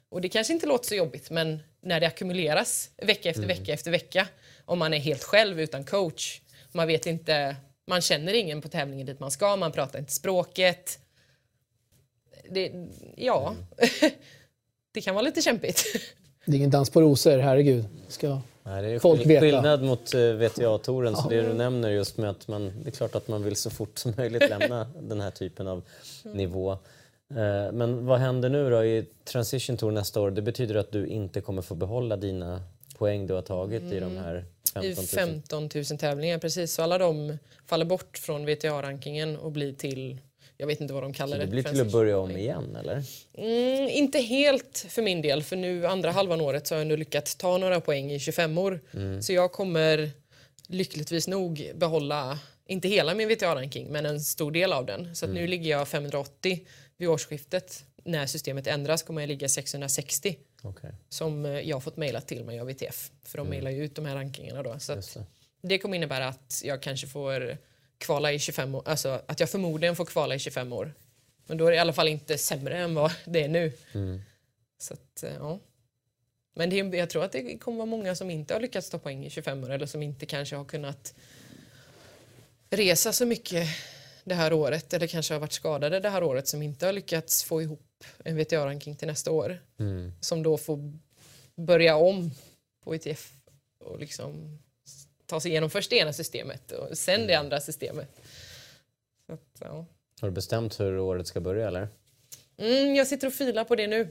Och 0.08 0.20
det 0.20 0.28
kanske 0.28 0.52
inte 0.52 0.66
låter 0.66 0.88
så 0.88 0.94
jobbigt 0.94 1.30
men 1.30 1.58
när 1.80 2.00
det 2.00 2.06
ackumuleras 2.06 2.90
vecka 2.96 3.30
efter 3.30 3.46
vecka 3.46 3.72
efter 3.72 3.90
vecka 3.90 4.28
om 4.64 4.78
man 4.78 4.94
är 4.94 4.98
helt 4.98 5.24
själv 5.24 5.60
utan 5.60 5.84
coach, 5.84 6.40
man 6.72 6.86
vet 6.86 7.06
inte, 7.06 7.56
man 7.86 8.00
känner 8.00 8.32
ingen 8.32 8.62
på 8.62 8.68
tävlingen 8.68 9.06
dit 9.06 9.20
man 9.20 9.30
ska, 9.30 9.56
man 9.56 9.72
pratar 9.72 9.98
inte 9.98 10.12
språket. 10.12 10.98
Det, 12.50 12.72
ja, 13.16 13.54
det 14.92 15.00
kan 15.00 15.14
vara 15.14 15.22
lite 15.22 15.42
kämpigt. 15.42 15.84
Det 16.44 16.52
är 16.52 16.56
ingen 16.56 16.70
dans 16.70 16.90
på 16.90 17.00
rosor, 17.00 17.38
herregud. 17.38 17.84
Ska 18.08 18.40
Nej, 18.62 18.82
det 18.82 18.88
är 18.88 18.98
folk 18.98 19.26
veta. 19.26 19.40
skillnad 19.40 19.82
mot 19.82 20.14
uh, 20.14 20.20
VTA-touren, 20.20 21.16
så 21.16 21.28
det 21.28 21.40
du 21.42 21.54
nämner 21.54 21.90
just 21.90 22.16
med 22.16 22.30
att 22.30 22.48
man, 22.48 22.72
det 22.82 22.88
är 22.88 22.92
klart 22.92 23.14
att 23.14 23.28
man 23.28 23.44
vill 23.44 23.56
så 23.56 23.70
fort 23.70 23.98
som 23.98 24.14
möjligt 24.16 24.48
lämna 24.48 24.86
den 25.00 25.20
här 25.20 25.30
typen 25.30 25.68
av 25.68 25.82
nivå. 26.22 26.72
Eh, 27.30 27.72
Men 27.72 28.06
vad 28.06 28.18
händer 28.18 28.48
nu 28.48 28.70
då 28.70 28.84
i 28.84 29.04
Transition 29.24 29.76
Tour 29.76 29.90
nästa 29.90 30.20
år? 30.20 30.30
Det 30.30 30.42
betyder 30.42 30.74
att 30.74 30.92
du 30.92 31.06
inte 31.06 31.40
kommer 31.40 31.62
få 31.62 31.74
behålla 31.74 32.16
dina 32.16 32.62
poäng 32.98 33.26
du 33.26 33.34
har 33.34 33.42
tagit 33.42 33.82
i 33.82 34.00
de 34.00 34.16
här 34.16 34.44
I 34.82 34.94
15 34.94 34.94
000? 34.96 35.06
15 35.06 35.68
000 35.74 35.84
tävlingar, 35.98 36.38
precis. 36.38 36.72
Så 36.72 36.82
alla 36.82 36.98
de 36.98 37.38
faller 37.66 37.84
bort 37.84 38.18
från 38.18 38.46
VTA-rankingen 38.46 39.36
och 39.36 39.52
blir 39.52 39.72
till, 39.72 40.18
jag 40.60 40.66
vet 40.66 40.80
inte 40.80 40.94
vad 40.94 41.02
de 41.02 41.12
kallar 41.12 41.38
Det 41.38 41.44
det. 41.44 41.50
blir 41.50 41.62
till 41.62 41.80
att 41.80 41.92
börja 41.92 42.18
om 42.18 42.30
igen, 42.36 42.76
eller? 42.76 43.02
Mm, 43.34 43.88
inte 43.88 44.18
helt 44.18 44.86
för 44.88 45.02
min 45.02 45.22
del, 45.22 45.42
för 45.42 45.56
nu 45.56 45.86
andra 45.86 46.10
halvan 46.10 46.40
året 46.40 46.66
så 46.66 46.74
har 46.74 46.80
jag 46.80 46.86
nu 46.86 46.96
lyckats 46.96 47.34
ta 47.36 47.58
några 47.58 47.80
poäng 47.80 48.12
i 48.12 48.18
25 48.18 48.58
år. 48.58 48.80
Så 49.20 49.32
jag 49.32 49.52
kommer 49.52 50.10
lyckligtvis 50.66 51.28
nog 51.28 51.70
behålla, 51.74 52.38
inte 52.66 52.88
hela 52.88 53.14
min 53.14 53.28
VTA-ranking, 53.28 53.88
men 53.92 54.06
en 54.06 54.20
stor 54.20 54.50
del 54.52 54.72
av 54.72 54.86
den. 54.86 55.16
Så 55.16 55.24
att 55.26 55.32
nu 55.32 55.46
ligger 55.46 55.70
jag 55.70 55.88
580 55.88 56.60
vid 56.96 57.08
årsskiftet. 57.08 57.84
När 58.04 58.26
systemet 58.26 58.66
ändras 58.66 59.02
kommer 59.02 59.22
jag 59.22 59.28
ligga 59.28 59.48
660 59.48 60.36
Okej, 60.62 60.90
som 61.08 61.46
eh, 61.46 61.60
jag 61.60 61.76
har 61.76 61.80
fått 61.80 61.96
mejlat 61.96 62.26
till 62.28 62.44
mig 62.44 62.60
av 62.60 62.66
VTF. 62.66 63.10
För 63.24 63.38
de 63.38 63.48
mejlar 63.48 63.70
ju 63.70 63.84
ut 63.84 63.94
de 63.94 64.06
här 64.06 64.14
rankingarna 64.14 64.62
då. 64.62 64.78
Så 64.78 64.94
det. 64.94 65.02
det 65.62 65.78
kommer 65.78 65.96
innebära 65.96 66.28
att 66.28 66.62
jag 66.64 66.82
kanske 66.82 67.06
får 67.06 67.56
kvala 67.98 68.32
i 68.32 68.38
25 68.38 68.74
år, 68.74 68.82
alltså 68.86 69.22
att 69.26 69.40
jag 69.40 69.50
förmodligen 69.50 69.96
får 69.96 70.04
kvala 70.04 70.34
i 70.34 70.38
25 70.38 70.72
år. 70.72 70.94
Men 71.46 71.56
då 71.58 71.66
är 71.66 71.70
det 71.70 71.76
i 71.76 71.80
alla 71.80 71.92
fall 71.92 72.08
inte 72.08 72.38
sämre 72.38 72.78
än 72.78 72.94
vad 72.94 73.12
det 73.24 73.42
är 73.42 73.48
nu. 73.48 73.72
Så 74.78 74.94
att, 74.94 75.22
eh, 75.22 75.34
ja. 75.34 75.58
Men 76.54 76.70
det, 76.70 76.78
är- 76.80 76.94
jag 76.94 77.10
tror 77.10 77.24
att 77.24 77.32
det 77.32 77.58
kommer 77.58 77.78
vara 77.78 77.86
många 77.86 78.14
som 78.14 78.30
inte 78.30 78.54
har 78.54 78.60
lyckats 78.60 78.90
ta 78.90 78.98
poäng 78.98 79.26
i 79.26 79.30
25 79.30 79.64
år 79.64 79.70
eller 79.70 79.86
som 79.86 80.02
inte 80.02 80.26
kanske 80.26 80.56
har 80.56 80.64
kunnat 80.64 81.14
resa 82.70 83.12
så 83.12 83.26
mycket 83.26 83.68
det 84.24 84.34
här 84.34 84.52
året 84.52 84.92
eller 84.94 85.06
kanske 85.06 85.34
har 85.34 85.40
varit 85.40 85.52
skadade 85.52 86.00
det 86.00 86.10
här 86.10 86.22
året 86.22 86.48
som 86.48 86.62
inte 86.62 86.86
har 86.86 86.92
lyckats 86.92 87.44
få 87.44 87.62
ihop 87.62 88.04
en 88.24 88.36
VTA-ranking 88.36 88.96
till 88.96 89.08
nästa 89.08 89.30
år. 89.30 89.58
Mm. 89.78 90.12
Som 90.20 90.42
då 90.42 90.58
får 90.58 90.92
börja 91.56 91.96
om 91.96 92.30
på 92.84 92.94
ITF 92.94 93.32
och 93.84 93.98
liksom 93.98 94.58
ta 95.28 95.40
sig 95.40 95.50
igenom 95.50 95.70
först 95.70 95.90
det 95.90 95.96
ena 95.96 96.12
systemet 96.12 96.72
och 96.72 96.98
sen 96.98 97.26
det 97.26 97.34
andra 97.34 97.60
systemet. 97.60 98.08
Att, 99.28 99.40
ja. 99.60 99.86
Har 100.20 100.28
du 100.28 100.34
bestämt 100.34 100.80
hur 100.80 100.98
året 100.98 101.26
ska 101.26 101.40
börja, 101.40 101.68
eller? 101.68 101.88
Mm, 102.56 102.94
jag 102.94 103.06
sitter 103.06 103.26
och 103.26 103.34
filar 103.34 103.64
på 103.64 103.76
det 103.76 103.86
nu. 103.86 104.08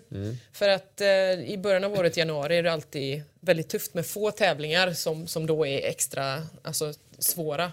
För 0.54 0.70
att 0.70 1.02
eh, 1.02 1.32
i 1.32 1.58
början 1.58 1.84
av 1.84 1.94
året, 1.94 2.18
januari, 2.18 2.58
är 2.58 2.64
det 2.64 2.72
alltid 2.72 3.24
väldigt 3.40 3.70
tufft 3.70 3.94
med 3.94 4.06
få 4.06 4.32
tävlingar 4.32 4.92
som, 4.92 5.28
som 5.28 5.46
då 5.46 5.68
är 5.68 5.88
extra 5.88 6.44
alltså, 6.62 6.94
svåra. 7.20 7.72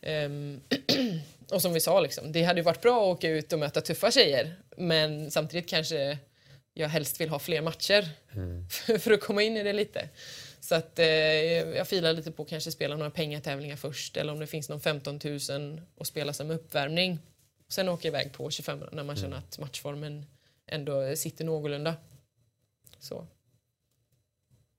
Ehm, 0.00 0.60
och 1.50 1.62
som 1.62 1.72
vi 1.72 1.80
sa, 1.80 2.00
liksom, 2.00 2.32
det 2.32 2.42
hade 2.42 2.60
ju 2.60 2.64
varit 2.64 2.80
bra 2.80 2.96
att 2.96 3.16
åka 3.16 3.28
ut 3.28 3.52
och 3.52 3.58
möta 3.58 3.80
tuffa 3.80 4.10
tjejer 4.10 4.56
men 4.76 5.30
samtidigt 5.30 5.68
kanske 5.68 6.18
jag 6.74 6.88
helst 6.88 7.20
vill 7.20 7.28
ha 7.28 7.38
fler 7.38 7.62
matcher 7.62 8.08
för 8.98 9.10
att 9.10 9.20
komma 9.20 9.42
in 9.42 9.56
i 9.56 9.62
det 9.62 9.72
lite. 9.72 10.08
Så 10.64 10.74
att 10.74 10.98
eh, 10.98 11.06
jag 11.76 11.88
filar 11.88 12.12
lite 12.12 12.30
på 12.30 12.42
att 12.42 12.48
kanske 12.48 12.70
spela 12.70 12.96
några 12.96 13.10
pengatävlingar 13.10 13.76
först 13.76 14.16
eller 14.16 14.32
om 14.32 14.38
det 14.38 14.46
finns 14.46 14.68
någon 14.68 14.80
15 14.80 15.20
000 15.50 15.80
och 15.94 16.06
spela 16.06 16.32
som 16.32 16.50
uppvärmning. 16.50 17.18
Sen 17.68 17.88
åka 17.88 18.08
iväg 18.08 18.32
på 18.32 18.50
25 18.50 18.82
när 18.92 19.04
man 19.04 19.16
känner 19.16 19.36
att 19.36 19.58
matchformen 19.58 20.26
ändå 20.66 21.16
sitter 21.16 21.44
någorlunda. 21.44 21.94
Så. 22.98 23.26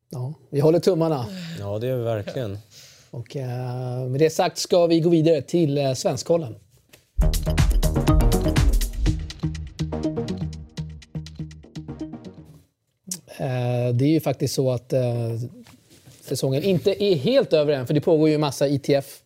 Ja, 0.10 0.34
vi 0.50 0.60
håller 0.60 0.80
tummarna. 0.80 1.26
Ja, 1.60 1.80
det 1.80 1.88
gör 1.88 1.98
vi 1.98 2.04
verkligen. 2.04 2.58
Och 3.12 3.36
eh, 3.36 4.06
med 4.08 4.20
det 4.20 4.30
sagt 4.30 4.58
ska 4.58 4.88
vi 4.88 5.00
gå 5.00 5.10
vidare 5.10 5.42
till 5.42 5.78
eh, 5.78 5.94
Svenskkollen. 5.94 6.56
Eh, 13.38 13.94
det 13.94 14.06
är 14.06 14.10
ju 14.10 14.20
faktiskt 14.20 14.56
så 14.56 14.72
att 14.72 14.94
eh, 14.94 15.32
säsongen 16.26 16.64
inte 16.64 17.04
är 17.04 17.16
helt 17.16 17.54
över 17.54 17.74
än, 17.74 17.88
för 17.88 17.94
det 17.94 18.02
pågår 18.02 18.30
ju 18.30 18.38
massa 18.38 18.68
ITF. 18.68 19.22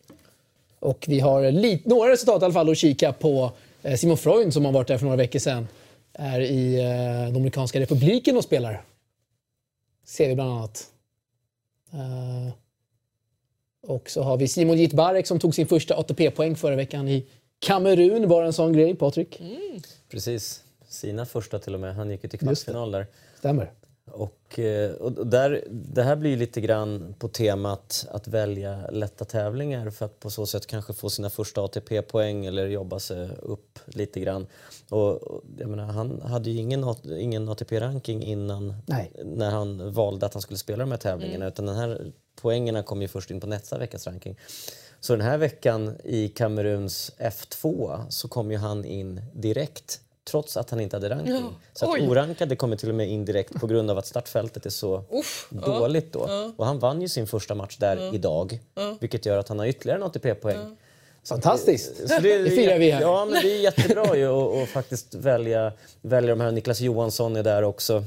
Och 0.78 1.04
vi 1.08 1.20
har 1.20 1.52
lite, 1.52 1.88
några 1.88 2.12
resultat 2.12 2.42
i 2.42 2.44
alla 2.44 2.54
fall 2.54 2.70
att 2.70 2.78
kika 2.78 3.12
på. 3.12 3.52
Eh, 3.82 3.96
Simon 3.96 4.16
Freund 4.16 4.52
som 4.52 4.64
har 4.64 4.72
varit 4.72 4.88
där 4.88 4.98
för 4.98 5.04
några 5.04 5.16
veckor 5.16 5.38
sedan 5.38 5.68
är 6.12 6.40
i 6.40 6.80
eh, 6.80 7.32
Dominikanska 7.32 7.80
republiken 7.80 8.36
och 8.36 8.44
spelar. 8.44 8.82
Ser 10.04 10.28
vi 10.28 10.34
bland 10.34 10.50
annat. 10.50 10.86
Eh, 11.92 12.52
och 13.82 14.10
så 14.10 14.22
har 14.22 14.36
vi 14.36 14.48
Simon 14.48 14.78
Jitbarek 14.78 15.26
som 15.26 15.38
tog 15.38 15.54
sin 15.54 15.66
första 15.66 15.96
ATP-poäng 15.96 16.56
förra 16.56 16.76
veckan 16.76 17.08
i 17.08 17.26
Kamerun. 17.58 18.28
Var 18.28 18.44
en 18.44 18.52
sån 18.52 18.72
grej, 18.72 18.94
Patrik? 18.94 19.42
Precis. 20.10 20.62
Sina 20.88 21.26
första 21.26 21.58
till 21.58 21.74
och 21.74 21.80
med. 21.80 21.94
Han 21.94 22.10
gick 22.10 22.22
ju 22.22 22.28
till 22.28 22.38
kvartsfinal 22.38 22.90
där. 22.90 23.06
Stämmer. 23.38 23.70
Och, 24.12 24.58
eh, 24.58 24.92
och 24.92 25.26
där, 25.26 25.64
det 25.70 26.02
här 26.02 26.16
blir 26.16 26.36
lite 26.36 26.60
grann 26.60 27.14
på 27.18 27.28
temat 27.28 28.06
att 28.10 28.28
välja 28.28 28.86
lätta 28.90 29.24
tävlingar 29.24 29.90
för 29.90 30.04
att 30.04 30.20
på 30.20 30.30
så 30.30 30.46
sätt 30.46 30.66
kanske 30.66 30.92
få 30.92 31.10
sina 31.10 31.30
första 31.30 31.60
ATP-poäng 31.60 32.46
eller 32.46 32.66
jobba 32.66 32.98
sig 32.98 33.30
upp 33.42 33.78
lite 33.86 34.20
grann. 34.20 34.46
Och, 34.88 35.42
menar, 35.56 35.84
han 35.84 36.20
hade 36.22 36.50
ju 36.50 36.58
ingen, 36.58 36.84
ingen 37.18 37.48
ATP-ranking 37.48 38.22
innan 38.22 38.74
Nej. 38.86 39.12
när 39.24 39.50
han 39.50 39.92
valde 39.92 40.26
att 40.26 40.34
han 40.34 40.42
skulle 40.42 40.58
spela 40.58 40.78
de 40.78 40.90
här 40.90 40.98
tävlingarna 40.98 41.46
utan 41.46 41.66
den 41.66 41.76
här 41.76 42.12
poängerna 42.40 42.82
kom 42.82 43.02
ju 43.02 43.08
först 43.08 43.30
in 43.30 43.40
på 43.40 43.46
nästa 43.46 43.78
veckas 43.78 44.06
ranking. 44.06 44.36
Så 45.00 45.16
den 45.16 45.26
här 45.26 45.38
veckan 45.38 45.96
i 46.04 46.28
Kameruns 46.28 47.12
F2 47.18 48.00
så 48.08 48.28
kom 48.28 48.50
ju 48.50 48.56
han 48.56 48.84
in 48.84 49.20
direkt 49.34 50.00
trots 50.24 50.56
att 50.56 50.70
han 50.70 50.80
inte 50.80 50.96
hade 50.96 51.10
ranking. 51.10 51.34
Ja. 51.34 51.52
Så 51.72 51.92
att 51.92 52.00
orankade 52.00 52.56
kommer 52.56 52.76
till 52.76 52.88
och 52.88 52.94
med 52.94 53.08
in 53.08 53.24
direkt 53.24 53.60
på 53.60 53.66
grund 53.66 53.90
av 53.90 53.98
att 53.98 54.06
startfältet 54.06 54.66
är 54.66 54.70
så 54.70 55.04
Uff, 55.10 55.48
dåligt 55.50 56.12
då. 56.12 56.52
Och 56.56 56.66
han 56.66 56.78
vann 56.78 57.02
ju 57.02 57.08
sin 57.08 57.26
första 57.26 57.54
match 57.54 57.76
där 57.76 58.14
idag 58.14 58.58
vilket 59.00 59.26
gör 59.26 59.38
att 59.38 59.48
han 59.48 59.58
har 59.58 59.66
ytterligare 59.66 59.98
en 59.98 60.02
ATP-poäng. 60.02 60.76
Fantastiskt! 61.28 62.08
Så 62.08 62.14
Det 62.20 62.50
firar 62.50 62.78
vi 62.78 62.90
här. 62.90 63.00
Ja, 63.00 63.24
men 63.24 63.42
det 63.42 63.56
är 63.56 63.60
jättebra 63.60 64.16
ju 64.16 64.26
att 64.26 64.62
att 64.62 64.68
faktiskt 64.68 65.14
välja, 65.14 65.72
välja 66.02 66.30
de 66.30 66.40
här. 66.40 66.52
Niklas 66.52 66.80
Johansson 66.80 67.36
är 67.36 67.42
där 67.42 67.62
också. 67.62 68.04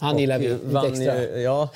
Han 0.00 0.18
gillar 0.18 0.38
vi 0.38 0.48
lite 0.48 0.66
vann 0.66 0.86
extra. 0.86 1.22
Ju, 1.22 1.40
ja, 1.42 1.68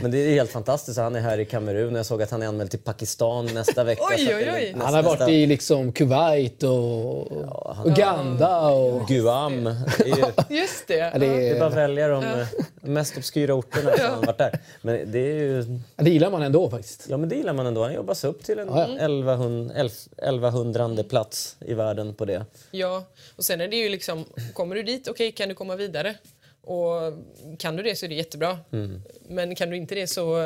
men 0.00 0.10
det 0.10 0.18
är 0.18 0.30
helt 0.34 0.50
fantastiskt. 0.50 0.98
Han 0.98 1.16
är 1.16 1.20
här 1.20 1.38
i 1.38 1.44
Kamerun. 1.44 1.94
Jag 1.94 2.06
såg 2.06 2.22
att 2.22 2.30
han 2.30 2.42
är 2.42 2.46
anmäld 2.46 2.70
till 2.70 2.78
Pakistan 2.78 3.46
nästa 3.54 3.84
vecka. 3.84 4.02
Oj, 4.16 4.34
oj, 4.36 4.50
oj. 4.54 4.72
nästa- 4.72 4.84
Han 4.84 4.94
har 4.94 5.02
varit 5.02 5.18
nästa- 5.18 5.32
i 5.32 5.46
liksom 5.46 5.92
Kuwait 5.92 6.62
och 6.62 7.32
Uganda 7.86 8.68
och... 8.68 9.08
Guam. 9.08 9.68
Just 10.48 10.86
det. 10.88 10.94
Ja, 10.96 11.18
det, 11.18 11.48
är 11.48 11.58
bara 11.58 11.68
att 11.68 11.74
välja 11.74 12.08
de 12.08 12.24
mest 12.80 13.16
obskyra 13.16 13.54
orterna 13.54 13.90
som 13.96 14.06
han 14.10 14.20
varit 14.26 14.38
där. 14.38 14.58
Men 14.82 15.12
det 15.12 15.18
är 15.18 15.34
ju... 15.34 15.78
ja, 15.96 16.04
det 16.04 16.10
gillar 16.10 16.30
man 16.30 16.42
ändå 16.42 16.70
faktiskt. 16.70 17.06
Ja 17.08 17.16
men 17.16 17.28
det 17.28 17.36
gillar 17.36 17.52
man 17.52 17.66
ändå. 17.66 17.82
Han 17.82 17.94
jobbar 17.94 18.14
sig 18.14 18.30
upp 18.30 18.44
till 18.44 18.58
en 18.58 18.68
Ja, 18.68 18.78
ja. 18.88 18.94
1100, 18.94 19.74
1100 20.18 21.04
plats 21.04 21.56
i 21.60 21.74
världen 21.74 22.14
på 22.14 22.24
det. 22.24 22.44
Ja, 22.70 23.04
och 23.36 23.44
sen 23.44 23.60
är 23.60 23.68
det 23.68 23.76
ju 23.76 23.88
liksom, 23.88 24.24
kommer 24.52 24.74
du 24.74 24.82
dit, 24.82 25.08
okej 25.08 25.32
kan 25.32 25.48
du 25.48 25.54
komma 25.54 25.76
vidare? 25.76 26.14
Och 26.66 27.12
kan 27.58 27.76
du 27.76 27.82
det 27.82 27.96
så 27.96 28.06
är 28.06 28.08
det 28.08 28.14
jättebra. 28.14 28.58
Men 29.28 29.54
kan 29.54 29.70
du 29.70 29.76
inte 29.76 29.94
det 29.94 30.06
så 30.06 30.36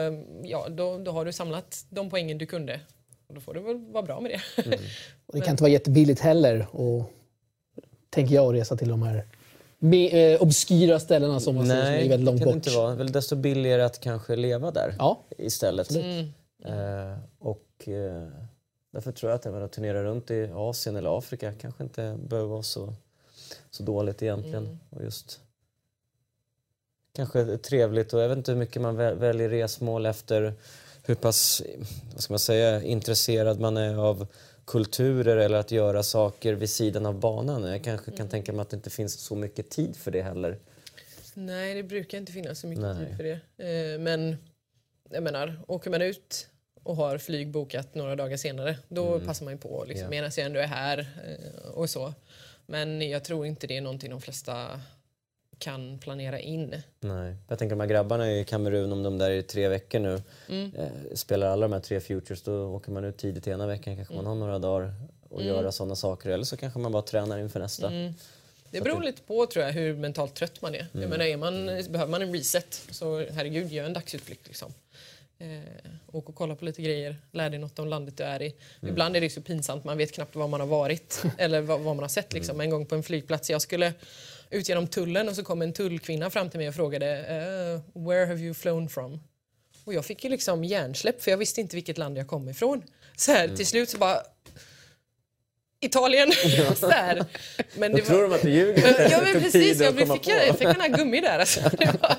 ja, 0.44 0.68
då, 0.68 0.98
då 0.98 1.10
har 1.10 1.24
du 1.24 1.32
samlat 1.32 1.84
de 1.90 2.10
poängen 2.10 2.38
du 2.38 2.46
kunde. 2.46 2.80
Och 3.28 3.34
då 3.34 3.40
får 3.40 3.54
du 3.54 3.60
väl 3.60 3.78
vara 3.78 4.02
bra 4.02 4.20
med 4.20 4.30
det. 4.30 4.64
Och 5.26 5.34
det 5.34 5.40
kan 5.40 5.50
inte 5.50 5.62
vara 5.62 5.72
jättebilligt 5.72 6.20
heller. 6.20 6.66
Och, 6.72 7.12
tänker 8.10 8.34
jag 8.34 8.48
att 8.48 8.54
resa 8.54 8.76
till 8.76 8.88
de 8.88 9.02
här 9.02 9.24
me, 9.78 10.32
eh, 10.32 10.42
obskyra 10.42 11.00
ställena 11.00 11.40
som 11.40 11.54
man 11.54 11.66
ser 11.66 11.74
som 11.74 11.86
är 11.86 11.90
Nej, 11.90 12.08
väldigt 12.08 12.26
långt 12.26 12.38
kan 12.38 12.48
det 12.48 12.54
bort. 12.54 12.66
inte 12.66 12.76
vara. 12.76 12.94
Väl 12.94 13.12
desto 13.12 13.36
billigare 13.36 13.82
att 13.82 14.00
kanske 14.00 14.36
leva 14.36 14.70
där 14.70 14.94
Ja, 14.98 15.22
istället. 15.38 15.90
Eh, 16.64 17.18
och 17.38 17.88
eh, 17.88 18.28
därför 18.92 19.12
tror 19.12 19.30
jag 19.30 19.36
att 19.36 19.46
även 19.46 19.62
att 19.62 19.72
turnera 19.72 20.04
runt 20.04 20.30
i 20.30 20.50
Asien 20.54 20.96
eller 20.96 21.18
Afrika 21.18 21.52
kanske 21.60 21.82
inte 21.82 22.18
behöver 22.28 22.48
vara 22.48 22.62
så, 22.62 22.94
så 23.70 23.82
dåligt 23.82 24.22
egentligen. 24.22 24.78
Och 24.90 25.02
just 25.02 25.40
kanske 27.12 27.56
trevligt 27.58 28.12
och 28.12 28.20
jag 28.20 28.28
vet 28.28 28.38
inte 28.38 28.50
hur 28.52 28.58
mycket 28.58 28.82
man 28.82 28.96
väl- 28.96 29.16
väljer 29.18 29.48
resmål 29.48 30.06
efter 30.06 30.54
hur 31.04 31.14
pass 31.14 31.62
vad 32.12 32.22
ska 32.22 32.32
man 32.32 32.38
säga, 32.38 32.82
intresserad 32.82 33.60
man 33.60 33.76
är 33.76 33.96
av 33.96 34.26
kulturer 34.66 35.36
eller 35.36 35.58
att 35.58 35.70
göra 35.70 36.02
saker 36.02 36.52
vid 36.52 36.70
sidan 36.70 37.06
av 37.06 37.20
banan. 37.20 37.62
Jag 37.64 37.84
kanske 37.84 38.10
kan 38.10 38.28
tänka 38.28 38.52
mig 38.52 38.62
att 38.62 38.70
det 38.70 38.76
inte 38.76 38.90
finns 38.90 39.20
så 39.20 39.34
mycket 39.34 39.70
tid 39.70 39.96
för 39.96 40.10
det 40.10 40.22
heller. 40.22 40.58
Nej, 41.34 41.74
det 41.74 41.82
brukar 41.82 42.18
inte 42.18 42.32
finnas 42.32 42.58
så 42.60 42.66
mycket 42.66 42.82
Nej. 42.84 43.06
tid 43.06 43.16
för 43.16 43.24
det. 43.24 43.92
Eh, 43.94 43.98
men 44.00 44.36
jag 45.10 45.22
menar, 45.22 45.60
åker 45.68 45.90
man 45.90 46.02
ut 46.02 46.48
och 46.82 46.96
har 46.96 47.18
flyg 47.18 47.50
bokat 47.50 47.94
några 47.94 48.16
dagar 48.16 48.36
senare, 48.36 48.76
då 48.88 49.20
passar 49.20 49.44
man 49.44 49.54
ju 49.54 49.58
på 49.60 49.84
liksom, 49.88 50.04
Ja. 50.04 50.10
medan 50.10 50.30
jag 50.36 50.46
ändå 50.46 50.60
är 50.60 50.66
här 50.66 50.98
eh, 50.98 51.70
och 51.70 51.90
så. 51.90 52.14
Men 52.66 53.10
jag 53.10 53.24
tror 53.24 53.46
inte 53.46 53.66
det 53.66 53.76
är 53.76 53.80
någonting 53.80 54.10
de 54.10 54.20
flesta 54.20 54.80
kan 55.60 55.98
planera 55.98 56.40
in. 56.40 56.82
Nej. 57.00 57.34
Jag 57.48 57.58
tänker 57.58 57.76
de 57.76 57.80
här 57.80 57.88
grabbarna 57.88 58.32
i 58.32 58.44
Kamerun, 58.44 58.92
om 58.92 59.02
de 59.02 59.18
där 59.18 59.30
är 59.30 59.42
tre 59.42 59.68
veckor 59.68 59.98
nu, 59.98 60.22
eh, 60.76 61.14
spelar 61.14 61.46
alla 61.46 61.68
de 61.68 61.72
här 61.72 61.80
tre 61.80 62.00
futures, 62.00 62.42
då 62.42 62.66
åker 62.66 62.92
man 62.92 63.04
ut 63.04 63.16
tidigt 63.16 63.46
ena 63.46 63.66
veckan, 63.66 63.96
kanske 63.96 64.14
man 64.14 64.26
har 64.26 64.34
några 64.34 64.58
dagar 64.58 64.94
och 65.28 65.42
göra 65.42 65.72
sådana 65.72 65.96
saker. 65.96 66.30
Eller 66.30 66.44
så 66.44 66.56
kanske 66.56 66.78
man 66.78 66.92
bara 66.92 67.02
tränar 67.02 67.38
inför 67.38 67.60
nästa. 67.60 67.90
Det 68.70 68.80
beror 68.80 69.02
lite 69.02 69.22
på 69.22 69.46
tror 69.46 69.64
jag 69.64 69.72
hur 69.72 69.96
mentalt 69.96 70.34
trött 70.34 70.62
man 70.62 70.74
är. 70.74 70.86
Jag 70.92 71.10
menar, 71.10 71.24
är 71.24 71.36
man, 71.36 71.66
behöver 71.66 72.06
man 72.06 72.22
en 72.22 72.32
reset 72.32 72.82
så 72.90 73.26
herregud, 73.32 73.72
gör 73.72 73.84
en 73.84 73.92
dagsutflykt. 73.92 74.46
Liksom. 74.46 74.72
Eh, 75.38 75.60
åk 76.12 76.28
och 76.28 76.34
kolla 76.34 76.54
på 76.54 76.64
lite 76.64 76.82
grejer, 76.82 77.16
lär 77.32 77.50
dig 77.50 77.58
något 77.58 77.78
om 77.78 77.88
landet 77.88 78.16
du 78.16 78.24
är 78.24 78.42
i. 78.42 78.54
Ibland 78.80 79.16
är 79.16 79.20
det 79.20 79.30
så 79.30 79.40
pinsamt, 79.40 79.84
man 79.84 79.98
vet 79.98 80.12
knappt 80.12 80.36
var 80.36 80.48
man 80.48 80.60
har 80.60 80.66
varit 80.66 81.22
eller 81.38 81.60
vad, 81.60 81.80
vad 81.80 81.96
man 81.96 82.02
har 82.02 82.08
sett. 82.08 82.32
Liksom. 82.32 82.60
En 82.60 82.70
gång 82.70 82.86
på 82.86 82.94
en 82.94 83.02
flygplats, 83.02 83.50
jag 83.50 83.62
skulle 83.62 83.92
ut 84.50 84.68
genom 84.68 84.86
tullen 84.86 85.28
och 85.28 85.36
så 85.36 85.42
kom 85.44 85.62
en 85.62 85.72
tullkvinna 85.72 86.30
fram 86.30 86.50
till 86.50 86.58
mig 86.58 86.68
och 86.68 86.74
frågade 86.74 87.16
eh, 87.16 88.02
“Where 88.02 88.26
have 88.26 88.40
you 88.40 88.54
flown 88.54 88.88
from?” 88.88 89.20
Och 89.84 89.94
jag 89.94 90.04
fick 90.04 90.24
ju 90.24 90.30
liksom 90.30 90.64
hjärnsläpp 90.64 91.22
för 91.22 91.30
jag 91.30 91.38
visste 91.38 91.60
inte 91.60 91.76
vilket 91.76 91.98
land 91.98 92.18
jag 92.18 92.26
kom 92.26 92.48
ifrån. 92.48 92.82
Så 93.16 93.32
här, 93.32 93.48
Till 93.48 93.66
slut 93.66 93.88
så 93.88 93.98
bara 93.98 94.22
Italien. 95.80 96.32
så 96.76 96.90
här. 96.90 97.24
Men 97.74 97.92
Då 97.92 97.98
det 97.98 98.04
tror 98.04 98.22
var... 98.22 98.28
de 98.28 98.34
att 98.34 98.42
du 98.42 98.50
ljuger. 98.50 99.10
Ja 99.10 99.20
men 99.22 99.42
precis, 99.42 99.80
jag 99.80 99.88
att 99.88 100.12
fick, 100.12 100.24
på. 100.24 100.30
jag 100.30 100.58
fick 100.58 100.68
en 100.68 100.80
här 100.80 100.88
gummi 100.88 101.20
där. 101.20 101.38
Alltså. 101.38 101.60
Var... 102.00 102.16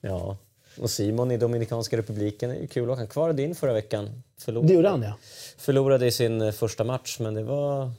Ja. 0.00 0.36
Och 0.78 0.90
Simon 0.90 1.30
i 1.30 1.36
Dominikanska 1.36 1.96
republiken 1.96 2.50
är 2.50 2.60
ju 2.60 2.66
kul. 2.66 2.90
Han 2.90 3.06
kvar 3.06 3.32
din 3.32 3.54
förra 3.54 3.72
veckan. 3.72 4.22
Förlorade, 4.38 4.68
det 4.68 4.74
gjorde 4.74 4.88
han 4.88 5.02
ja. 5.02 5.18
förlorade 5.58 6.06
i 6.06 6.10
sin 6.10 6.40
eh, 6.40 6.52
första 6.52 6.84
match 6.84 7.18
men 7.20 7.34
det 7.34 7.42
var, 7.42 7.90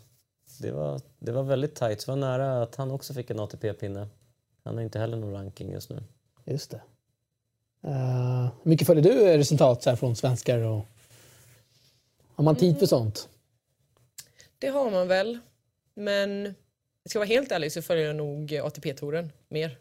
det 0.58 0.72
var, 0.72 1.02
det 1.20 1.32
var 1.32 1.44
väldigt 1.44 1.76
tajt. 1.76 2.00
Det 2.00 2.12
var 2.12 2.16
nära 2.16 2.64
att 2.64 2.76
han 2.76 2.92
också 2.92 3.14
fick 3.14 3.30
en 3.30 3.40
ATP-pinne. 3.40 4.08
Han 4.64 4.76
har 4.76 4.84
inte 4.84 5.00
heller 5.00 5.18
någon 5.18 5.34
ranking 5.34 5.72
just 5.72 5.90
nu. 5.90 6.04
Just 6.46 6.72
det. 6.72 6.82
Uh, 7.88 8.50
hur 8.64 8.70
mycket 8.70 8.88
följer 8.88 9.04
du 9.04 9.38
resultat 9.38 9.84
så 9.84 9.90
här 9.90 9.98
från 9.98 10.16
svenskar? 10.16 10.58
Och... 10.58 10.86
Har 12.36 12.44
man 12.44 12.56
tid 12.56 12.80
för 12.80 12.86
sånt? 12.86 13.30
Det 14.60 14.68
har 14.68 14.92
man 14.92 15.08
väl. 15.08 15.40
Men 15.94 16.44
jag 17.04 17.10
ska 17.10 17.20
vara 17.20 17.28
helt 17.28 17.52
ärlig 17.52 17.72
så 17.72 17.82
följer 17.82 18.06
jag 18.06 18.16
nog 18.16 18.56
ATP-touren 18.56 19.32
mer. 19.48 19.78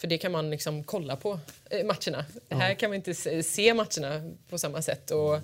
För 0.00 0.08
det 0.08 0.18
kan 0.18 0.32
man 0.32 0.50
liksom 0.50 0.84
kolla 0.84 1.16
på 1.16 1.38
eh, 1.70 1.86
matcherna. 1.86 2.24
Här 2.48 2.74
kan 2.74 2.90
man 2.90 2.94
inte 2.94 3.14
se, 3.14 3.42
se 3.42 3.74
matcherna 3.74 4.32
på 4.48 4.58
samma 4.58 4.82
sätt. 4.82 5.10
Och 5.10 5.38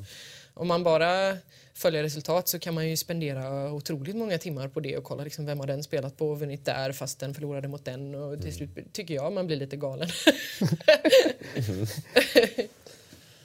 om 0.54 0.68
man 0.68 0.82
bara 0.82 1.36
följer 1.74 2.02
resultat 2.02 2.48
så 2.48 2.58
kan 2.58 2.74
man 2.74 2.88
ju 2.88 2.96
spendera 2.96 3.72
otroligt 3.72 4.16
många 4.16 4.38
timmar 4.38 4.68
på 4.68 4.80
det 4.80 4.96
och 4.96 5.04
kolla 5.04 5.24
liksom 5.24 5.46
vem 5.46 5.60
har 5.60 5.66
den 5.66 5.82
spelat 5.82 6.16
på 6.16 6.28
och 6.28 6.40
vunnit 6.40 6.64
där 6.64 6.92
fast 6.92 7.20
den 7.20 7.34
förlorade 7.34 7.68
mot 7.68 7.84
den. 7.84 8.14
Och 8.14 8.42
till 8.42 8.54
slut 8.54 8.70
tycker 8.92 9.14
jag 9.14 9.32
man 9.32 9.46
blir 9.46 9.56
lite 9.56 9.76
galen. 9.76 10.08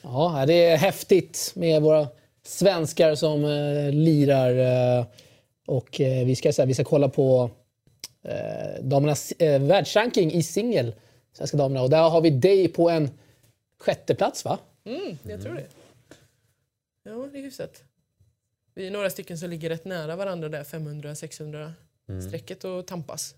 Ja, 0.02 0.44
det 0.46 0.64
är 0.64 0.76
häftigt 0.76 1.52
med 1.54 1.82
våra 1.82 2.08
svenskar 2.44 3.14
som 3.14 3.44
eh, 3.44 3.92
lirar. 3.92 4.98
Eh, 4.98 5.06
och 5.66 6.00
eh, 6.00 6.26
vi, 6.26 6.36
ska, 6.36 6.52
så 6.52 6.62
här, 6.62 6.66
vi 6.66 6.74
ska 6.74 6.84
kolla 6.84 7.08
på 7.08 7.50
eh, 8.24 8.82
damernas 8.82 9.32
eh, 9.32 9.62
världsranking 9.62 10.32
i 10.32 10.42
singel. 10.42 10.94
Svenska 11.32 11.56
damerna. 11.56 11.82
Och 11.82 11.90
där 11.90 12.08
har 12.08 12.20
vi 12.20 12.30
dig 12.30 12.68
på 12.68 12.90
en 12.90 13.10
sjätte 13.78 14.14
plats 14.14 14.44
va? 14.44 14.58
Mm, 14.84 15.18
jag 15.22 15.42
tror 15.42 15.54
det. 15.54 15.66
Ja, 17.08 17.28
det 17.32 17.38
är 17.38 17.42
hyfsat. 17.42 17.82
Vi 18.74 18.86
är 18.86 18.90
några 18.90 19.10
stycken 19.10 19.38
som 19.38 19.50
ligger 19.50 19.68
rätt 19.68 19.84
nära 19.84 20.16
varandra 20.16 20.48
där, 20.48 20.64
500-600 20.64 21.72
strecket 22.28 22.64
och 22.64 22.86
tampas. 22.86 23.34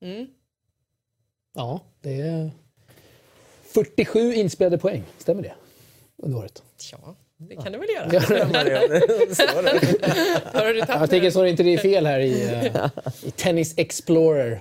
Mm. 0.00 0.26
Ja, 1.54 1.80
det 2.00 2.20
är 2.20 2.50
47 3.62 4.34
inspelade 4.34 4.78
poäng. 4.78 5.04
Stämmer 5.18 5.42
det? 5.42 5.54
Under 6.16 6.38
året. 6.38 6.62
Ja, 6.92 7.16
det 7.36 7.56
kan 7.56 7.72
du 7.72 7.78
väl 7.78 7.88
göra. 7.88 8.08
Det. 8.08 8.20
Har 10.58 10.72
du 10.72 10.78
Jag 10.78 11.10
tänker 11.10 11.30
så 11.30 11.42
det 11.42 11.50
inte 11.50 11.62
är 11.62 11.78
fel 11.78 12.06
här 12.06 12.20
i, 12.20 12.42
eh, 12.42 12.90
i 13.22 13.30
Tennis 13.30 13.74
Explorer. 13.76 14.60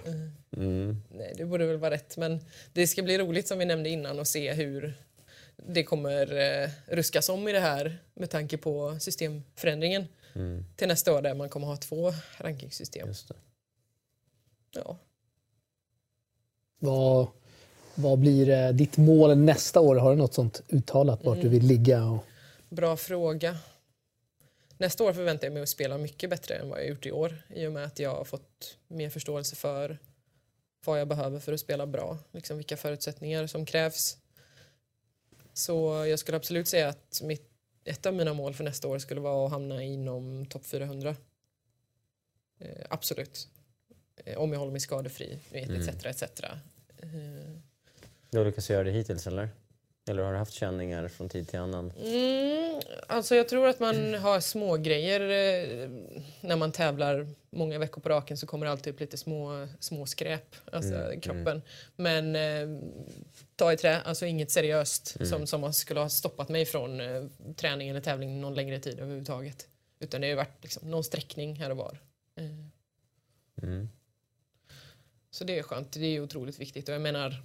Nej, 0.49 1.34
det 1.38 1.45
borde 1.45 1.65
väl 1.65 1.77
vara 1.77 1.91
rätt. 1.91 2.17
Men 2.17 2.39
det 2.73 2.88
ska 2.88 3.03
bli 3.03 3.17
roligt 3.17 3.47
som 3.47 3.60
vi 3.60 3.65
nämnde 3.65 3.89
innan 3.89 4.19
och 4.19 4.27
se 4.27 4.53
hur 4.53 4.93
det 5.63 5.84
kommer 5.84 6.38
eh, 6.38 6.70
ruskas 6.88 7.30
om 7.30 7.48
i 7.48 7.52
det 7.52 7.60
här 7.60 8.00
med 8.13 8.30
tanke 8.30 8.58
på 8.58 9.00
systemförändringen 9.00 10.08
till 10.76 10.88
nästa 10.88 11.13
år 11.13 11.22
där 11.22 11.34
man 11.34 11.50
kommer 11.50 11.67
ha 11.67 11.78
två 11.78 12.13
rankingsystem. 12.38 13.08
Just 13.08 13.28
det. 13.28 13.36
Ja. 14.72 14.98
Vad, 16.80 17.28
vad 17.96 18.20
blir 18.20 18.50
eh, 18.50 18.70
ditt 18.70 18.98
mål 18.98 19.38
nästa 19.38 19.80
år? 19.80 19.96
Har 19.96 20.10
du 20.10 20.15
något 20.15 20.34
sånt 20.34 20.62
uttalat 20.70 21.24
vart 21.24 21.41
du 21.41 21.50
vill 21.50 21.65
ligga? 21.65 22.06
Och... 22.06 22.24
Bra 22.70 22.98
fråga. 22.98 23.58
Nästa 24.78 25.04
år 25.04 25.13
förväntar 25.13 25.48
jag 25.48 25.54
mig 25.54 25.63
att 25.63 25.70
spela 25.70 25.98
mycket 25.98 26.30
bättre 26.30 26.56
än 26.56 26.70
vad 26.70 26.80
jag 26.80 26.88
gjort 26.88 27.06
i 27.06 27.12
år 27.12 27.43
i 27.50 27.67
och 27.67 27.72
med 27.72 27.84
att 27.84 28.00
jag 28.00 28.15
har 28.15 28.24
fått 28.24 28.78
mer 28.88 29.10
förståelse 29.10 29.56
för 29.56 29.98
vad 30.86 31.00
jag 31.00 31.08
behöver 31.08 31.39
för 31.39 31.54
att 31.54 31.60
spela 31.60 31.88
bra, 31.88 32.17
liksom 32.32 32.58
vilka 32.58 32.78
förutsättningar 32.78 33.48
som 33.48 33.65
krävs. 33.65 34.17
Så 35.58 36.06
jag 36.06 36.20
skulle 36.20 36.38
absolut 36.38 36.67
säga 36.67 36.89
att 36.89 37.22
mitt, 37.24 37.50
ett 37.84 38.06
av 38.06 38.13
mina 38.13 38.34
mål 38.34 38.54
för 38.54 38.63
nästa 38.63 38.88
år 38.88 39.00
skulle 39.00 39.22
vara 39.22 39.46
att 39.46 39.52
hamna 39.52 39.84
inom 39.84 40.46
topp 40.46 40.65
400. 40.65 41.15
Eh, 42.60 42.86
absolut. 42.89 43.48
Eh, 44.26 44.38
om 44.38 44.52
jag 44.52 44.60
håller 44.60 44.72
mig 44.72 44.82
skadefri, 44.82 45.39
du 45.52 45.60
vet, 45.60 45.70
etc. 45.70 46.06
etc. 46.06 46.24
Eh, 46.43 47.10
Du 48.30 48.38
har 48.38 48.46
lyckats 48.46 48.70
göra 48.70 48.84
det 48.84 48.91
hittills 48.91 49.28
eller? 49.28 49.49
Eller 50.10 50.24
har 50.24 50.32
du 50.32 50.38
haft 50.38 50.53
känningar 50.53 51.08
från 51.08 51.30
tid 51.30 51.47
till 51.47 51.60
annan? 51.60 51.91
Mm, 51.97 52.82
alltså 53.08 53.36
jag 53.36 53.47
tror 53.49 53.68
att 53.68 53.80
man 53.80 54.14
har 54.14 54.39
små 54.39 54.78
grejer 54.78 55.22
eh, 55.22 55.89
när 56.41 56.55
man 56.55 56.72
tävlar 56.72 57.28
många 57.49 57.80
veckor 57.80 58.01
på 58.01 58.10
raken 58.10 58.38
så 58.38 58.47
kommer 58.47 58.66
det 58.66 58.72
alltid 58.72 58.93
upp 58.93 58.99
lite 58.99 59.18
små, 59.18 59.68
små 59.80 60.05
skräp 60.05 60.55
alltså 60.72 60.93
Mm, 60.95 61.22
kroppen. 61.22 61.62
Men 61.95 62.36
eh, 62.36 62.82
ta 63.55 63.74
i 63.74 63.78
trä, 63.78 64.01
alltså 64.01 64.26
inget 64.26 64.51
seriöst 64.51 65.16
Mm. 65.16 65.28
som, 65.30 65.47
som 65.47 65.74
skulle 65.74 65.99
ha 65.99 66.10
stoppat 66.10 66.49
mig 66.49 66.66
från 66.66 66.99
eh, 67.01 67.24
träning 67.55 67.89
eller 67.89 68.01
tävling 68.01 68.41
någon 68.41 68.55
längre 68.55 68.80
tid 68.80 68.99
överhuvudtaget. 68.99 69.68
Utan 69.99 70.22
det 70.22 70.30
har 70.30 70.36
varit 70.36 70.64
liksom, 70.64 70.91
någon 70.91 71.03
sträckning 71.03 71.55
här 71.55 71.70
och 71.70 71.78
var. 71.78 71.97
Eh, 72.36 72.45
Mm. 73.64 73.89
Så 75.32 75.43
det 75.43 75.60
är 75.60 75.64
skönt, 75.64 75.91
det 75.91 76.05
är 76.05 76.20
otroligt 76.22 76.60
viktigt 76.60 76.89
och 76.89 76.95
jag 76.95 77.01
menar 77.01 77.43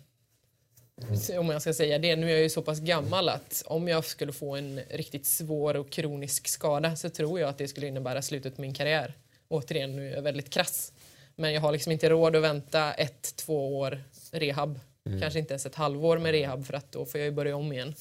om 1.38 1.48
jag 1.48 1.62
ska 1.62 1.72
säga 1.72 1.98
det, 1.98 2.16
nu 2.16 2.26
är 2.26 2.30
jag 2.30 2.42
ju 2.42 2.50
så 2.50 2.62
pass 2.62 2.80
gammal 2.80 3.28
att 3.28 3.62
om 3.66 3.88
jag 3.88 4.04
skulle 4.04 4.32
få 4.32 4.56
en 4.56 4.80
riktigt 4.90 5.26
svår 5.26 5.76
och 5.76 5.90
kronisk 5.90 6.48
skada 6.48 6.96
så 6.96 7.10
tror 7.10 7.40
jag 7.40 7.48
att 7.48 7.58
det 7.58 7.68
skulle 7.68 7.86
innebära 7.86 8.22
slutet 8.22 8.56
på 8.56 8.62
min 8.62 8.74
karriär. 8.74 9.14
Återigen, 9.48 9.96
nu 9.96 10.10
är 10.10 10.14
jag 10.14 10.22
väldigt 10.22 10.50
krass. 10.50 10.92
Men 11.36 11.52
jag 11.52 11.60
har 11.60 11.72
liksom 11.72 11.92
inte 11.92 12.08
råd 12.08 12.36
att 12.36 12.42
vänta 12.42 12.92
ett, 12.92 13.36
två 13.36 13.78
år 13.78 14.02
rehab. 14.30 14.80
Kanske 15.20 15.38
inte 15.38 15.52
ens 15.52 15.66
ett 15.66 15.74
halvår 15.74 16.18
med 16.18 16.32
rehab 16.32 16.66
för 16.66 16.74
att 16.74 16.92
då 16.92 17.04
får 17.04 17.20
jag 17.20 17.24
ju 17.24 17.32
börja 17.32 17.56
om 17.56 17.72
igen. 17.72 17.94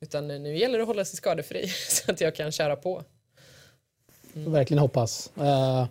Utan 0.00 0.28
nu 0.28 0.56
gäller 0.56 0.78
det 0.78 0.82
att 0.82 0.88
hålla 0.88 1.04
sig 1.04 1.16
skadefri 1.16 1.68
så 1.88 2.12
att 2.12 2.20
jag 2.20 2.34
kan 2.34 2.52
köra 2.52 2.76
på. 2.76 3.02
Får 4.34 4.50
verkligen 4.50 4.78
hoppas. 4.78 5.30
Eh, 5.36 5.86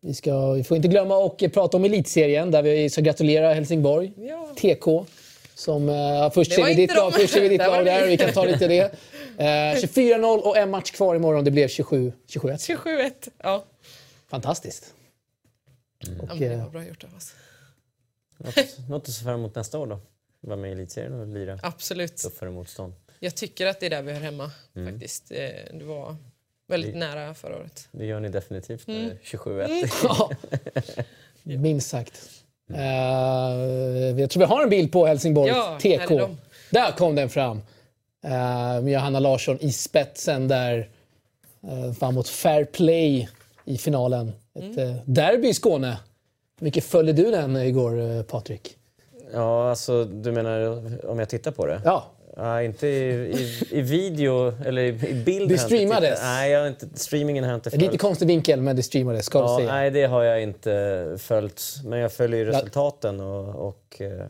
vi, 0.00 0.14
ska, 0.14 0.52
vi 0.52 0.64
får 0.64 0.76
inte 0.76 0.88
glömma 0.88 1.26
att 1.26 1.52
prata 1.52 1.76
om 1.76 1.84
elitserien 1.84 2.50
där 2.50 2.62
vi 2.62 2.90
ska 2.90 3.00
gratulera 3.00 3.54
Helsingborg. 3.54 4.12
Ja. 4.16 4.48
TK. 4.56 5.06
Som, 5.58 5.88
uh, 5.88 6.30
först 6.30 6.50
Det 6.50 6.56
ser 6.56 6.64
vi 6.64 6.74
ditt 6.74 6.94
lag, 6.94 7.12
först 7.14 7.32
ser 7.34 7.40
vi 7.40 7.48
ditt 7.48 7.58
Det 7.58 7.66
lag 7.66 7.84
där. 7.84 8.02
vi. 8.04 8.08
Vi 8.10 8.16
kan 8.16 8.32
ta 8.32 8.44
lite 8.44 8.68
det. 8.68 8.80
Eh, 9.38 9.74
24-0 9.80 10.38
och 10.40 10.56
en 10.56 10.70
match 10.70 10.90
kvar 10.90 11.14
imorgon. 11.14 11.44
Det 11.44 11.50
blev 11.50 11.68
27 11.68 12.12
27-1. 12.26 12.56
27-1. 12.58 13.28
Ja. 13.42 13.64
Fantastiskt. 14.30 14.94
ja, 15.98 16.08
Och, 16.22 16.28
men 16.28 16.38
det 16.38 16.46
eh, 16.46 16.62
var 16.64 16.70
bra 16.70 16.84
gjort 16.84 17.04
av 17.04 17.16
oss. 17.16 17.34
Något, 18.36 18.88
något 18.88 19.08
att 19.08 19.14
se 19.14 19.24
fram 19.24 19.34
emot 19.34 19.54
nästa 19.54 19.78
år 19.78 19.86
då? 19.86 20.00
Vara 20.40 20.56
med 20.56 20.70
i 20.70 20.72
elitserien 20.72 21.20
och 21.20 21.26
lira 21.26 21.58
Absolut. 21.62 22.16
tuffare 22.16 22.50
motstånd. 22.50 22.92
Jag 23.18 23.34
tycker 23.34 23.66
att 23.66 23.80
det 23.80 23.86
är 23.86 23.90
där 23.90 24.02
vi 24.02 24.12
hör 24.12 24.20
hemma 24.20 24.50
faktiskt. 24.90 25.30
Eh, 25.32 25.38
Det 25.78 25.84
var 25.84 26.16
väldigt 26.68 26.94
Vi- 26.94 26.98
nära 26.98 27.34
förra 27.34 27.56
året. 27.56 27.88
Det 27.92 28.06
gör 28.06 28.20
ni 28.20 28.28
definitivt 28.28 28.88
Mm. 28.88 29.10
27-1. 29.22 29.90
ja. 30.02 30.30
Minst 31.42 31.88
sagt. 31.88 32.22
Eh, 32.74 34.20
jag 34.20 34.30
tror 34.30 34.40
vi 34.40 34.46
har 34.46 34.62
en 34.62 34.70
bild 34.70 34.92
på 34.92 35.06
Helsingborg 35.06 35.48
Ja, 35.50 35.78
TK. 35.80 36.28
Där 36.70 36.92
kom 36.92 37.14
den 37.14 37.28
fram. 37.28 37.56
Uh, 38.24 38.30
med 38.82 38.88
Johanna 38.92 39.20
Larsson 39.20 39.58
i 39.60 39.72
spetsen 39.72 40.48
där. 40.48 40.88
Uh, 41.64 41.92
framåt 41.92 42.28
fair 42.28 42.64
play 42.64 43.28
i 43.64 43.78
finalen. 43.78 44.32
Ett 44.54 44.64
Mm. 44.78 44.78
eh, 44.78 44.94
derby 45.04 45.48
i 45.48 45.54
Skåne. 45.54 45.98
Hur 46.58 46.64
mycket 46.64 46.84
följde 46.84 47.12
du 47.12 47.30
den 47.30 47.56
igår, 47.56 47.98
uh, 47.98 48.22
Patrik? 48.22 48.76
Ja, 49.32 49.70
alltså 49.70 50.04
du 50.04 50.32
menar 50.32 50.60
om 51.10 51.18
jag 51.18 51.28
tittar 51.28 51.50
på 51.50 51.66
det? 51.66 51.80
Ja, 51.84 52.04
Ja, 52.40 52.62
inte 52.62 52.86
i, 52.88 53.10
i, 53.32 53.64
i 53.70 53.80
video 53.82 54.54
eller 54.66 54.82
i, 54.82 54.88
i 54.88 55.14
bild. 55.24 55.50
Inte 55.52 55.64
streamades? 55.64 56.20
Nej, 56.22 56.50
jag 56.50 56.60
har 56.60 56.66
inte, 56.68 56.86
streamingen 56.94 57.44
har 57.44 57.50
jag 57.50 57.56
inte 57.56 57.70
det 57.70 57.76
är 57.76 57.78
lite 57.78 57.88
följt. 57.90 58.00
konstig 58.00 58.26
vinkel 58.26 58.60
men 58.60 58.76
det 58.76 58.82
streamades, 58.82 59.26
ska 59.26 59.38
Ja, 59.38 59.58
säga. 59.58 59.72
nej, 59.72 59.90
det 59.90 60.04
har 60.04 60.22
jag 60.22 60.42
inte 60.42 61.14
följt. 61.18 61.62
Men 61.84 61.98
jag 61.98 62.12
följer 62.12 62.38
ju 62.38 62.44
resultaten 62.44 63.20
och, 63.20 63.68
och 63.68 64.00
eh, 64.00 64.26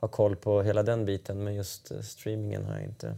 har 0.00 0.08
koll 0.08 0.36
på 0.36 0.62
hela 0.62 0.82
den 0.82 1.04
biten. 1.04 1.44
Men 1.44 1.54
just 1.54 1.90
eh, 1.90 2.00
streamingen 2.00 2.64
har 2.64 2.74
jag 2.74 2.84
inte 2.84 3.14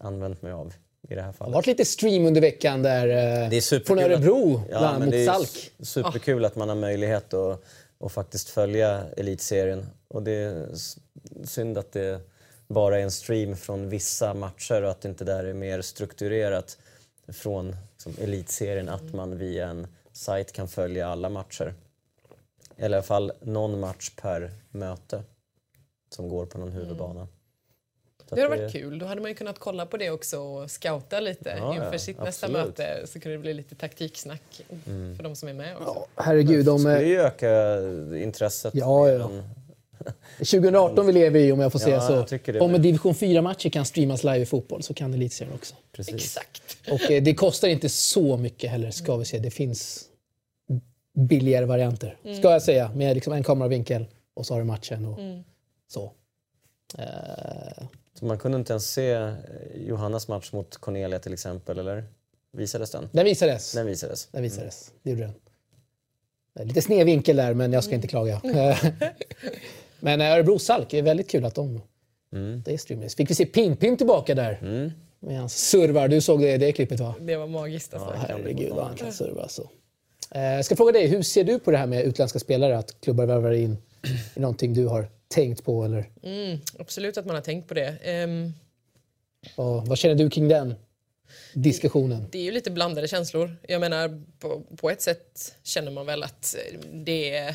använt 0.00 0.42
mig 0.42 0.52
av 0.52 0.72
i 1.08 1.14
det 1.14 1.14
här 1.14 1.16
Det 1.16 1.22
har 1.26 1.32
fallet. 1.32 1.54
varit 1.54 1.66
lite 1.66 1.84
stream 1.84 2.26
under 2.26 2.40
veckan 2.40 2.82
där. 2.82 3.08
eh, 3.08 3.48
Det 3.50 3.56
är 3.56 3.60
superkul 3.60 3.86
från 3.86 3.98
Örebro, 4.12 4.56
att, 4.56 4.68
bland 4.68 5.04
mot 5.04 5.10
det 5.10 5.22
är 5.22 5.26
Salk. 5.26 5.70
Superkul 5.82 6.44
att 6.44 6.56
man 6.56 6.68
har 6.68 6.76
möjlighet 6.76 7.34
att, 7.34 7.62
att 8.00 8.12
faktiskt 8.12 8.48
följa 8.48 9.02
elitserien. 9.16 9.86
Och 10.08 10.22
det 10.22 10.32
är 10.32 10.66
synd 11.44 11.78
att 11.78 11.92
det 11.92 12.20
bara 12.72 12.98
är 12.98 13.02
en 13.02 13.10
stream 13.10 13.56
från 13.56 13.88
vissa 13.88 14.34
matcher 14.34 14.82
och 14.82 14.90
att 14.90 15.00
det 15.00 15.08
inte 15.08 15.24
där 15.24 15.44
är 15.44 15.54
mer 15.54 15.82
strukturerat 15.82 16.78
från 17.28 17.76
liksom, 17.92 18.14
elitserien 18.24 18.88
att 18.88 19.12
man 19.12 19.38
via 19.38 19.68
en 19.68 19.86
sajt 20.12 20.52
kan 20.52 20.68
följa 20.68 21.08
alla 21.08 21.28
matcher. 21.28 21.74
Eller 22.76 22.96
i 22.96 22.98
alla 22.98 23.02
fall 23.02 23.32
någon 23.40 23.80
match 23.80 24.10
per 24.16 24.50
möte 24.70 25.22
som 26.10 26.28
går 26.28 26.46
på 26.46 26.58
någon 26.58 26.72
huvudbana. 26.72 27.28
Så 28.28 28.34
Det 28.34 28.42
hade 28.42 28.56
varit 28.56 28.72
kul. 28.72 28.98
Då 28.98 29.06
hade 29.06 29.20
man 29.20 29.30
ju 29.30 29.34
kunnat 29.34 29.58
kolla 29.58 29.86
på 29.86 29.96
det 29.96 30.10
också 30.10 30.38
och 30.38 30.70
scouta 30.70 31.20
lite 31.20 31.54
Ja, 31.58 31.74
inför 31.74 31.92
ja, 31.92 31.98
sitt 31.98 32.18
nästa 32.18 32.46
absolut. 32.46 32.66
möte. 32.66 33.06
Så 33.06 33.20
kunde 33.20 33.36
det 33.36 33.40
bli 33.40 33.54
lite 33.54 33.74
taktiksnack 33.74 34.62
för 35.16 35.22
de 35.22 35.36
som 35.36 35.48
är 35.48 35.52
med 35.52 35.76
också. 35.76 36.06
Ja, 36.16 36.22
herregud, 36.22 36.66
de, 36.66 36.78
skulle 36.78 37.00
eh, 37.00 37.08
ju 37.08 37.20
öka 37.20 37.80
intresset. 38.16 38.74
Ja, 38.74 39.08
ja, 39.08 39.30
2018 40.38 41.06
vi 41.06 41.12
lever 41.12 41.40
i 41.40 41.52
om 41.52 41.60
jag 41.60 41.72
får 41.72 41.78
säga 41.78 41.96
Ja, 41.96 42.26
så. 42.52 42.60
Om 42.64 42.72
med. 42.72 42.80
division 42.80 43.12
4-matcher 43.14 43.68
kan 43.70 43.84
streamas 43.84 44.24
live 44.24 44.38
i 44.40 44.46
fotboll 44.46 44.82
så 44.82 44.94
kan 44.94 45.14
elitserien 45.14 45.54
också. 45.54 45.74
Precis. 45.92 46.14
Exakt. 46.14 46.62
Och 46.90 47.10
eh, 47.10 47.22
det 47.22 47.34
kostar 47.34 47.68
inte 47.68 47.88
så 47.88 48.36
mycket 48.36 48.70
heller 48.70 48.90
ska 48.90 49.16
vi 49.16 49.24
se. 49.24 49.38
Det 49.38 49.50
finns 49.50 50.04
billigare 51.14 51.64
varianter, 51.64 52.16
ska 52.38 52.50
jag 52.50 52.62
säga. 52.62 52.90
Med 52.94 53.14
liksom 53.14 53.32
en 53.32 53.42
kameravinkel 53.42 54.06
och 54.34 54.46
så 54.46 54.54
har 54.54 54.58
du 54.60 54.64
matchen 54.66 55.06
och 55.06 55.18
så. 55.88 56.12
Eh, 56.98 57.84
Så 58.18 58.24
man 58.24 58.38
kunde 58.38 58.58
inte 58.58 58.72
ens 58.72 58.90
se 58.90 59.10
eh, 59.12 59.32
Johannas 59.86 60.28
match 60.28 60.52
mot 60.52 60.76
Cornelia 60.76 61.18
till 61.18 61.32
exempel, 61.32 61.78
eller? 61.78 62.04
Visades 62.56 62.90
den? 62.90 63.08
den 63.12 63.24
visades. 63.24 63.72
Den 63.72 63.86
visades. 63.86 64.28
Den 64.32 64.42
visades. 64.42 64.92
Det 65.02 65.10
gjorde 65.10 65.22
den. 65.22 65.34
Eh, 66.58 66.66
Lite 66.66 66.82
sned 66.82 67.06
vinkel 67.06 67.36
där, 67.36 67.54
men 67.54 67.72
jag 67.72 67.84
ska 67.84 67.94
inte 67.94 68.08
klaga. 68.08 68.40
Eh, 70.02 70.04
men 70.04 70.20
eh, 70.20 70.32
Örebro 70.32 70.58
Salk 70.58 70.94
är 70.94 71.02
väldigt 71.02 71.30
kul 71.30 71.44
att 71.44 71.54
de... 71.54 71.80
Det 72.64 72.72
är 72.72 72.76
streamades. 72.78 73.14
Fick 73.14 73.30
vi 73.30 73.34
se 73.34 73.44
Pim-Pim 73.44 73.96
tillbaka 73.96 74.34
där. 74.34 74.58
Med 75.20 75.38
hans 75.38 75.68
servar. 75.68 76.08
Du 76.08 76.20
såg 76.20 76.40
det, 76.40 76.56
det 76.56 76.72
klippet 76.72 77.00
va? 77.00 77.14
Det 77.20 77.36
var 77.36 77.46
magiskt 77.46 77.94
alltså. 77.94 78.08
Ja, 78.14 78.24
Herregud 78.28 78.70
vad 78.72 78.84
han 78.84 78.96
kan 78.96 79.12
serva 79.12 79.42
alltså. 79.42 79.68
Eh, 80.30 80.42
Jag 80.42 80.64
ska 80.64 80.76
fråga 80.76 80.92
dig, 80.92 81.06
hur 81.06 81.22
ser 81.22 81.44
du 81.44 81.58
på 81.58 81.70
det 81.70 81.76
här 81.76 81.86
med 81.86 82.04
utländska 82.04 82.38
spelare? 82.38 82.78
Att 82.78 83.00
klubbar 83.00 83.26
värvar 83.26 83.52
in? 83.52 83.76
Det 84.34 84.40
någonting 84.40 84.74
du 84.74 84.86
har 84.86 85.06
tänkt 85.28 85.64
på 85.64 85.84
eller 85.84 86.10
Mm, 86.22 86.58
absolut 86.78 87.18
att 87.18 87.26
man 87.26 87.34
har 87.34 87.42
tänkt 87.42 87.68
på 87.68 87.74
det. 87.74 87.96
Ehm, 88.02 88.52
vad, 89.56 89.88
vad 89.88 89.98
känner 89.98 90.14
du 90.14 90.30
kring 90.30 90.48
den 90.48 90.74
diskussionen? 91.54 92.26
det 92.30 92.38
är 92.38 92.42
ju 92.42 92.50
lite 92.50 92.70
blandade 92.70 93.08
känslor. 93.08 93.56
Jag 93.68 93.80
menar, 93.80 94.22
på, 94.38 94.62
på 94.76 94.90
ett 94.90 95.02
sätt 95.02 95.54
känner 95.62 95.90
man 95.90 96.06
väl 96.06 96.22
att 96.22 96.56
eh, 96.72 96.78
det 96.92 97.34
är 97.36 97.54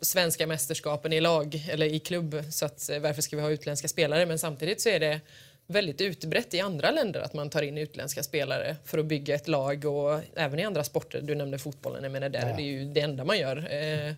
svenska 0.00 0.46
mästerskapen 0.46 1.12
i 1.12 1.20
lag 1.20 1.66
eller 1.70 1.86
i 1.86 1.98
klubb 1.98 2.44
så 2.50 2.66
att 2.66 2.90
eh, 2.90 2.98
varför 2.98 3.22
ska 3.22 3.36
vi 3.36 3.42
ha 3.42 3.50
utländska 3.50 3.88
spelare? 3.88 4.26
Men 4.26 4.38
samtidigt 4.38 4.80
så 4.80 4.88
är 4.88 5.00
det 5.00 5.20
väldigt 5.66 6.00
utbrett 6.00 6.54
i 6.54 6.60
andra 6.60 6.90
länder 6.90 7.20
att 7.20 7.34
man 7.34 7.50
tar 7.50 7.62
in 7.62 7.78
utländska 7.78 8.22
spelare 8.22 8.76
för 8.84 8.98
att 8.98 9.06
bygga 9.06 9.34
ett 9.34 9.48
lag 9.48 9.84
och 9.84 10.20
även 10.34 10.58
i 10.58 10.64
andra 10.64 10.84
sporter. 10.84 11.20
Du 11.22 11.34
nämnde 11.34 11.58
fotbollen, 11.58 12.02
jag 12.02 12.12
menar 12.12 12.28
där, 12.28 12.48
Ja. 12.50 12.56
det 12.56 12.62
är 12.62 12.66
ju 12.66 12.84
det 12.84 13.00
enda 13.00 13.24
man 13.24 13.38
gör. 13.38 13.68
Eh, 13.72 14.12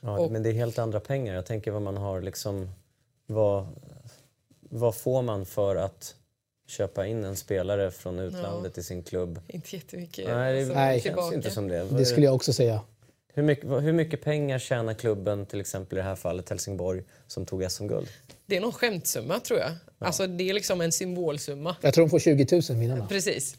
Ja, 0.00 0.18
Och- 0.18 0.32
Men 0.32 0.42
det 0.42 0.48
är 0.48 0.52
helt 0.52 0.78
andra 0.78 1.00
pengar. 1.00 1.34
Jag 1.34 1.46
tänker 1.46 1.70
vad 1.70 1.82
man 1.82 1.96
har 1.96 2.20
liksom... 2.22 2.70
Vad, 3.26 3.66
vad 4.60 4.94
får 4.94 5.22
man 5.22 5.46
för 5.46 5.76
att 5.76 6.14
köpa 6.68 7.06
in 7.06 7.24
en 7.24 7.36
spelare 7.36 7.90
från 7.90 8.18
utlandet 8.18 8.78
i 8.78 8.82
sin 8.82 9.02
klubb? 9.02 9.40
inte 9.48 9.76
jättemycket 9.76 10.28
Nej, 10.28 10.52
det 10.54 10.58
alltså, 10.60 10.74
Nej. 10.74 11.00
känns 11.00 11.32
inte 11.32 11.50
som 11.50 11.68
det. 11.68 11.84
Det 11.84 12.04
skulle 12.04 12.26
jag 12.26 12.34
också 12.34 12.52
säga. 12.52 12.80
Hur, 13.36 13.42
mycket, 13.42 13.64
hur 13.64 13.92
mycket 13.92 14.22
pengar 14.24 14.58
tjänar 14.58 14.94
klubben, 14.94 15.46
till 15.46 15.60
exempel 15.60 15.98
i 15.98 16.00
det 16.00 16.04
här 16.08 16.16
fallet 16.16 16.48
Helsingborg, 16.50 17.02
som 17.26 17.46
tog 17.46 17.70
SM-guld? 17.70 18.08
Det 18.46 18.56
är 18.56 18.60
någon 18.60 18.72
skämtsumma 18.72 19.40
tror 19.40 19.58
jag. 19.60 19.70
Alltså 19.98 20.26
det 20.26 20.50
är 20.50 20.54
liksom 20.54 20.80
en 20.80 20.92
symbolsumma. 20.92 21.76
Jag 21.80 21.94
tror 21.94 22.04
de 22.04 22.10
får 22.10 22.18
20 22.18 22.46
000 22.70 22.78
vinnarna. 22.80 23.06
Precis. 23.06 23.52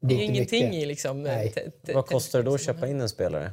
Det 0.00 0.06
Det 0.08 0.14
är 0.14 0.18
är 0.18 0.22
inte 0.22 0.34
ingenting 0.36 0.64
mycket. 0.64 0.82
i 0.82 0.86
liksom... 0.86 1.22
Nej. 1.22 1.54
Vad 1.94 2.06
kostar 2.06 2.38
det 2.38 2.42
då 2.44 2.54
att 2.54 2.62
köpa 2.62 2.86
in 2.88 3.00
en 3.00 3.08
spelare? 3.08 3.52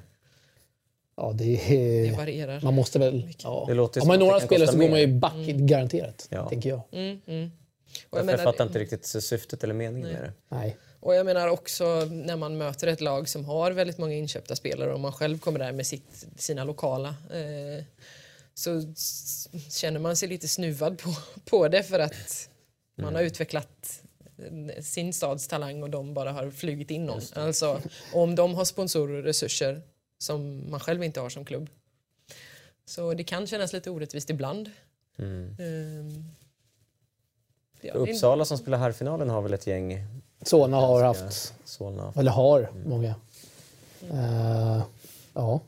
Ja, 1.17 1.31
det 1.35 1.43
Det 1.43 2.07
är, 2.07 2.17
varierar. 2.17 2.61
man 2.63 2.73
måste 2.73 2.99
väl... 2.99 3.29
Ja. 3.43 3.65
Det 3.67 3.73
låter 3.73 3.99
som 4.01 4.07
man 4.07 4.13
att 4.15 4.19
det 4.19 4.25
några 4.25 4.39
spelare 4.39 4.67
så 4.71 4.77
går 4.77 4.89
man 4.89 4.99
ju 4.99 5.07
back 5.07 5.33
garanterat, 5.47 6.27
Ja. 6.29 6.49
tänker 6.49 6.69
jag. 6.69 6.81
Mm, 6.91 7.21
mm. 7.27 7.51
Och, 8.09 8.17
Jag, 8.17 8.19
jag 8.19 8.25
menar, 8.25 8.43
fattar 8.43 8.63
inte 8.65 8.79
riktigt 8.79 9.05
syftet 9.05 9.63
eller 9.63 9.73
meningen 9.73 10.11
med 10.11 10.21
det. 10.23 10.33
Nej. 10.49 10.77
Och 11.01 11.15
jag 11.15 11.25
menar 11.25 11.47
också 11.47 12.05
när 12.11 12.35
man 12.35 12.57
möter 12.57 12.87
ett 12.87 13.01
lag 13.01 13.29
som 13.29 13.45
har 13.45 13.71
väldigt 13.71 13.97
många 13.97 14.13
inköpta 14.13 14.55
spelare 14.55 14.93
och 14.93 14.99
man 14.99 15.11
själv 15.11 15.39
kommer 15.39 15.59
där 15.59 15.71
med 15.71 15.87
sitt, 15.87 16.25
sina 16.35 16.63
lokala 16.63 17.09
eh, 17.09 17.83
så 18.53 18.81
känner 19.69 19.99
man 19.99 20.15
sig 20.15 20.29
lite 20.29 20.47
snuvad 20.47 20.97
på, 20.97 21.15
på 21.45 21.67
det 21.67 21.83
för 21.83 21.99
att 21.99 22.49
man 22.95 23.15
har 23.15 23.21
utvecklat 23.21 24.03
eh, 24.37 24.81
sin 24.83 25.13
stads 25.13 25.47
talang 25.47 25.83
och 25.83 25.89
de 25.89 26.13
bara 26.13 26.31
har 26.31 26.51
flugit 26.51 26.91
in 26.91 27.05
någon. 27.05 27.21
Alltså, 27.35 27.81
om 28.13 28.35
de 28.35 28.55
har 28.55 28.65
sponsorer 28.65 29.17
och 29.17 29.23
resurser 29.23 29.81
som 30.17 30.71
man 30.71 30.79
själv 30.79 31.03
inte 31.03 31.19
har 31.19 31.29
som 31.29 31.45
klubb. 31.45 31.69
Så 32.85 33.13
det 33.13 33.23
kan 33.23 33.47
kännas 33.47 33.73
lite 33.73 33.89
orättvist 33.89 34.29
ibland. 34.29 34.71
Mm. 35.17 35.55
Ehm, 35.59 36.23
Ja, 37.83 37.93
Uppsala 37.93 38.45
som 38.45 38.57
spelar 38.57 38.77
herrfinalen 38.77 39.29
har 39.29 39.41
väl 39.41 39.53
ett 39.53 39.67
gäng 39.67 40.07
Solna 40.41 40.77
har 40.77 41.03
haft, 41.03 41.53
Solna. 41.65 42.13
eller 42.15 42.31
har 42.31 42.69
många. 42.85 43.15
Eh, 44.11 44.83
ja. 45.33 45.59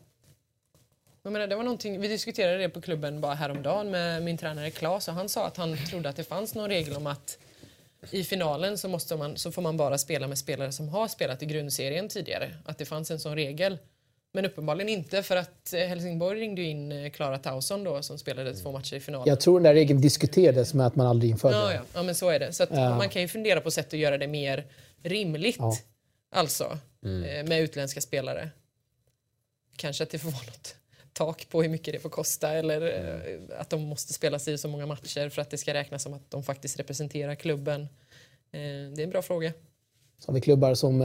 Jag 1.23 1.33
menar, 1.33 1.47
det 1.47 1.55
var 1.55 1.63
någonting, 1.63 2.01
vi 2.01 2.07
diskuterade 2.07 2.57
det 2.57 2.69
på 2.69 2.81
klubben 2.81 3.21
bara 3.21 3.33
häromdagen 3.33 3.91
med 3.91 4.23
min 4.23 4.37
tränare 4.37 4.71
Claes 4.71 5.07
och 5.07 5.13
han 5.13 5.29
sa 5.29 5.47
att 5.47 5.57
han 5.57 5.77
trodde 5.77 6.09
att 6.09 6.15
det 6.15 6.23
fanns 6.23 6.55
någon 6.55 6.69
regel 6.69 6.95
om 6.95 7.07
att 7.07 7.37
i 8.11 8.23
finalen 8.23 8.77
så, 8.77 8.87
måste 8.87 9.15
man, 9.15 9.37
så 9.37 9.51
får 9.51 9.61
man 9.61 9.77
bara 9.77 9.97
spela 9.97 10.27
med 10.27 10.37
spelare 10.37 10.71
som 10.71 10.89
har 10.89 11.07
spelat 11.07 11.43
i 11.43 11.45
grundserien 11.45 12.09
tidigare. 12.09 12.55
Att 12.65 12.77
det 12.77 12.85
fanns 12.85 13.11
en 13.11 13.19
sån 13.19 13.35
regel. 13.35 13.77
Men 14.35 14.45
uppenbarligen 14.45 14.89
inte 14.89 15.23
för 15.23 15.35
att 15.35 15.73
eh, 15.73 15.79
Helsingborg 15.79 16.39
ringde 16.39 16.61
ju 16.61 16.67
in 16.67 16.91
eh, 16.91 17.09
Klara 17.11 17.37
Tausson 17.37 17.83
då 17.83 18.01
som 18.01 18.17
spelade 18.17 18.53
två 18.53 18.71
matcher 18.71 18.95
i 18.95 18.99
finalen. 18.99 19.27
Jag 19.27 19.39
tror 19.39 19.59
den 19.59 19.63
där 19.63 19.73
regeln 19.73 20.01
diskuterades 20.01 20.73
med 20.73 20.87
att 20.87 20.95
man 20.95 21.07
aldrig 21.07 21.31
införde 21.31 21.55
Ja, 21.57 21.63
den. 21.67 21.75
ja. 21.75 21.81
ja, 21.93 22.03
men 22.03 22.15
så 22.15 22.29
är 22.29 22.39
det. 22.39 22.53
Så 22.53 22.63
att 22.63 22.69
Ja. 22.71 22.97
man 22.97 23.09
kan 23.09 23.21
ju 23.21 23.27
fundera 23.27 23.61
på 23.61 23.71
sätt 23.71 23.87
att 23.93 23.99
göra 23.99 24.17
det 24.17 24.27
mer 24.27 24.65
rimligt. 25.03 25.55
Ja. 25.59 25.77
Alltså, 26.31 26.63
eh, 27.05 27.47
med 27.47 27.61
utländska 27.61 28.01
spelare. 28.01 28.49
Kanske 29.75 30.03
att 30.03 30.09
det 30.09 30.19
får 30.19 30.31
vara 30.31 30.43
något 30.45 30.75
tak 31.13 31.49
på 31.49 31.61
hur 31.61 31.69
mycket 31.69 31.93
det 31.93 31.99
får 31.99 32.09
kosta 32.09 32.49
eller 32.51 32.81
eh, 32.81 33.59
att 33.59 33.69
de 33.69 33.81
måste 33.81 34.13
spela 34.13 34.39
sig 34.39 34.57
så 34.57 34.67
många 34.67 34.85
matcher 34.85 35.29
för 35.29 35.41
att 35.41 35.49
det 35.49 35.57
ska 35.57 35.73
räknas 35.73 36.03
som 36.03 36.13
att 36.13 36.31
de 36.31 36.43
faktiskt 36.43 36.79
representerar 36.79 37.35
klubben. 37.35 37.81
Eh, 37.81 37.87
Det 38.95 39.01
är 39.01 39.03
en 39.03 39.09
bra 39.09 39.21
fråga. 39.21 39.53
Så 40.19 40.29
har 40.31 40.33
vi 40.33 40.41
klubbar 40.41 40.73
som 40.75 41.01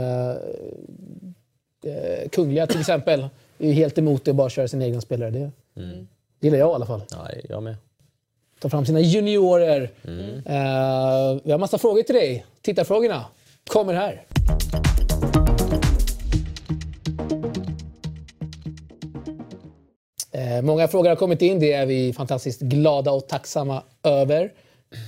eh, 1.85 2.29
Kungliga 2.29 2.67
till 2.67 2.81
exempel. 2.81 3.29
är 3.59 3.67
ju 3.67 3.73
helt 3.73 3.99
emot 3.99 4.25
det 4.25 4.31
och 4.31 4.35
bara 4.35 4.51
köra 4.51 4.69
sina 4.69 4.85
egna 4.87 5.01
spelare. 5.01 5.31
Det, 5.31 5.51
det 5.75 6.47
gillar 6.47 6.59
jag 6.59 6.71
i 6.71 6.75
alla 6.75 6.87
fall. 6.87 7.03
Ja, 7.11 7.29
jag 7.49 7.63
med. 7.63 7.77
Ta 8.61 8.69
fram 8.69 8.87
sina 8.87 9.01
juniorer. 9.01 9.83
Eh, 10.47 11.41
vi 11.45 11.53
har 11.53 11.59
massa 11.59 11.79
frågor 11.79 12.03
till 12.03 12.15
dig. 12.15 12.45
Tittarfrågorna 12.63 13.25
kommer 13.69 13.95
här. 13.95 14.25
Eh, 20.33 20.63
många 20.63 20.89
frågor 20.89 21.09
har 21.09 21.17
kommit 21.17 21.43
in. 21.43 21.61
Det 21.61 21.73
är 21.73 21.87
vi 21.87 22.13
fantastiskt 22.13 22.61
glada 22.61 23.13
och 23.13 23.29
tacksamma 23.29 23.83
över. 24.03 24.53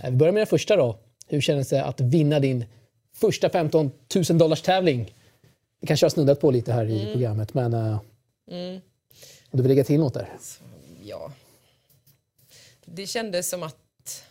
Eh, 0.04 0.10
vi 0.10 0.16
börjar 0.16 0.32
med 0.32 0.40
den 0.40 0.46
första 0.46 0.76
då. 0.76 0.98
Hur 1.28 1.40
kändes 1.40 1.68
det 1.68 1.84
att 1.84 2.00
vinna 2.00 2.40
din 2.40 2.64
första 3.16 3.48
15 3.50 3.90
000 4.30 4.38
dollars 4.38 4.62
tävling? 4.62 5.14
Vi 5.80 5.86
kanske 5.86 6.06
har 6.06 6.10
snuddat 6.10 6.40
på 6.40 6.50
lite 6.50 6.72
här 6.72 6.86
i 6.86 7.12
programmet, 7.12 7.54
men 7.54 7.74
eh, 7.74 8.00
om 9.50 9.56
du 9.56 9.62
vill 9.62 9.68
lägga 9.68 9.84
till 9.84 10.00
något 10.00 10.14
där? 10.14 10.28
Ja. 11.02 11.32
Det 12.84 13.06
kändes 13.06 13.50
som 13.50 13.62
att 13.62 14.24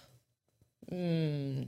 mm, 0.88 1.68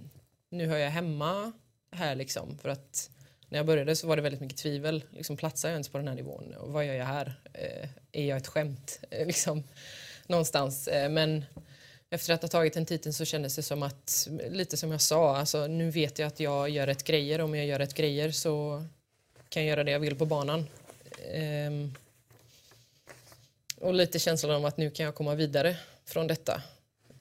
nu 0.50 0.68
hör 0.68 0.78
jag 0.78 0.90
hemma 0.90 1.52
här 1.92 2.16
liksom. 2.16 2.58
För 2.58 2.70
att 2.70 3.10
när 3.50 3.60
jag 3.60 3.66
började 3.66 3.96
så 3.96 4.08
var 4.08 4.16
det 4.16 4.22
väldigt 4.22 4.42
mycket 4.42 4.58
tvivel. 4.58 5.04
Liksom, 5.10 5.38
platsar 5.38 5.70
jag 5.70 5.74
ens 5.74 5.90
på 5.90 5.98
den 5.98 6.08
här 6.08 6.16
nivån? 6.16 6.56
Och 6.60 6.74
vad 6.74 6.86
gör 6.86 6.94
jag 6.94 7.06
här? 7.06 7.34
Eh, 7.54 7.90
är 8.12 8.26
jag 8.26 8.38
ett 8.38 8.48
skämt? 8.48 9.00
Eh, 9.10 9.28
liksom, 9.28 9.64
någonstans. 10.28 10.88
Eh, 10.88 11.10
men 11.10 11.46
efter 12.10 12.34
att 12.34 12.42
ha 12.42 12.50
tagit 12.50 12.74
den 12.74 12.86
titeln 12.86 13.14
så 13.14 13.26
kändes 13.26 13.56
det 13.56 13.64
som 13.64 13.84
att, 13.84 14.28
lite 14.50 14.78
som 14.78 14.92
jag 14.92 15.02
sa, 15.02 15.38
alltså, 15.38 15.68
nu 15.68 15.92
vet 15.92 16.20
jag 16.20 16.28
att 16.28 16.40
jag 16.40 16.70
gör 16.70 16.88
rätt 16.88 17.04
grejer. 17.04 17.42
Om 17.42 17.56
jag 17.56 17.66
gör 17.66 17.80
rätt 17.80 17.94
grejer 17.94 18.32
så 18.32 18.86
kan 19.52 19.66
göra 19.66 19.84
det 19.84 19.92
jag 19.92 20.00
vill 20.00 20.16
på 20.16 20.26
banan. 20.26 20.68
Ehm, 21.34 21.94
och 23.78 23.94
lite 23.94 24.20
känslan 24.20 24.52
av 24.52 24.66
att 24.66 24.78
nu 24.78 24.90
kan 24.90 25.06
jag 25.06 25.16
komma 25.16 25.36
vidare 25.36 25.78
från 26.06 26.28
detta. 26.28 26.62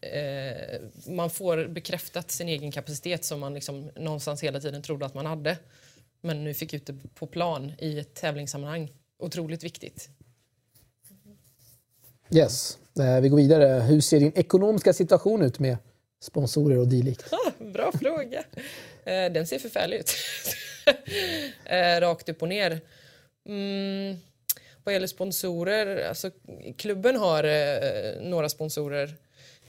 Eh, 0.00 0.80
man 1.06 1.30
får 1.30 1.66
bekräftat 1.66 2.30
sin 2.30 2.48
egen 2.48 2.72
kapacitet 2.72 3.24
som 3.24 3.40
man 3.40 3.54
liksom 3.54 3.90
någonstans 3.96 4.42
hela 4.42 4.60
tiden 4.60 4.82
trodde 4.82 5.06
att 5.06 5.14
man 5.14 5.26
hade. 5.26 5.58
Men 6.20 6.44
nu 6.44 6.54
fick 6.54 6.74
ut 6.74 6.86
det 6.86 6.94
på 7.14 7.26
plan 7.26 7.72
i 7.78 7.98
ett 7.98 8.14
tävlingssammanhang. 8.14 8.92
Otroligt 9.18 9.64
viktigt. 9.64 10.08
Yes. 12.30 12.78
Eh, 12.98 13.20
vi 13.20 13.28
går 13.28 13.36
vidare. 13.36 13.80
Hur 13.80 14.00
ser 14.00 14.20
din 14.20 14.32
ekonomiska 14.34 14.92
situation 14.92 15.42
ut 15.42 15.58
med 15.58 15.76
sponsorer 16.22 16.78
och 16.78 16.88
dylikt? 16.88 17.24
Bra 17.58 17.92
fråga. 17.92 18.44
Eh, 19.04 19.32
den 19.32 19.46
ser 19.46 19.58
förfärlig 19.58 19.96
ut. 19.96 20.10
eh, 21.64 22.00
rakt 22.00 22.28
upp 22.28 22.42
och 22.42 22.48
ner. 22.48 22.80
Mm, 23.48 24.16
vad 24.84 24.94
gäller 24.94 25.06
sponsorer, 25.06 26.08
alltså 26.08 26.30
klubben 26.76 27.16
har 27.16 27.44
eh, 27.44 28.22
några 28.22 28.48
sponsorer. 28.48 29.14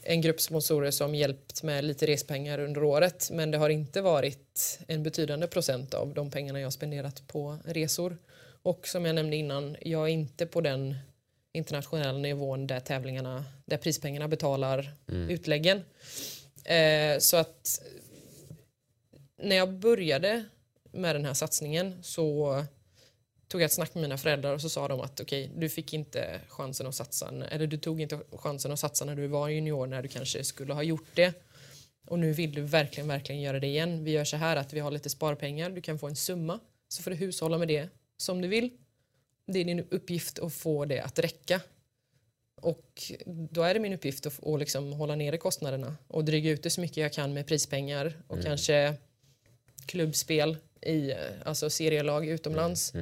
En 0.04 0.22
grupp 0.22 0.42
sponsorer 0.42 0.92
som 0.92 1.16
hjälpt 1.16 1.64
med 1.64 1.84
lite 1.84 2.08
respengar 2.08 2.60
under 2.60 2.84
året 2.84 3.30
men 3.32 3.52
det 3.52 3.58
har 3.58 3.70
inte 3.70 4.02
varit 4.02 4.80
en 4.88 5.04
betydande 5.04 5.48
procent 5.48 5.94
av 5.94 6.14
de 6.14 6.32
pengarna 6.32 6.60
jag 6.60 6.74
spenderat 6.74 7.28
på 7.28 7.58
resor. 7.66 8.18
Och 8.64 8.88
som 8.88 9.06
jag 9.06 9.16
nämnde 9.16 9.36
innan, 9.36 9.78
jag 9.82 10.04
är 10.04 10.14
inte 10.14 10.46
på 10.46 10.62
den 10.62 10.96
internationella 11.54 12.18
nivån 12.18 12.68
där 12.68 12.80
tävlingarna, 12.80 13.46
där 13.66 13.78
prispengarna 13.78 14.28
betalar 14.28 14.94
utläggen. 15.30 15.84
Eh, 16.66 17.20
så 17.20 17.38
att 17.38 17.82
när 19.38 19.56
jag 19.56 19.74
började 19.74 20.46
med 20.92 21.16
den 21.16 21.26
här 21.26 21.34
satsningen 21.34 22.04
så 22.04 22.56
tog 23.48 23.62
jag 23.62 23.66
ett 23.66 23.74
snack 23.74 23.96
med 23.96 24.02
mina 24.02 24.18
föräldrar 24.18 24.54
och 24.54 24.62
så 24.62 24.70
sa 24.70 24.88
de 24.88 25.02
att 25.02 25.20
okej, 25.20 25.52
du 25.58 25.70
fick 25.70 25.94
inte 25.94 26.42
chansen 26.48 26.88
att 26.88 26.96
satsa, 26.96 27.34
eller 27.50 27.68
du 27.68 27.78
tog 27.78 28.02
inte 28.02 28.20
chansen 28.32 28.72
att 28.72 28.80
satsa 28.80 29.06
när 29.06 29.16
du 29.16 29.28
var 29.28 29.50
junior 29.50 29.88
när 29.88 30.02
du 30.02 30.08
kanske 30.08 30.44
skulle 30.44 30.74
ha 30.74 30.84
gjort 30.84 31.16
det. 31.16 31.34
Och 32.08 32.20
nu 32.20 32.34
vill 32.34 32.54
du 32.54 32.62
verkligen, 32.62 33.08
verkligen 33.08 33.42
göra 33.42 33.60
det 33.60 33.68
igen. 33.68 34.04
Vi 34.04 34.12
gör 34.12 34.24
så 34.24 34.38
här 34.38 34.56
att 34.56 34.74
vi 34.74 34.80
har 34.80 34.92
lite 34.92 35.10
sparpengar, 35.10 35.70
du 35.70 35.82
kan 35.82 36.00
få 36.00 36.08
en 36.08 36.16
summa, 36.16 36.60
så 36.88 37.04
får 37.04 37.12
du 37.12 37.18
hushålla 37.18 37.58
med 37.58 37.68
det 37.68 37.90
som 38.18 38.42
du 38.42 38.48
vill. 38.48 38.70
Det 39.48 39.60
är 39.60 39.66
din 39.66 39.80
uppgift 39.80 40.40
att 40.40 40.54
få 40.54 40.86
det 40.86 41.00
att 41.00 41.20
räcka. 41.20 41.62
Och 42.62 43.12
då 43.26 43.64
är 43.64 43.74
det 43.74 43.80
min 43.80 43.94
uppgift 43.94 44.26
att, 44.26 44.48
att 44.48 44.60
liksom 44.60 44.94
hålla 44.94 45.16
nere 45.16 45.38
kostnaderna 45.38 45.98
och 46.08 46.26
dryga 46.26 46.52
ut 46.52 46.64
det 46.64 46.70
så 46.70 46.82
mycket 46.82 46.98
jag 46.98 47.14
kan 47.14 47.34
med 47.34 47.48
prispengar 47.48 48.14
och 48.28 48.44
kanske 48.44 48.96
klubbspel 49.86 50.58
i 50.82 51.14
alltså 51.46 51.70
serielag 51.70 52.28
utomlands. 52.28 52.94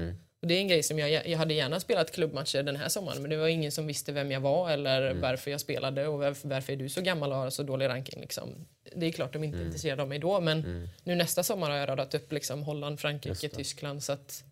Och 0.41 0.47
det 0.47 0.53
är 0.53 0.59
en 0.59 0.67
grej 0.67 0.83
som 0.83 0.99
jag, 0.99 1.27
jag 1.27 1.37
hade 1.37 1.53
gärna 1.53 1.79
spelat 1.79 2.11
klubbmatcher 2.11 2.63
den 2.63 2.75
här 2.75 2.89
sommaren 2.89 3.21
men 3.21 3.29
det 3.29 3.37
var 3.37 3.47
ingen 3.47 3.71
som 3.71 3.87
visste 3.87 4.11
vem 4.11 4.31
jag 4.31 4.39
var 4.39 4.69
eller 4.71 5.13
varför 5.13 5.51
jag 5.51 5.61
spelade 5.61 6.07
och 6.07 6.19
varför, 6.19 6.49
varför 6.49 6.73
är 6.73 6.77
du 6.77 6.89
så 6.89 7.01
gammal 7.01 7.31
och 7.31 7.37
har 7.37 7.49
så 7.49 7.63
dålig 7.63 7.87
ranking. 7.87 8.21
Liksom. 8.21 8.49
Det 8.95 9.05
är 9.05 9.11
klart 9.11 9.33
de 9.33 9.43
inte 9.43 9.57
är 9.57 9.65
intresserade 9.65 10.01
av 10.01 10.09
mig 10.09 10.19
då 10.19 10.41
men 10.41 10.89
nu 11.03 11.15
nästa 11.15 11.43
sommar 11.43 11.69
har 11.69 11.77
jag 11.77 11.89
radat 11.89 12.13
upp 12.13 12.31
liksom 12.31 12.63
Holland, 12.63 12.99
Frankrike, 12.99 13.49
Tyskland 13.49 14.03
så 14.03 14.11
att 14.11 14.43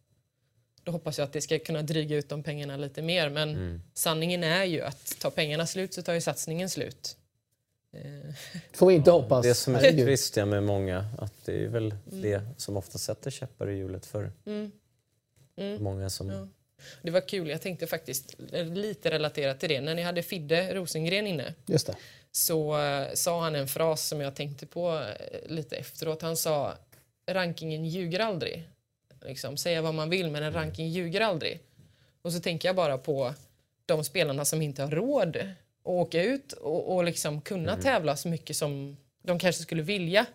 då 0.83 0.91
hoppas 0.91 1.17
jag 1.17 1.25
att 1.25 1.33
det 1.33 1.41
ska 1.41 1.59
kunna 1.59 1.81
dryga 1.81 2.17
ut 2.17 2.29
de 2.29 2.43
pengarna 2.43 2.77
lite 2.77 3.01
mer 3.01 3.29
men 3.29 3.81
sanningen 3.93 4.43
är 4.43 4.63
ju 4.63 4.81
att 4.81 5.19
tar 5.19 5.29
pengarna 5.29 5.67
slut 5.67 5.93
så 5.93 6.01
tar 6.01 6.13
ju 6.13 6.21
satsningen 6.21 6.69
slut. 6.69 7.16
Får 8.73 8.87
vi 8.87 8.93
inte 8.93 9.11
hoppas. 9.11 9.45
Det 9.45 9.53
som 9.53 9.75
är 9.75 9.79
trist 9.79 10.37
ja, 10.37 10.45
med 10.45 10.63
många, 10.63 11.05
att 11.17 11.33
det 11.45 11.63
är 11.63 11.67
väl 11.67 11.95
det 12.05 12.41
som 12.57 12.77
ofta 12.77 12.97
sätter 12.97 13.31
käppar 13.31 13.69
i 13.69 13.77
hjulet 13.77 14.05
för 14.05 14.31
många 15.79 16.09
som... 16.09 16.49
Det 17.01 17.11
var 17.11 17.21
kul, 17.21 17.49
jag 17.49 17.61
tänkte 17.61 17.87
faktiskt 17.87 18.35
eh, 18.51 18.65
lite 18.65 19.11
relaterat 19.11 19.59
till 19.59 19.69
det. 19.69 19.81
När 19.81 19.95
ni 19.95 20.01
hade 20.01 20.23
Fidde 20.23 20.75
Rosengren 20.75 21.27
inne 21.27 21.53
Just 21.65 21.87
det. 21.87 21.95
så 22.31 22.81
eh, 22.81 23.07
sa 23.13 23.41
han 23.41 23.55
en 23.55 23.67
fras 23.67 24.07
som 24.07 24.21
jag 24.21 24.35
tänkte 24.35 24.65
på 24.65 24.93
eh, 24.97 25.51
lite 25.51 25.75
efteråt. 25.75 26.21
Han 26.21 26.37
sa 26.37 26.73
rankingen 27.27 27.85
ljuger 27.85 28.19
aldrig. 28.19 28.69
Liksom, 29.21 29.57
säga 29.57 29.81
vad 29.81 29.93
man 29.93 30.09
vill 30.09 30.31
men 30.31 30.43
en 30.43 30.53
ranking 30.53 30.89
ljuger 30.89 31.21
aldrig. 31.21 31.59
Och 32.21 32.33
så 32.33 32.39
tänker 32.39 32.69
jag 32.69 32.75
bara 32.75 32.97
på 32.97 33.33
de 33.85 34.03
spelarna 34.03 34.45
som 34.45 34.61
inte 34.61 34.83
har 34.83 34.91
råd 34.91 35.37
att 35.87 36.07
åka 36.07 36.23
ut 36.23 36.53
och, 36.53 36.95
och 36.95 37.03
liksom 37.03 37.41
kunna 37.41 37.75
tävla 37.77 38.15
så 38.15 38.27
mycket 38.27 38.55
som 38.55 38.97
de 39.23 39.39
kanske 39.39 39.61
skulle 39.63 39.81
vilja. 39.81 40.25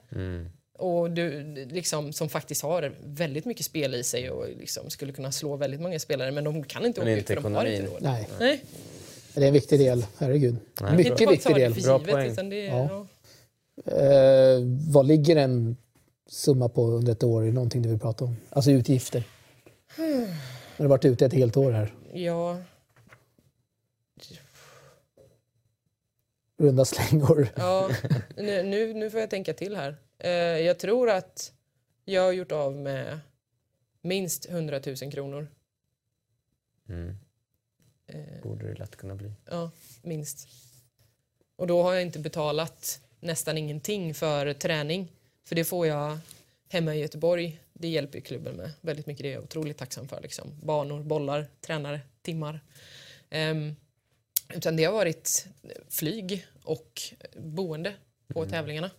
Och 0.78 1.10
du, 1.10 1.42
liksom, 1.70 2.12
som 2.12 2.28
faktiskt 2.28 2.62
har 2.62 2.92
väldigt 3.04 3.44
mycket 3.44 3.66
spel 3.66 3.94
i 3.94 4.02
sig 4.04 4.30
och 4.30 4.46
liksom 4.48 4.90
skulle 4.90 5.12
kunna 5.12 5.32
slå 5.32 5.56
väldigt 5.56 5.80
många 5.80 5.98
spelare 5.98 6.30
men 6.30 6.44
de 6.44 6.64
kan 6.64 6.86
inte 6.86 7.00
Men 7.00 7.08
åka 7.08 7.18
inte 7.18 7.32
ut 7.32 7.40
för 7.40 7.48
de 7.50 7.54
har 7.54 7.64
inte 7.66 7.86
råd. 7.86 8.02
Nej, 8.02 8.28
Nej. 8.38 8.64
det 9.34 9.42
är 9.42 9.46
en 9.46 9.52
viktig 9.52 9.78
del. 9.78 10.06
Herregud. 10.18 10.56
Nej. 10.80 10.96
Mycket 10.96 11.10
Inte 11.12 11.24
bara 11.24 11.30
viktig 11.32 11.54
del. 11.54 11.74
för 11.74 11.82
Bra 11.82 11.98
givet, 11.98 12.36
poäng. 12.36 12.50
det, 12.50 12.64
Ja. 12.64 12.88
ja. 12.90 13.06
Eh, 13.92 14.60
vad 14.88 15.06
ligger 15.06 15.36
en 15.36 15.76
summa 16.28 16.68
på 16.68 16.86
under 16.86 17.12
ett 17.12 17.22
år? 17.24 17.42
Är 17.42 17.46
det 17.46 17.52
någonting 17.52 17.82
du 17.82 17.88
vill 17.88 17.98
prata 17.98 18.24
om? 18.24 18.36
Alltså 18.50 18.70
utgifter. 18.70 19.24
Hmm. 19.96 20.26
Du 20.76 20.82
har 20.84 20.88
varit 20.88 21.04
ute 21.04 21.26
ett 21.26 21.32
helt 21.32 21.56
år 21.56 21.70
här. 21.72 21.94
Ja, 22.12 22.56
Runda 26.62 26.84
slängor. 26.84 27.48
ja. 27.56 27.90
Nu, 28.36 28.62
nu, 28.62 28.94
nu 28.94 29.10
får 29.10 29.20
jag 29.20 29.30
tänka 29.30 29.54
till 29.54 29.76
här. 29.76 29.96
Eh, 30.18 30.30
jag 30.40 30.78
tror 30.78 31.10
att 31.10 31.52
jag 32.04 32.22
har 32.22 32.32
gjort 32.32 32.52
av 32.52 32.76
med 32.76 33.20
minst 34.02 34.46
100 34.50 34.80
000 34.86 35.12
kronor. 35.12 35.48
Mm. 36.88 37.16
Eh, 38.06 38.42
Borde 38.42 38.68
det 38.68 38.74
lätt 38.74 38.96
kunna 38.96 39.14
bli. 39.14 39.32
ja, 39.50 39.70
minst. 40.02 40.48
Och 41.56 41.66
då 41.66 41.82
har 41.82 41.92
jag 41.92 42.02
inte 42.02 42.18
betalat 42.18 43.00
nästan 43.20 43.58
ingenting 43.58 44.14
för 44.14 44.52
träning. 44.52 45.12
För 45.44 45.54
det 45.54 45.64
får 45.64 45.86
jag 45.86 46.18
hemma 46.68 46.94
i 46.94 47.00
Göteborg. 47.00 47.60
Det 47.72 47.88
hjälper 47.88 48.18
ju 48.18 48.22
klubben 48.22 48.56
med 48.56 48.70
väldigt 48.80 49.06
mycket. 49.06 49.22
Det 49.22 49.28
är 49.28 49.34
jag 49.34 49.42
otroligt 49.42 49.76
tacksam 49.78 50.08
för. 50.08 50.20
Liksom. 50.20 50.60
Banor, 50.62 51.02
bollar, 51.02 51.46
tränare, 51.60 52.00
timmar. 52.22 52.60
Um, 53.30 53.76
utan 54.54 54.76
det 54.76 54.84
har 54.84 54.92
varit 54.92 55.48
flyg 55.88 56.46
och 56.64 57.02
boende 57.36 57.94
på 58.28 58.40
mm. 58.40 58.50
tävlingarna. 58.50 58.90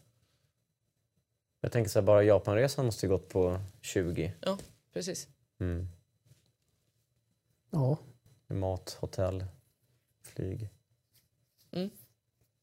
Jag 1.62 1.72
tänker 1.72 1.92
så 1.92 2.00
här, 2.00 2.06
bara 2.06 2.24
Japanresan 2.24 2.86
måste 2.86 3.06
ju 3.06 3.10
gått 3.10 3.30
på 3.30 3.60
20. 3.82 4.34
Ja, 4.42 4.58
precis. 4.94 5.28
Mm. 5.60 5.88
Ja. 7.72 7.98
Mat, 8.48 8.98
hotell, 9.00 9.46
flyg. 10.22 10.70
Mm. 11.72 11.90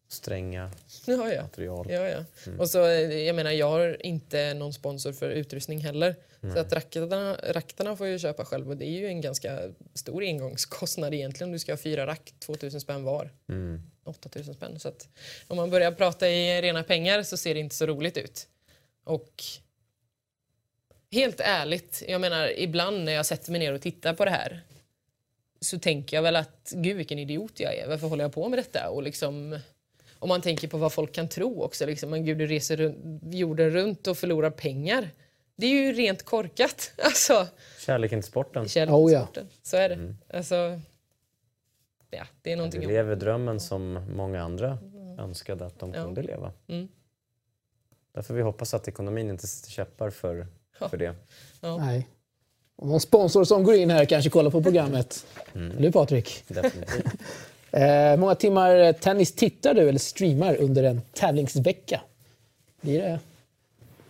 Stränga 0.09 0.71
ja, 1.07 1.33
ja. 1.33 1.43
material. 1.43 1.91
Ja, 1.91 2.09
ja. 2.09 2.25
Mm. 2.47 2.61
Och 2.61 2.71
så, 2.71 2.79
jag 2.79 3.37
menar, 3.37 3.51
jag 3.51 3.71
har 3.71 4.07
inte 4.07 4.55
någon 4.55 4.73
sponsor 4.73 5.13
för 5.13 5.31
utrustning 5.31 5.81
heller. 5.81 6.17
Mm. 6.43 6.55
Så 6.55 6.61
att 6.61 6.73
racketarna, 6.73 7.37
racketarna 7.43 7.97
får 7.97 8.07
jag 8.07 8.21
köpa 8.21 8.45
själv 8.45 8.71
och 8.71 8.77
det 8.77 8.85
är 8.85 8.99
ju 8.99 9.07
en 9.07 9.21
ganska 9.21 9.61
stor 9.95 10.23
engångskostnad 10.23 11.15
egentligen 11.15 11.49
om 11.49 11.53
du 11.53 11.59
ska 11.59 11.73
ha 11.73 11.77
fyra 11.77 12.07
rack, 12.07 12.35
2000 12.39 12.81
spänn 12.81 13.05
var. 13.05 13.31
Mm. 13.49 13.83
8000 14.05 14.55
spänn. 14.55 14.81
Så 14.81 14.89
att 14.89 15.09
om 15.49 15.57
man 15.57 15.71
börjar 15.71 15.93
prata 15.93 16.29
i 16.29 16.63
rena 16.63 16.83
pengar 16.83 17.23
så 17.23 17.37
ser 17.37 17.55
det 17.55 17.61
inte 17.61 17.75
så 17.75 17.87
roligt 17.87 18.17
ut. 18.19 18.49
Och 19.05 19.45
helt 21.11 21.41
ärligt, 21.41 22.03
jag 22.09 22.21
menar 22.21 22.59
ibland 22.59 23.05
när 23.05 23.13
jag 23.13 23.27
sätter 23.27 23.51
mig 23.51 23.61
ner 23.61 23.73
och 23.73 23.83
tittar 23.83 24.15
på 24.15 24.25
det 24.25 24.31
här 24.31 24.63
så 25.61 25.79
tänker 25.79 26.17
jag 26.17 26.23
väl 26.23 26.37
att 26.37 26.73
gud 26.77 26.97
vilken 26.97 27.19
idiot 27.19 27.61
jag 27.61 27.75
är. 27.75 27.89
Varför 27.89 28.09
håller 28.09 28.25
jag 28.25 28.33
på 28.33 28.49
med 28.49 28.59
detta? 28.59 28.91
Och 28.91 29.03
liksom, 29.03 29.59
om 30.19 30.29
man 30.29 30.41
tänker 30.41 30.69
på 30.69 30.79
vad 30.79 30.93
folk 30.93 31.13
kan 31.13 31.29
tro 31.29 31.63
också. 31.63 31.87
Liksom, 31.87 32.11
men 32.11 32.25
gud, 32.25 32.39
du 32.39 32.47
reser 32.47 32.77
runt, 32.77 33.23
jorden 33.35 33.71
runt 33.71 34.07
och 34.07 34.19
förlorar 34.19 34.51
pengar. 34.51 35.11
Det 35.61 35.67
är 35.67 35.71
ju 35.71 35.93
rent 35.93 36.23
korkat. 36.23 36.93
Alltså, 37.03 37.47
kärleken 37.79 38.21
till 38.21 38.31
sporten. 38.31 38.69
Kärleken 38.69 38.95
oh, 38.95 39.13
ja. 39.13 39.23
sporten. 39.23 39.49
Så 39.63 39.77
är 39.77 39.89
det. 39.89 39.95
Mm. 39.95 40.17
Alltså, 40.35 40.81
ja, 42.11 42.25
det 42.43 42.53
är 42.53 42.57
någonting 42.57 42.81
du 42.81 42.87
lever 42.87 43.17
drömmen 43.17 43.61
som 43.61 43.93
många 44.17 44.43
andra 44.43 44.79
mm. 44.95 45.19
önskade 45.19 45.67
att 45.67 45.79
de 45.79 45.95
ja. 45.95 46.05
kunde 46.05 46.23
leva. 46.23 46.53
Mm. 46.69 46.89
Därför 48.13 48.35
vi 48.35 48.43
hoppas 48.43 48.75
att 48.75 48.89
ekonomin 48.89 49.31
inte 49.31 49.47
sätter 49.47 49.71
käppar 49.71 50.11
för, 50.11 50.47
för 50.91 50.97
det. 50.97 51.15
Ja. 51.61 51.77
Nej. 51.77 52.09
Om 52.77 52.89
någon 52.89 53.01
sponsor 53.01 53.45
som 53.45 53.65
går 53.65 53.75
in 53.75 53.91
här 53.91 54.05
kanske 54.05 54.31
kollar 54.31 54.51
på 54.51 54.63
programmet. 54.63 55.27
Mm. 55.55 55.83
Du 55.83 55.93
Patrik? 55.93 56.45
Definitivt. 56.49 57.05
eh, 57.71 58.17
många 58.17 58.35
timmar 58.35 58.93
tennis 58.93 59.33
tittar 59.33 59.75
du 59.75 59.89
eller 59.89 59.99
streamar 59.99 60.57
under 60.57 60.83
en 60.83 61.01
tävlingsvecka? 61.13 62.01
Blir 62.81 62.99
det, 63.03 63.21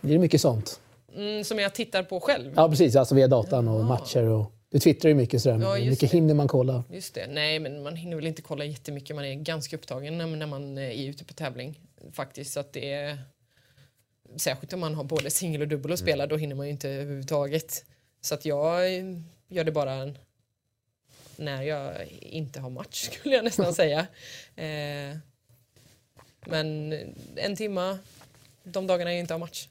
blir 0.01 0.13
det 0.13 0.19
mycket 0.19 0.41
sånt? 0.41 0.80
Mm, 1.15 1.43
som 1.43 1.59
jag 1.59 1.73
tittar 1.73 2.03
på 2.03 2.19
själv? 2.19 2.53
Ja 2.55 2.69
precis, 2.69 2.95
alltså 2.95 3.15
via 3.15 3.27
datan 3.27 3.67
och 3.67 3.79
ja. 3.79 3.83
matcher. 3.83 4.23
Och, 4.23 4.51
du 4.71 4.79
twittrar 4.79 5.09
ju 5.09 5.15
mycket 5.15 5.41
sådär, 5.41 5.59
ja, 5.61 5.89
mycket 5.89 5.99
det. 5.99 6.17
hinner 6.17 6.33
man 6.33 6.47
kolla? 6.47 6.83
Just 6.89 7.13
det. 7.13 7.27
Nej, 7.27 7.59
men 7.59 7.83
man 7.83 7.95
hinner 7.95 8.15
väl 8.15 8.27
inte 8.27 8.41
kolla 8.41 8.65
jättemycket. 8.65 9.15
Man 9.15 9.25
är 9.25 9.35
ganska 9.35 9.75
upptagen 9.75 10.17
när, 10.17 10.27
när 10.27 10.47
man 10.47 10.77
är 10.77 11.09
ute 11.09 11.25
på 11.25 11.33
tävling. 11.33 11.79
Faktiskt, 12.13 12.53
så 12.53 12.59
att 12.59 12.73
det 12.73 12.93
är 12.93 13.17
särskilt 14.35 14.73
om 14.73 14.79
man 14.79 14.95
har 14.95 15.03
både 15.03 15.29
singel 15.29 15.61
och 15.61 15.67
dubbel 15.67 15.91
att 15.91 15.99
mm. 15.99 16.07
spela, 16.07 16.27
då 16.27 16.37
hinner 16.37 16.55
man 16.55 16.65
ju 16.65 16.71
inte 16.71 16.89
överhuvudtaget. 16.89 17.85
Så 18.21 18.33
att 18.33 18.45
jag 18.45 18.89
gör 19.47 19.63
det 19.63 19.71
bara 19.71 20.13
när 21.35 21.63
jag 21.63 22.07
inte 22.21 22.59
har 22.59 22.69
match, 22.69 23.09
skulle 23.11 23.35
jag 23.35 23.43
nästan 23.43 23.73
säga. 23.73 23.99
Eh, 24.55 25.17
men 26.45 26.93
en 27.35 27.55
timma 27.55 27.99
de 28.63 28.87
dagarna 28.87 29.11
jag 29.11 29.19
inte 29.19 29.33
har 29.33 29.39
match 29.39 29.67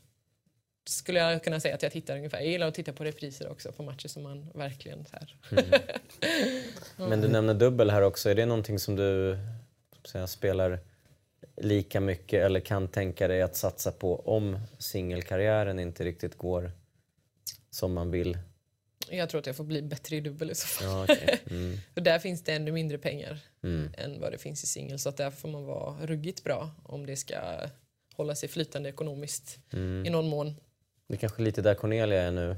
skulle 0.85 1.19
jag 1.19 1.45
kunna 1.45 1.61
säga 1.61 1.75
att 1.75 1.83
jag 1.83 1.93
tittar 1.93 2.17
ungefär. 2.17 2.39
Jag 2.39 2.49
gillar 2.49 2.69
att 2.69 2.75
titta 2.75 2.93
på 2.93 3.05
repriser 3.05 3.51
också 3.51 3.73
på 3.73 3.83
matcher 3.83 4.09
som 4.09 4.23
man 4.23 4.51
verkligen 4.55 5.05
så 5.05 5.17
här. 5.17 5.37
Mm. 5.51 5.81
Men 7.11 7.21
du 7.21 7.29
nämner 7.29 7.55
dubbel 7.55 7.91
här 7.91 8.03
också. 8.03 8.31
Är 8.31 8.35
det 8.35 8.47
någonting 8.47 8.79
som 8.79 8.97
du 8.97 9.39
säga, 10.05 10.27
spelar 10.27 10.79
lika 11.57 12.01
mycket 12.01 12.45
eller 12.45 12.61
kan 12.61 12.89
tänka 12.89 13.29
dig 13.29 13.43
att 13.43 13.57
satsa 13.57 13.93
på 13.93 14.21
om 14.21 14.59
singelkarriären 14.79 15.79
inte 15.79 16.05
riktigt 16.05 16.39
går 16.39 16.73
som 17.71 17.93
man 17.93 18.11
vill? 18.11 18.39
Jag 19.09 19.29
tror 19.29 19.39
att 19.39 19.47
jag 19.47 19.57
får 19.57 19.65
bli 19.65 19.83
bättre 19.83 20.17
i 20.17 20.21
dubbel 20.21 20.51
i 20.51 20.55
så 20.55 20.67
fall. 20.67 20.87
Ja, 20.89 21.05
okay. 21.05 21.39
mm. 21.57 21.79
För 21.95 22.01
där 22.01 22.19
finns 22.19 22.43
det 22.43 22.53
ännu 22.53 22.73
mindre 22.73 22.99
pengar 22.99 23.41
mm. 23.63 23.91
än 23.99 24.21
vad 24.21 24.33
det 24.33 24.39
finns 24.39 24.65
i 24.65 24.67
singel. 24.67 24.99
Så 24.99 25.09
att 25.09 25.17
där 25.17 25.31
får 25.31 25.49
man 25.49 25.65
vara 25.65 26.07
ruggigt 26.07 26.45
bra 26.45 26.71
om 26.83 27.07
det 27.07 27.17
ska 27.17 27.37
hålla 28.15 28.35
sig 28.35 28.49
flytande 28.49 28.89
ekonomiskt 28.89 29.59
mm. 29.73 30.07
i 30.07 30.11
någon 30.11 30.29
mån. 30.29 30.57
Det 31.11 31.17
är 31.17 31.19
kanske 31.19 31.43
lite 31.43 31.63
där 31.63 31.75
Cornelia 31.75 32.23
är 32.23 32.31
nu, 32.31 32.57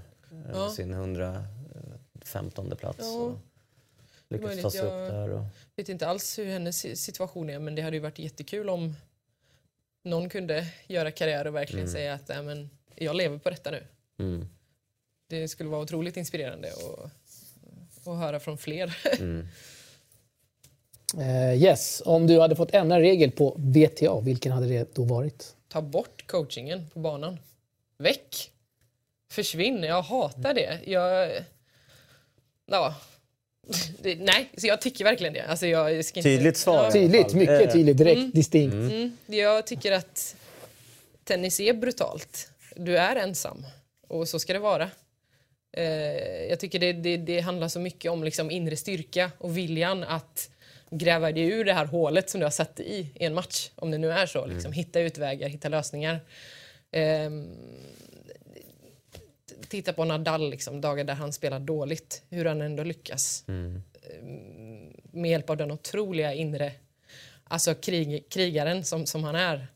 ja. 0.53 0.71
sin 0.71 0.93
115 0.93 2.77
plats. 2.77 2.99
Ja. 2.99 3.35
Lyckats 4.29 4.63
ta 4.63 4.71
sig 4.71 4.81
upp 4.81 5.11
där. 5.11 5.31
Och... 5.31 5.45
vet 5.77 5.89
inte 5.89 6.09
alls 6.09 6.39
hur 6.39 6.47
hennes 6.47 7.05
situation 7.05 7.51
är 7.51 7.59
men 7.59 7.75
det 7.75 7.83
hade 7.83 7.97
ju 7.97 8.01
varit 8.01 8.19
jättekul 8.19 8.69
om 8.69 8.97
någon 10.05 10.29
kunde 10.29 10.67
göra 10.87 11.11
karriär 11.11 11.47
och 11.47 11.55
verkligen 11.55 11.85
mm. 11.87 11.93
säga 11.93 12.15
att 12.15 12.31
äh, 12.31 12.43
men, 12.43 12.71
jag 12.95 13.17
lever 13.17 13.39
på 13.39 13.51
detta 13.51 13.71
nu. 13.71 13.85
Mm. 14.19 14.49
Det 15.29 15.49
skulle 15.49 15.69
vara 15.69 15.83
otroligt 15.83 16.17
inspirerande 16.17 16.69
att 18.05 18.19
höra 18.19 18.41
från 18.41 18.59
fler. 18.59 18.97
Mm. 19.21 19.47
uh, 21.19 21.63
yes, 21.63 22.03
om 22.05 22.27
du 22.27 22.41
hade 22.41 22.57
fått 22.57 22.75
ändra 22.75 23.01
regel 23.01 23.31
på 23.31 23.57
VTA, 23.59 24.21
vilken 24.21 24.53
hade 24.53 24.67
det 24.67 24.95
då 24.95 25.05
varit? 25.05 25.57
Ta 25.69 25.83
bort 25.83 26.27
coachingen 26.27 26.91
på 26.91 26.99
banan. 26.99 27.39
Väck! 28.03 28.51
Försvinn, 29.31 29.83
jag 29.83 30.03
hatar 30.03 30.55
det. 30.55 30.81
Jag... 30.87 31.31
Ja, 32.67 32.95
Nej, 34.19 34.51
så 34.57 34.67
jag 34.67 34.81
tycker 34.81 35.05
verkligen 35.05 35.33
det. 35.33 35.43
Alltså 35.43 35.67
jag 35.67 36.05
ska 36.05 36.21
inte... 36.21 36.29
Tydligt 36.29 36.57
svar. 36.57 36.85
Ja. 36.85 36.93
Tydligt, 36.93 37.35
mycket 37.35 37.73
tydligt, 37.73 37.97
direkt, 37.97 38.19
mm. 38.19 38.31
distinkt. 38.31 38.73
Mm. 38.73 38.91
Mm. 38.91 39.17
Jag 39.27 39.67
tycker 39.67 39.93
att 39.93 40.37
tennis 41.25 41.61
är 41.61 41.73
brutalt. 41.73 42.51
Du 42.77 42.99
är 42.99 43.17
ensam 43.17 43.67
och 44.09 44.29
så 44.29 44.39
ska 44.39 44.53
det 44.53 44.59
vara. 44.59 44.91
Eh, 45.77 45.85
jag 46.49 46.61
tycker 46.61 46.79
det, 46.79 46.93
det, 46.93 47.17
det, 47.17 47.41
handlar 47.41 47.69
så 47.69 47.81
mycket 47.81 48.11
om 48.11 48.25
liksom 48.25 48.51
inre 48.51 48.77
styrka 48.77 49.31
och 49.39 49.59
viljan 49.59 50.05
att 50.05 50.51
gräva 50.91 51.33
dig 51.33 51.43
ur 51.43 51.65
det 51.65 51.73
här 51.73 51.87
hålet 51.87 52.31
som 52.31 52.41
du 52.41 52.47
har 52.47 52.51
satt 52.51 52.81
i 52.81 53.09
i 53.15 53.25
en 53.25 53.35
match. 53.35 53.71
Om 53.75 53.91
det 53.91 53.99
nu 53.99 54.11
är 54.11 54.27
så. 54.27 54.47
Liksom, 54.47 54.69
mm. 54.69 54.73
Hitta 54.73 55.01
utvägar, 55.01 55.49
hitta 55.49 55.69
lösningar. 55.69 56.21
Eh, 56.93 57.31
titta 59.69 59.93
på 59.93 60.05
Nadal, 60.05 60.51
liksom, 60.51 60.81
dagar 60.81 61.05
där 61.05 61.15
han 61.15 61.33
spelar 61.33 61.61
dåligt, 61.61 62.23
hur 62.29 62.45
han 62.45 62.63
ändå 62.63 62.83
lyckas. 62.83 63.45
Mm. 63.49 63.83
Med 65.11 65.31
hjälp 65.31 65.51
av 65.51 65.57
den 65.57 65.71
otroliga 65.71 66.35
inre 66.35 66.73
alltså 67.53 67.75
krig, 67.75 68.27
krigaren 68.29 68.85
som, 68.85 69.07
som 69.07 69.25
han 69.25 69.35
är 69.35 69.67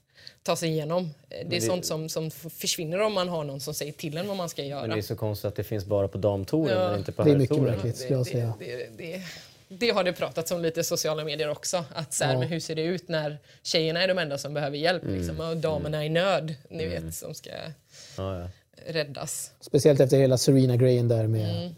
ta 0.43 0.57
sig 0.57 0.69
igenom. 0.69 1.11
Det 1.29 1.37
är 1.37 1.45
det, 1.45 1.61
sånt 1.61 1.87
som, 1.87 2.09
som 2.09 2.31
försvinner 2.31 3.01
om 3.01 3.13
man 3.13 3.29
har 3.29 3.45
någon 3.45 3.61
som 3.61 3.75
säger 3.75 3.93
till 3.93 4.17
en 4.17 4.29
vad 4.29 4.37
man 4.37 4.49
ska 4.49 4.65
göra. 4.65 4.81
Men 4.81 4.91
det 4.91 4.97
är 4.97 5.03
så 5.03 5.17
konstigt 5.17 5.45
att 5.45 5.57
det 5.57 5.65
finns 5.65 5.85
bara 5.85 6.09
på 6.09 6.19
damtouren 6.19 6.79
ja. 6.79 6.89
men 6.89 6.99
inte 6.99 7.13
på 7.13 7.23
Det 7.23 7.31
är 7.31 7.37
mycket 7.37 7.59
märkligt 7.59 7.97
skulle 7.97 8.15
jag 8.15 8.27
säga. 8.27 8.55
Det, 8.59 8.89
det, 8.97 9.23
det, 9.69 9.91
har 9.91 10.05
det 10.05 10.13
pratats 10.13 10.51
om 10.51 10.63
lite 10.63 10.81
i 10.81 10.85
sociala 10.85 11.25
medier 11.25 11.51
också. 11.51 11.85
Att 11.95 12.15
så 12.15 12.25
här, 12.25 12.33
ja. 12.33 12.39
men 12.39 12.49
hur 12.49 12.61
ser 12.61 12.75
det 12.75 12.83
ut 12.83 13.09
när 13.09 13.39
tjejerna 13.63 14.03
är 14.03 14.09
de 14.09 14.19
enda 14.19 14.39
som 14.39 14.55
behöver 14.55 14.77
hjälp 14.77 15.03
mm. 15.03 15.17
liksom, 15.17 15.41
och 15.41 15.57
damerna 15.57 15.97
mm. 15.97 16.07
i 16.07 16.09
nöd, 16.09 16.55
ni 16.71 16.85
mm. 16.85 17.05
vet, 17.05 17.15
som 17.15 17.35
ska 17.35 17.51
ja, 18.17 18.49
räddas. 18.87 19.53
Speciellt 19.61 20.01
efter 20.01 20.17
hela 20.17 20.39
Serena-grejen 20.39 21.09
där 21.09 21.27
med 21.27 21.57
mm. 21.57 21.75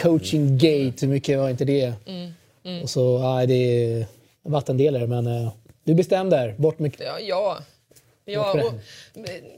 coaching 0.00 0.58
gate, 0.58 1.06
hur 1.06 1.08
mycket 1.08 1.38
var 1.38 1.50
inte 1.50 1.64
det? 1.64 1.94
Mm. 2.06 2.32
Mm. 2.64 2.82
Och 2.82 2.90
så, 2.90 3.20
ja, 3.22 3.46
det 3.46 3.54
är 3.54 4.06
vattendelare 4.42 5.06
men 5.06 5.26
uh, 5.26 5.52
du 5.84 5.94
bestämde 5.94 6.36
där, 6.36 6.54
bort 6.58 6.78
med... 6.78 6.96
Ja, 6.98 7.20
ja. 7.20 7.58
Ja, 8.32 8.52
och, 8.52 8.74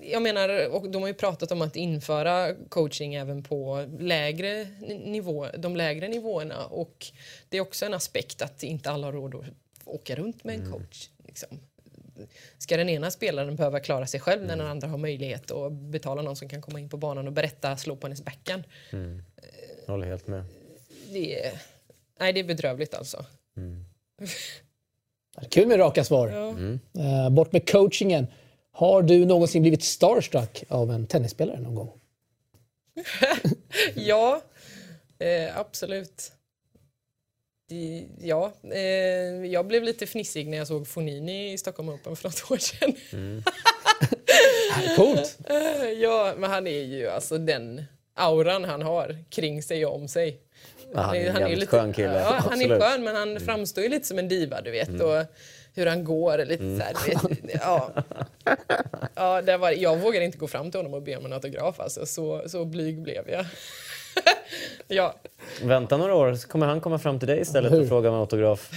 jag 0.01 0.23
menar, 0.23 0.69
och 0.69 0.91
de 0.91 1.03
har 1.03 1.09
ju 1.09 1.15
pratat 1.15 1.53
om 1.53 1.63
att 1.63 1.77
införa 1.77 2.55
coaching 2.69 3.15
även 3.15 3.43
på 3.43 3.87
lägre 3.99 4.67
nivå, 5.05 5.47
de 5.59 5.77
lägre 5.77 6.09
nivåerna. 6.09 6.67
Och 6.67 7.07
det 7.49 7.57
är 7.57 7.61
också 7.61 7.87
en 7.87 7.95
aspekt 7.95 8.43
att 8.43 8.63
inte 8.63 8.91
alla 8.91 9.07
har 9.07 9.13
råd 9.13 9.35
att 9.35 9.45
åka 9.85 10.15
runt 10.15 10.45
med 10.45 10.55
en 10.55 10.61
mm. 10.61 10.73
coach. 10.73 11.09
Liksom 11.27 11.61
ska 12.59 12.77
den 12.77 12.89
ena 12.89 13.11
spelaren 13.11 13.57
behöva 13.57 13.81
klara 13.81 14.07
sig 14.07 14.21
själv 14.21 14.43
när 14.43 14.57
den 14.57 14.67
andra 14.67 14.89
har 14.89 14.99
möjlighet 14.99 15.51
att 15.51 15.73
betala 15.73 16.23
någon 16.23 16.37
som 16.37 16.49
kan 16.49 16.63
komma 16.63 16.81
in 16.81 16.89
på 16.89 16.97
banan 16.97 17.27
och 17.27 17.33
berätta, 17.33 17.77
slå 17.77 17.97
på 17.97 18.07
hennes 18.07 18.25
backhand. 18.25 18.65
Mm. 18.91 19.23
Jag 19.87 19.93
håller 19.93 20.07
helt 20.07 20.27
med. 20.27 20.45
Det 21.13 21.45
är, 21.45 21.53
nej, 22.21 22.33
det 22.33 22.41
är 22.41 22.45
bedrövligt 22.45 22.95
alltså. 22.95 23.25
Mm. 23.57 23.85
Kul 25.51 25.69
med 25.69 25.79
raka 25.79 26.05
svar. 26.05 26.29
Ja. 26.29 26.49
Mm. 26.49 26.81
Uh, 26.99 27.31
bort 27.31 27.53
med 27.53 27.71
coachingen. 27.71 28.27
Har 28.81 29.03
du 29.03 29.27
någonsin 29.27 29.63
blivit 29.63 29.85
starstruck 29.85 30.65
av 30.69 30.91
en 30.91 31.07
tennisspelare 31.07 31.61
någon 31.61 31.75
gång? 31.75 31.93
ja, 33.95 34.43
eh, 35.19 35.59
absolut. 35.59 36.33
Ja, 38.19 38.53
eh, 38.73 38.81
jag 39.47 39.67
blev 39.67 39.83
lite 39.83 40.07
fnissig 40.07 40.49
när 40.49 40.59
jag 40.59 40.67
såg 40.67 40.89
Fonini 40.89 41.53
i 41.53 41.59
Stockholm 41.59 41.89
Open 41.89 42.17
för 42.17 42.29
något 42.29 42.51
år 42.51 42.57
sedan. 42.57 42.95
Coolt! 44.97 45.39
Eh, 45.45 45.91
ja, 45.91 46.35
men 46.37 46.51
han 46.51 46.67
är 46.67 46.83
ju 46.83 47.09
alltså 47.09 47.39
den 47.39 47.85
auran 48.15 48.65
han 48.65 48.83
har 48.83 49.25
kring 49.31 49.63
sig 49.63 49.87
och 49.87 49.95
om 49.95 50.09
sig. 50.09 50.41
Ja, 50.95 51.01
han 51.01 51.17
är 51.17 51.21
en 51.21 51.37
jävligt 51.37 51.69
skön 51.69 51.93
kille. 51.93 52.21
Ja, 52.21 52.41
han 52.51 52.61
är. 52.61 52.65
Mm. 52.65 52.81
skön 52.81 53.05
men 53.05 53.17
han 53.17 53.41
framstår 53.41 53.85
ju 53.85 53.91
lite 53.91 54.07
som 54.07 54.19
en 54.19 54.29
diva 54.29 54.61
du 54.61 54.71
vet. 54.71 55.01
Och 55.01 55.27
hur 55.75 55.87
han 55.87 56.05
går 56.05 56.39
lite 56.39 56.79
så 56.79 56.83
här, 56.83 57.29
vet, 57.29 57.63
ja. 57.65 57.91
ja 59.15 59.43
det 59.43 59.57
var, 59.57 59.71
jag 59.71 59.97
vågade 59.97 60.25
inte 60.25 60.39
gå 60.39 60.47
fram 60.49 60.71
till 60.71 60.79
honom 60.79 60.95
och 60.95 61.03
be 61.03 61.17
om 61.17 61.27
en 61.27 61.33
autograf 61.33 61.81
alltså. 61.81 62.07
Så, 62.07 62.43
så 62.47 62.65
blyg 62.65 63.03
blev 63.03 63.31
jag. 63.31 63.47
ja, 64.89 65.15
Vänta 65.63 65.97
några 65.97 66.15
år 66.15 66.35
så 66.35 66.49
kommer 66.49 66.67
han 66.67 66.81
komma 66.81 66.99
fram 66.99 67.19
till 67.19 67.29
dig 67.29 67.41
istället 67.41 67.73
och 67.73 67.89
fråga 67.89 68.09
om 68.09 68.15
en 68.15 68.21
autograf. 68.21 68.71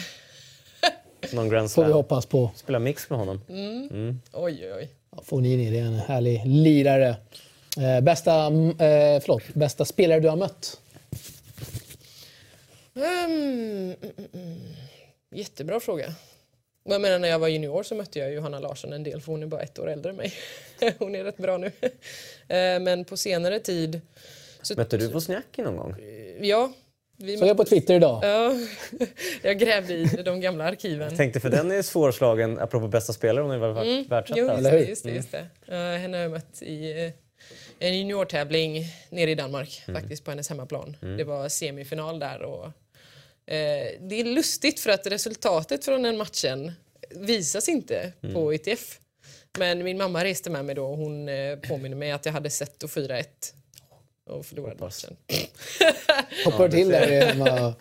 Någon 1.34 1.50
Grand 1.50 1.72
Får 1.72 1.82
vi 1.82 1.88
Slam. 1.88 1.98
hoppas 1.98 2.26
på. 2.26 2.52
Spela 2.56 2.80
mix 2.80 3.10
med 3.10 3.20
honom. 3.20 3.41
oj 3.50 4.18
oj 4.34 4.74
oj. 4.74 4.89
Ja, 5.12 5.24
Fonini, 5.26 5.72
det 5.72 5.80
är 5.80 5.86
en 5.86 6.00
härlig 6.00 6.41
lirare. 6.46 7.16
Eh, 7.78 8.02
bästa, 8.02 8.34
mm, 8.34 8.70
eh, 8.70 9.22
förlåt, 9.22 9.44
bästa 9.54 9.86
spelare 9.86 10.20
du 10.20 10.30
har 10.30 10.36
mött? 10.36 10.82
Mm, 12.96 13.06
mm, 13.32 13.96
mm, 14.02 14.30
mm. 14.34 14.60
Jättebra 15.32 15.80
fråga. 15.80 16.14
Jag 16.86 17.01
menar, 17.01 17.19
när 17.19 17.27
jag 17.27 17.39
var 17.39 17.47
junior 17.47 17.84
så 17.84 17.95
mötte 17.95 18.19
jag 18.19 18.34
Johanna 18.34 18.59
Larsson 18.59 18.93
en 18.93 19.03
del 19.03 19.21
för 19.21 19.31
hon 19.31 19.43
är 19.43 19.47
bara 19.47 19.61
ett 19.61 19.79
år 19.79 19.89
äldre 19.89 20.09
än 20.09 20.15
mig. 20.15 20.34
Hon 20.99 21.15
är 21.15 21.23
rätt 21.23 21.38
bra 21.38 21.57
nu. 21.57 21.71
Eh, 22.47 22.79
Men 22.79 23.05
på 23.05 23.17
senare 23.17 23.59
tid... 23.59 24.01
Så, 24.61 24.73
Mötte 24.77 24.97
du 24.97 25.07
Wozniacki 25.07 25.61
någon 25.61 25.77
gång? 25.77 25.95
Ja. 26.41 26.73
Vi 27.17 27.38
Såg 27.38 27.47
jag 27.47 27.57
på 27.57 27.65
Twitter 27.65 27.93
idag. 27.95 28.19
Ja, 28.23 28.53
jag 29.43 29.59
grävde 29.59 29.93
i 29.93 30.05
de 30.25 30.41
gamla 30.41 30.63
arkiven. 30.63 31.17
Tänkte 31.17 31.39
för 31.39 31.49
den 31.49 31.71
är 31.71 31.81
svårslagen, 31.81 32.59
apropå 32.59 32.88
bästa 32.88 33.13
spelare, 33.13 33.43
hon 33.43 33.53
ju 33.53 33.59
varit 33.59 33.77
Mm. 33.88 33.97
Jo, 33.97 34.05
världsetta. 34.09 34.39
just 34.39 34.57
Eller 34.57 34.71
det. 34.71 34.77
hur? 34.77 34.86
Just 34.88 35.03
det, 35.03 35.11
just 35.11 35.31
det. 35.31 35.47
Eh, 35.67 35.99
henne 36.01 36.17
har 36.17 36.21
jag 36.21 36.31
mött 36.31 36.61
i 36.61 37.05
eh, 37.05 37.11
en 37.79 37.97
juniortävling 37.97 38.86
nere 39.09 39.31
i 39.31 39.36
Danmark, 39.36 39.81
faktiskt 39.93 40.25
på 40.25 40.31
hennes 40.31 40.49
hemmaplan. 40.49 40.97
Det 41.17 41.23
var 41.23 41.49
semifinal 41.49 42.19
där. 42.19 42.41
Och, 42.41 42.65
eh, 42.65 42.71
det 44.00 44.20
är 44.20 44.24
lustigt 44.36 44.80
för 44.80 44.89
att 44.89 45.08
resultatet 45.08 45.86
från 45.86 46.02
den 46.04 46.18
matchen 46.18 46.72
visas 47.16 47.70
inte 47.70 48.14
på 48.34 48.54
ITF. 48.54 49.00
Men 49.58 49.84
min 49.84 49.98
mamma 49.98 50.24
reste 50.24 50.50
med 50.50 50.66
mig 50.66 50.76
då 50.76 50.86
och 50.86 50.98
hon 50.98 51.30
eh, 51.30 51.56
påminner 51.60 51.96
mig 51.98 52.12
att 52.12 52.26
jag 52.26 52.34
hade 52.34 52.50
sett 52.50 52.84
och 52.84 52.89
4-1 52.89 53.24
och 54.30 54.46
förlorade 54.46 54.74
Hoppas. 54.80 55.06
matchen. 55.06 55.18
Hoppade 56.46 56.68
du 56.68 56.78
till 56.78 56.89
där 56.89 57.22
hemma? 57.26 57.74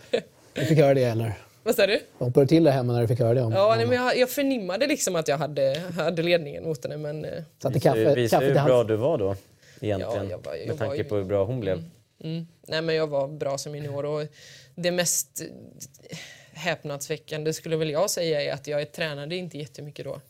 Du 0.53 0.65
fick 0.67 0.79
höra 0.79 0.95
det 0.95 1.05
eller? 1.05 1.33
Vad 1.63 1.75
sa 1.75 1.87
du? 1.87 2.01
Hoppade 2.19 2.45
du 2.45 2.49
till 2.49 2.65
där 2.65 2.73
hemma 2.73 2.93
när 2.93 3.01
du 3.01 3.09
fick 3.09 3.19
höra 3.19 3.35
det? 3.35 3.43
Om, 3.43 3.53
Ja, 3.53 3.75
nej, 3.77 3.87
men 3.87 3.97
jag, 3.97 4.17
jag 4.19 4.31
förnimmade 4.31 4.87
liksom 4.87 5.17
att 5.17 5.29
jag 5.29 5.39
hade, 5.39 5.83
hade 5.97 6.23
ledningen 6.23 6.65
mot 6.65 6.85
henne 6.85 6.97
men 6.97 7.25
eh, 7.25 7.43
Satte 7.63 7.75
Det 7.75 7.81
kaffe, 7.81 8.15
visar 8.15 8.37
kaffe 8.41 8.47
hur 8.47 8.55
bra 8.65 8.77
hans. 8.77 8.89
du 8.89 8.97
var 8.97 9.19
då, 9.19 9.37
egentligen. 9.81 10.25
Ja, 10.25 10.31
jag 10.31 10.45
var- 10.45 10.55
jag 10.55 10.67
med 10.67 10.77
var 10.79 10.87
tanke 10.87 10.97
ju- 11.03 11.09
på 11.09 11.17
hur 11.17 11.25
bra 11.25 11.45
hon 11.45 11.61
blev. 11.61 11.85
Mm. 12.25 12.47
Nej, 12.69 12.83
men 12.83 12.95
jag 12.95 13.07
var 13.07 13.29
bra 13.29 13.59
som 13.59 13.75
junior 13.75 14.05
och 14.05 14.27
det 14.75 14.91
mest 14.91 15.41
eh, 15.41 16.19
häpnadsväckande 16.53 17.53
skulle 17.53 17.77
väl 17.77 17.91
jag 17.91 18.11
säga 18.11 18.43
är 18.43 18.53
att 18.53 18.67
jag 18.67 18.93
tränade 18.93 19.37
inte 19.37 19.59
jättemycket 19.59 20.05
då. 20.05 20.21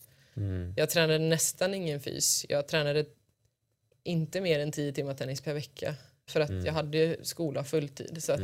Jag 0.76 0.90
tränade 0.90 1.18
nästan 1.18 1.74
ingen 1.74 2.00
fys. 2.00 2.46
Jag 2.48 2.68
tränade 2.68 3.04
inte 4.02 4.40
mer 4.40 4.58
än 4.60 4.72
10 4.72 4.92
timmar 4.92 5.14
tennis 5.14 5.40
per 5.40 5.54
vecka 5.54 5.94
för 6.26 6.40
att 6.40 6.64
jag 6.64 6.72
hade 6.72 7.16
skola 7.22 7.64
fulltid. 7.64 8.24
Så 8.24 8.32
att, 8.32 8.40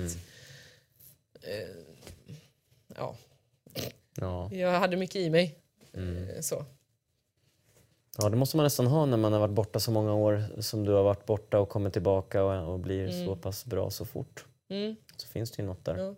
eh, 1.43 1.69
ja, 2.97 3.17
Ja. 4.21 4.51
jag 4.53 4.71
hade 4.73 4.97
mycket 4.97 5.17
i 5.17 5.31
mig. 5.31 5.59
Eh, 5.93 6.41
så. 6.41 6.65
ja, 8.19 8.29
det 8.29 8.37
måste 8.37 8.57
man 8.57 8.65
nästan 8.65 8.87
ha 8.87 9.07
när 9.07 9.17
man 9.17 9.33
har 9.33 9.41
varit 9.41 9.55
borta 9.55 9.81
så 9.81 9.91
många 9.91 10.15
år 10.15 10.61
som 10.61 10.85
du 10.85 10.93
har 10.93 11.03
varit 11.03 11.27
borta 11.27 11.59
och 11.59 11.69
kommer 11.69 11.91
tillbaka 11.91 12.43
och, 12.45 12.73
och 12.73 12.79
blir 12.81 13.27
så 13.27 13.37
pass 13.37 13.65
bra 13.65 13.91
så 13.91 14.05
fort. 14.05 14.45
Mm. 15.19 15.29
Så 15.29 15.29
finns 15.29 15.51
det 15.51 15.63
ju 15.63 15.67
något 15.67 15.85
där. 15.85 15.97
Ja. 15.97 16.15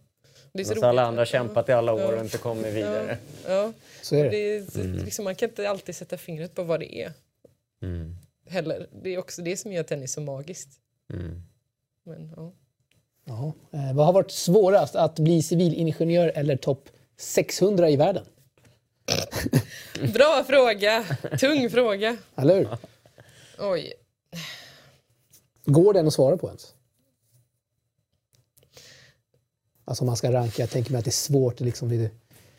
Det 0.53 0.61
är 0.61 0.64
så 0.64 0.72
roligt. 0.72 0.84
alla 0.84 1.03
andra 1.03 1.20
har 1.20 1.26
kämpat 1.26 1.68
i 1.68 1.72
alla 1.72 1.92
år 1.92 2.01
Ja. 2.01 2.14
och 2.14 2.24
inte 2.24 2.38
kommit 2.38 2.74
vidare. 2.74 3.18
Ja. 3.48 3.72
Så 4.03 4.16
är 4.16 4.24
det. 4.24 4.30
Det 4.30 4.80
är, 4.80 5.05
liksom, 5.05 5.24
man 5.24 5.34
kan 5.34 5.48
inte 5.48 5.70
alltid 5.70 5.96
sätta 5.96 6.18
fingret 6.18 6.55
på 6.55 6.62
vad 6.62 6.80
det 6.80 7.03
är. 7.03 7.12
Mm. 7.82 8.16
Heller. 8.48 8.86
Det 9.03 9.14
är 9.14 9.18
också 9.18 9.42
det 9.42 9.57
som 9.57 9.72
gör 9.72 9.82
tennis 9.82 10.12
så 10.12 10.20
magiskt. 10.20 10.68
Mm. 11.12 11.42
Men, 12.07 12.32
ja. 12.36 12.53
Ja. 13.24 13.53
Eh, 13.72 13.94
vad 13.96 14.07
har 14.07 14.12
varit 14.12 14.30
svårast, 14.30 14.96
att 14.96 15.18
bli 15.18 15.42
civilingenjör 15.42 16.32
eller 16.34 16.57
topp 16.57 16.88
600 17.16 17.90
i 17.90 17.96
världen? 17.96 18.24
Bra 20.14 20.44
fråga! 20.46 21.05
Tung 21.40 21.70
fråga. 21.70 22.16
Eller 22.36 22.57
hur? 22.57 22.68
Oj. 23.59 23.92
Går 25.64 25.92
den 25.94 26.07
att 26.07 26.12
svara 26.12 26.36
på 26.36 26.46
ens? 26.46 26.74
Alltså 29.91 30.03
om 30.03 30.07
man 30.07 30.16
ska 30.16 30.32
ranka, 30.32 30.62
jag 30.62 30.70
tänker 30.70 30.93
mig 30.93 30.99
att 30.99 31.05
det 31.05 31.09
är 31.09 31.12
svårt. 31.12 31.61
Liksom, 31.61 32.09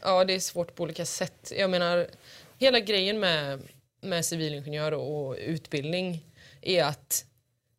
Ja, 0.02 0.24
det 0.24 0.34
är 0.34 0.40
svårt 0.40 0.76
på 0.76 0.84
olika 0.84 1.06
sätt. 1.06 1.52
Jag 1.58 1.70
menar, 1.70 2.08
hela 2.58 2.80
grejen 2.80 3.20
med, 3.20 3.62
med 4.02 4.26
civilingenjör 4.26 4.92
och, 4.92 5.28
och 5.28 5.36
utbildning 5.40 6.26
är 6.62 6.84
att 6.84 7.26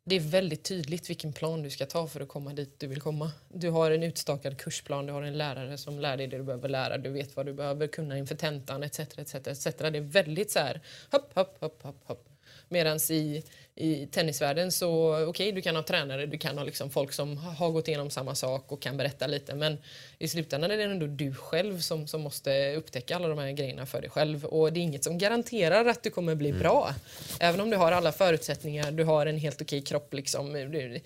det 0.05 0.17
är 0.17 0.21
väldigt 0.21 0.65
tydligt 0.65 1.11
vilken 1.11 1.33
plan 1.33 1.63
du 1.63 1.71
ska 1.71 1.87
ta 1.87 2.07
för 2.07 2.21
att 2.21 2.29
komma 2.29 2.53
dit 2.53 2.81
du 2.81 2.87
vill 2.87 3.01
komma. 3.01 3.33
Du 3.49 3.71
har 3.71 3.91
en 3.91 4.03
utstakad 4.03 4.59
kursplan, 4.59 5.07
du 5.07 5.13
har 5.13 5.23
en 5.23 5.39
lärare 5.39 5.79
som 5.79 5.99
lär 5.99 6.17
dig 6.17 6.27
det 6.27 6.37
du 6.37 6.43
behöver 6.43 6.69
lära, 6.69 6.99
du 6.99 7.11
vet 7.11 7.37
vad 7.37 7.47
du 7.47 7.53
behöver 7.53 7.87
kunna 7.87 8.19
inför 8.19 8.35
tentan 8.35 8.83
etc. 8.83 9.01
etc, 9.01 9.35
etc. 9.35 9.65
Det 9.65 9.87
är 9.87 10.01
väldigt 10.01 10.51
så 10.51 10.59
här 10.59 10.81
hopp, 11.11 11.35
hopp, 11.35 11.61
hopp, 11.61 11.83
hopp, 11.83 12.01
hopp. 12.05 12.29
Medan 12.73 12.99
i, 13.11 13.43
i 13.75 14.07
tennisvärlden 14.07 14.73
så, 14.73 15.25
okej 15.27 15.53
du 15.53 15.63
kan 15.63 15.77
ha 15.77 15.83
tränare, 15.83 16.27
du 16.27 16.39
kan 16.39 16.59
ha 16.59 16.65
liksom 16.65 16.91
folk 16.91 17.13
som 17.13 17.37
har 17.37 17.71
gått 17.71 17.89
igenom 17.89 18.11
samma 18.11 18.35
sak 18.35 18.73
och 18.73 18.83
kan 18.83 18.97
berätta 18.97 19.27
lite 19.27 19.55
men 19.55 19.79
i 20.19 20.29
slutändan 20.29 20.71
är 20.71 20.77
det 20.77 20.83
ändå 20.83 21.07
du 21.07 21.35
själv 21.35 21.81
som, 21.81 22.07
som 22.07 22.21
måste 22.21 22.75
upptäcka 22.75 23.17
alla 23.17 23.29
de 23.29 23.39
här 23.39 23.53
grejerna 23.53 23.87
för 23.87 24.01
dig 24.01 24.11
själv 24.11 24.45
och 24.45 24.73
det 24.73 24.81
är 24.81 24.83
inget 24.83 25.05
som 25.05 25.19
garanterar 25.19 25.87
att 25.87 26.03
du 26.03 26.11
kommer 26.11 26.35
bli 26.35 26.53
bra. 26.53 26.95
Även 27.41 27.61
om 27.61 27.71
du 27.71 27.77
har 27.77 27.93
alla 27.93 28.13
förutsättningar, 28.13 28.93
du 28.93 29.05
har 29.05 29.27
en 29.27 29.39
helt 29.39 29.63
okej 29.63 29.83
kropp 29.83 30.15
liksom. 30.15 30.53
Du, 30.53 31.01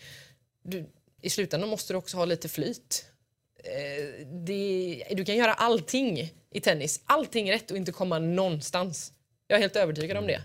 du, 0.62 0.86
I 1.22 1.30
slutändan 1.30 1.70
måste 1.70 1.92
du 1.92 1.96
också 1.96 2.16
ha 2.16 2.24
lite 2.24 2.48
flyt. 2.48 3.04
Eh, 3.64 4.26
det, 4.26 5.04
du 5.10 5.24
kan 5.24 5.36
göra 5.36 5.54
allting 5.54 6.32
i 6.50 6.60
tennis, 6.60 7.00
allting 7.06 7.52
rätt 7.52 7.70
och 7.70 7.76
inte 7.76 7.92
komma 7.92 8.18
någonstans. 8.18 9.12
Jag 9.46 9.56
är 9.56 9.60
helt 9.60 9.76
övertygad 9.76 10.16
om 10.16 10.26
det. 10.26 10.42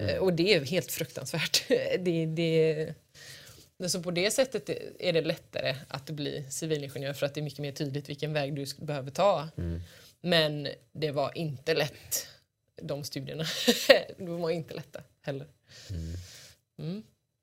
Eh, 0.00 0.16
Och 0.16 0.32
det 0.32 0.54
är 0.54 0.64
helt 0.64 0.92
fruktansvärt. 0.92 1.64
det, 1.98 2.26
det, 2.26 2.94
men 3.78 3.90
så 3.90 4.02
på 4.02 4.10
det 4.10 4.30
sättet 4.30 4.70
är 4.98 5.12
det 5.12 5.20
lättare 5.20 5.76
att 5.88 6.10
bli 6.10 6.44
civilingenjör 6.50 7.12
för 7.12 7.26
att 7.26 7.34
det 7.34 7.40
är 7.40 7.42
mycket 7.42 7.58
mer 7.58 7.72
tydligt 7.72 8.08
vilken 8.08 8.32
väg 8.32 8.54
du 8.54 8.66
behöver 8.80 9.10
ta. 9.10 9.48
Men 10.20 10.68
det 10.92 11.10
var 11.10 11.38
inte 11.38 11.74
lätt, 11.74 12.28
de 12.82 13.04
studierna. 13.04 13.44
de 14.18 14.40
var 14.40 14.50
inte 14.50 14.74
lätta 14.74 15.00
heller. 15.22 15.46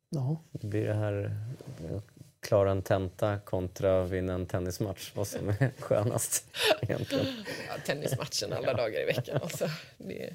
Ja. 0.09 0.43
Det 0.51 0.67
blir 0.67 0.85
det 0.87 0.93
här 0.93 1.35
klara 2.39 2.71
en 2.71 2.81
tenta 2.81 3.39
kontra 3.39 4.03
vinna 4.03 4.33
en 4.33 4.45
tennismatch. 4.45 5.11
Vad 5.15 5.27
som 5.27 5.49
är 5.49 5.71
skönast 5.79 6.45
egentligen. 6.81 7.25
Ja, 7.67 7.73
tennismatchen 7.85 8.53
alla 8.53 8.73
dagar 8.73 9.01
i 9.01 9.05
veckan. 9.05 9.39
Alltså, 9.41 9.69
det 9.97 10.23
är 10.23 10.33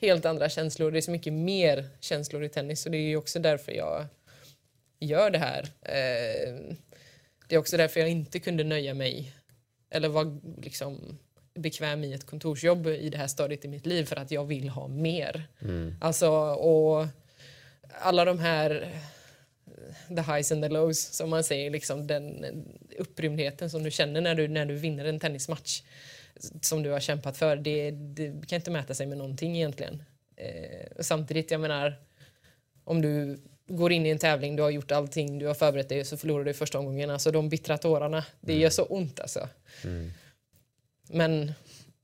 helt 0.00 0.24
andra 0.24 0.48
känslor. 0.48 0.90
Det 0.90 0.98
är 0.98 1.02
så 1.02 1.10
mycket 1.10 1.32
mer 1.32 1.88
känslor 2.00 2.44
i 2.44 2.48
tennis 2.48 2.86
och 2.86 2.92
det 2.92 2.98
är 2.98 3.16
också 3.16 3.38
därför 3.38 3.72
jag 3.72 4.06
gör 5.00 5.30
det 5.30 5.38
här. 5.38 5.62
Eh, 5.82 6.74
Det 7.48 7.54
är 7.54 7.58
också 7.58 7.76
därför 7.76 8.00
jag 8.00 8.08
inte 8.08 8.38
kunde 8.40 8.64
nöja 8.64 8.94
mig 8.94 9.32
eller 9.90 10.08
vara 10.08 10.38
liksom 10.62 11.18
bekväm 11.54 12.04
i 12.04 12.12
ett 12.12 12.26
kontorsjobb 12.26 12.86
i 12.86 13.08
det 13.08 13.18
här 13.18 13.26
stadiet 13.26 13.64
i 13.64 13.68
mitt 13.68 13.86
liv 13.86 14.04
för 14.04 14.16
att 14.16 14.30
jag 14.30 14.44
vill 14.44 14.68
ha 14.68 14.88
mer. 14.88 15.48
Alltså, 16.00 16.28
och 16.52 17.06
alla 18.00 18.24
de 18.24 18.38
här 18.38 18.88
the 20.08 20.22
highs 20.32 20.52
and 20.52 20.62
the 20.62 20.68
lows 20.68 21.00
som 21.00 21.30
man 21.30 21.44
säger, 21.44 21.70
liksom 21.70 22.06
den 22.06 22.44
upprymdheten 22.98 23.70
som 23.70 23.82
du 23.82 23.90
känner 23.90 24.20
när 24.20 24.34
du, 24.34 24.48
när 24.48 24.66
du 24.66 24.74
vinner 24.74 25.04
en 25.04 25.20
tennismatch 25.20 25.82
som 26.60 26.82
du 26.82 26.90
har 26.90 27.00
kämpat 27.00 27.36
för, 27.36 27.56
det, 27.56 27.90
det 27.90 28.46
kan 28.46 28.56
inte 28.56 28.70
mäta 28.70 28.94
sig 28.94 29.06
med 29.06 29.18
någonting 29.18 29.56
egentligen. 29.56 30.02
Eh, 30.36 30.86
och 30.98 31.06
samtidigt, 31.06 31.50
jag 31.50 31.60
menar, 31.60 32.00
om 32.84 33.02
du 33.02 33.38
går 33.66 33.92
in 33.92 34.06
i 34.06 34.08
en 34.08 34.18
tävling, 34.18 34.56
du 34.56 34.62
har 34.62 34.70
gjort 34.70 34.90
allting, 34.90 35.38
du 35.38 35.46
har 35.46 35.54
förberett 35.54 35.88
dig 35.88 36.00
och 36.00 36.06
så 36.06 36.16
förlorar 36.16 36.44
du 36.44 36.54
första 36.54 36.78
omgången. 36.78 37.10
Alltså 37.10 37.30
de 37.30 37.48
bittra 37.48 37.78
tårarna, 37.78 38.24
det 38.40 38.54
gör 38.54 38.70
så 38.70 38.84
ont 38.84 39.20
alltså. 39.20 39.48
Men 41.08 41.52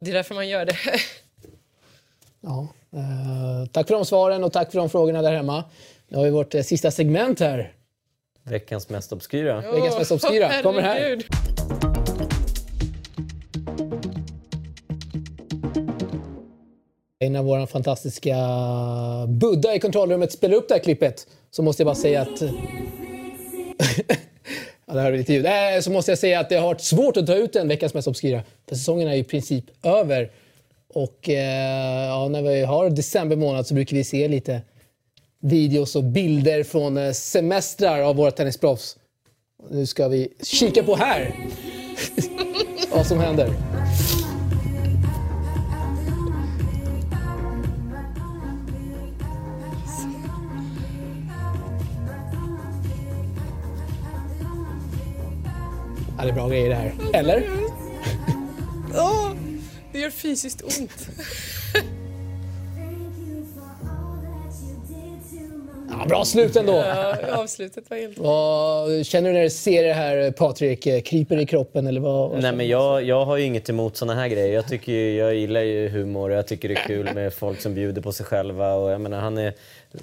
det 0.00 0.10
är 0.10 0.14
därför 0.14 0.34
man 0.34 0.48
gör 0.48 0.64
det. 0.64 0.76
Ja. 2.40 2.68
Eh, 2.92 3.66
tack 3.72 3.86
för 3.86 3.94
de 3.94 4.04
svaren 4.04 4.44
och 4.44 4.52
tack 4.52 4.70
för 4.72 4.78
de 4.78 4.90
frågorna 4.90 5.22
där 5.22 5.32
hemma. 5.32 5.64
Nu 6.08 6.16
har 6.16 6.24
vi 6.24 6.30
vårt 6.30 6.54
eh, 6.54 6.62
sista 6.62 6.90
segment 6.90 7.40
här. 7.40 7.72
Veckans 8.42 8.88
mest 8.88 9.12
obskyra. 9.12 9.60
Veckans 9.60 9.98
mest 9.98 10.12
obskyra 10.12 10.62
kommer 10.62 10.82
här. 10.82 11.22
Innan 17.36 17.46
vår 17.46 17.66
fantastiska 17.66 18.36
Buddha 19.28 19.74
i 19.74 19.80
kontrollrummet 19.80 20.32
spelar 20.32 20.54
upp 20.54 20.68
det 20.68 20.74
här 20.74 20.82
klippet 20.82 21.26
så 21.50 21.62
måste 21.62 21.82
jag 21.82 21.86
bara 21.86 21.94
säga 21.94 22.22
att... 22.22 22.40
ja, 24.86 24.94
det 24.94 25.10
lite 25.10 25.32
ljud. 25.32 25.46
Äh, 25.46 25.52
så 25.82 25.90
måste 25.90 26.10
jag 26.10 26.18
säga 26.18 26.40
att 26.40 26.48
det 26.48 26.56
har 26.56 26.66
varit 26.66 26.80
svårt 26.80 27.16
att 27.16 27.26
ta 27.26 27.34
ut 27.34 27.56
en 27.56 27.68
veckans 27.68 27.94
mest 27.94 28.08
obskyra. 28.08 28.42
För 28.68 28.74
säsongen 28.74 29.08
är 29.08 29.14
i 29.14 29.24
princip 29.24 29.64
över. 29.82 30.30
Och 30.88 31.28
eh, 31.28 32.06
ja, 32.06 32.28
när 32.28 32.42
vi 32.42 32.62
har 32.62 32.90
december 32.90 33.36
månad 33.36 33.66
så 33.66 33.74
brukar 33.74 33.96
vi 33.96 34.04
se 34.04 34.28
lite 34.28 34.62
videos 35.40 35.96
och 35.96 36.04
bilder 36.04 36.64
från 36.64 36.96
eh, 36.96 37.12
semestrar 37.12 38.00
av 38.00 38.16
våra 38.16 38.30
tennisproffs. 38.30 38.96
Nu 39.70 39.86
ska 39.86 40.08
vi 40.08 40.32
kika 40.42 40.82
på 40.82 40.96
här 40.96 41.34
vad 42.90 43.06
som 43.06 43.20
händer. 43.20 43.50
Det 56.26 56.32
är 56.32 56.34
bra 56.34 56.48
grejer 56.48 56.68
det 56.68 56.74
här. 56.74 56.92
Eller? 57.12 57.42
Åh, 58.94 59.30
det 59.92 59.98
gör 59.98 60.10
fysiskt 60.10 60.62
ont. 60.62 61.08
Ja, 65.90 66.06
bra 66.08 66.24
slut 66.24 66.56
ändå. 66.56 66.72
Ja, 66.72 67.16
avslutet 67.32 67.90
var 67.90 67.96
helt... 67.96 68.18
Vad 68.18 69.06
känner 69.06 69.28
du 69.28 69.34
när 69.34 69.42
du 69.42 69.50
ser 69.50 69.84
det 69.84 69.92
här, 69.92 70.30
Patrik? 70.30 71.06
Kryper 71.06 71.38
i 71.38 71.46
kroppen 71.46 71.86
eller 71.86 72.00
vad? 72.00 72.30
vad 72.30 72.42
Nej, 72.42 72.52
men 72.52 72.68
jag, 72.68 73.02
jag 73.02 73.24
har 73.24 73.36
ju 73.36 73.44
inget 73.44 73.68
emot 73.68 73.96
såna 73.96 74.14
här 74.14 74.28
grejer. 74.28 74.54
Jag, 74.54 74.68
tycker, 74.68 74.92
ju- 74.92 75.16
jag 75.16 75.34
gillar 75.34 75.60
ju 75.60 75.88
humor 75.88 76.30
och 76.30 76.36
jag 76.36 76.46
tycker 76.46 76.68
det 76.68 76.74
är 76.74 76.86
kul 76.86 77.08
med 77.14 77.34
folk 77.34 77.60
som 77.60 77.74
bjuder 77.74 78.02
på 78.02 78.12
sig 78.12 78.26
själva. 78.26 78.74
Och 78.74 78.90
jag 78.90 79.00
menar, 79.00 79.20
han 79.20 79.38
är 79.38 79.52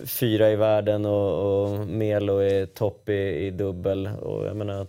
fyra 0.06 0.52
i 0.52 0.56
världen 0.56 1.06
och, 1.06 1.64
och 1.64 1.70
Melo 1.88 2.38
är 2.38 2.66
topp 2.66 3.10
i, 3.10 3.14
i 3.46 3.50
dubbel. 3.52 4.08
Och 4.22 4.46
jag 4.46 4.56
menar, 4.56 4.88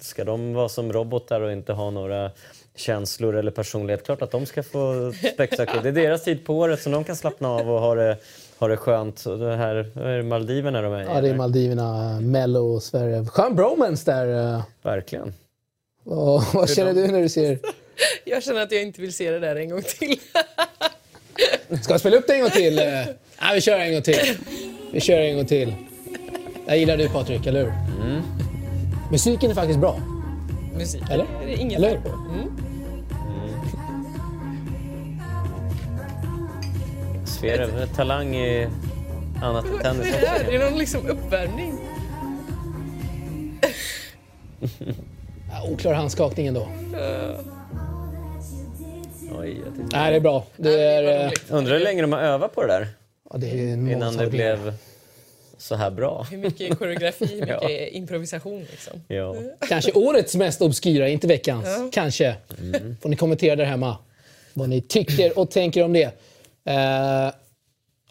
ska 0.00 0.24
de 0.24 0.54
vara 0.54 0.68
som 0.68 0.92
robotar 0.92 1.40
och 1.40 1.52
inte 1.52 1.72
ha 1.72 1.90
några 1.90 2.30
känslor 2.76 3.36
eller 3.36 3.50
personlighet, 3.50 4.04
klart 4.04 4.22
att 4.22 4.30
de 4.30 4.46
ska 4.46 4.62
få 4.62 5.12
spektakel. 5.34 5.82
Det 5.82 5.88
är 5.88 5.92
deras 5.92 6.24
tid 6.24 6.44
på 6.44 6.54
året 6.58 6.82
som 6.82 6.92
de 6.92 7.04
kan 7.04 7.16
slappna 7.16 7.48
av 7.48 7.70
och 7.70 7.80
ha 7.80 7.94
det, 7.94 8.16
ha 8.58 8.68
det 8.68 8.76
skönt. 8.76 9.24
Och 9.26 9.38
det 9.38 9.56
här, 9.56 9.90
vad 9.94 10.06
är 10.12 10.16
det 10.16 10.22
Maldiverna 10.22 10.82
de 10.82 10.92
är 10.92 11.02
i, 11.02 11.04
Ja, 11.04 11.20
det 11.20 11.28
är? 11.28 11.34
Maldiverna, 11.34 12.20
Mello 12.20 12.60
och 12.74 12.82
Sverige. 12.82 13.24
Skön 13.24 13.56
bromance 13.56 14.10
där. 14.12 14.54
eh. 14.54 14.62
Verkligen. 14.82 15.34
Och, 16.04 16.42
vad 16.54 16.70
känner 16.70 16.94
du 16.94 17.06
när 17.06 17.20
du 17.22 17.28
ser... 17.28 17.58
Jag 18.24 18.42
känner 18.42 18.62
att 18.62 18.72
jag 18.72 18.82
inte 18.82 19.00
vill 19.00 19.12
se 19.12 19.30
det 19.30 19.38
där 19.38 19.56
en 19.56 19.70
gång 19.70 19.82
till. 19.82 20.20
Ska 21.82 21.92
jag 21.94 22.00
spela 22.00 22.16
upp 22.16 22.26
det 22.26 22.34
en 22.34 22.40
gång 22.40 22.50
till? 22.50 22.78
Eh, 22.78 22.84
Ja, 23.42 23.50
vi 23.54 23.60
kör 23.60 23.78
en 23.78 23.92
gång 23.92 24.02
till. 24.02 24.18
Vi 24.92 25.00
kör 25.00 25.16
en 25.20 25.36
gång 25.36 25.46
till. 25.46 25.74
Jag 26.66 26.78
gillar 26.78 26.96
du 26.96 27.08
Patrik, 27.08 27.46
eller 27.46 27.64
hur? 27.64 27.72
Musiken 29.10 29.50
är 29.50 29.54
faktiskt 29.54 29.78
bra. 29.78 29.96
Musik. 30.76 31.02
Eller? 31.10 31.26
Det 31.46 31.52
är 31.54 31.58
inget 31.60 31.78
Eller? 31.78 31.90
fel 31.90 32.00
på. 32.02 32.08
Mm. 32.08 32.50
Sverre, 37.26 37.86
talang 37.86 38.36
i 38.36 38.68
annat 39.42 39.64
än 39.64 39.78
tennis 39.82 40.06
Det 40.06 40.14
också. 40.14 40.26
här 40.26 40.44
det 40.46 40.56
är 40.56 40.70
någon 40.70 40.78
liksom 40.78 41.06
uppvärmning. 41.08 41.74
Ja, 45.50 45.70
oklar 45.72 45.92
handskakning 45.94 46.46
ändå. 46.46 46.68
Oj, 49.38 49.60
jag 49.64 49.74
tyckte- 49.76 49.96
Nej, 49.98 50.10
det 50.10 50.16
är 50.16 50.20
bra. 50.20 50.44
Det 50.56 50.82
är, 50.84 51.02
Vad 51.04 51.24
eh. 51.26 51.58
Undrar 51.58 51.72
hur 51.78 51.84
länge 51.84 52.02
de 52.02 52.12
har 52.12 52.20
övat 52.20 52.54
på 52.54 52.60
det 52.62 52.68
där 52.68 52.88
ja, 53.30 53.36
det 53.38 53.46
är 53.50 53.72
innan 53.72 54.16
det 54.16 54.24
har 54.24 54.30
blev 54.30 54.74
så 55.60 55.74
här 55.74 55.90
bra. 55.90 56.26
Hur 56.30 56.38
mycket 56.38 56.78
koreografi, 56.78 57.24
hur 57.26 57.40
mycket 57.40 57.62
Ja. 57.62 57.70
improvisation 57.70 58.60
liksom. 58.70 59.00
Ja. 59.08 59.34
Kanske 59.68 59.92
årets 59.92 60.34
mest 60.34 60.62
obskyra, 60.62 61.08
inte 61.08 61.26
veckans. 61.26 61.66
Ja. 61.66 61.88
Kanske. 61.92 62.36
Får 63.02 63.08
ni 63.08 63.16
kommentera 63.16 63.56
där 63.56 63.64
hemma 63.64 63.96
vad 64.54 64.68
ni 64.68 64.80
tycker 64.80 65.38
och 65.38 65.50
tänker 65.50 65.84
om 65.84 65.92
det. 65.92 66.04
Eh, 66.64 67.32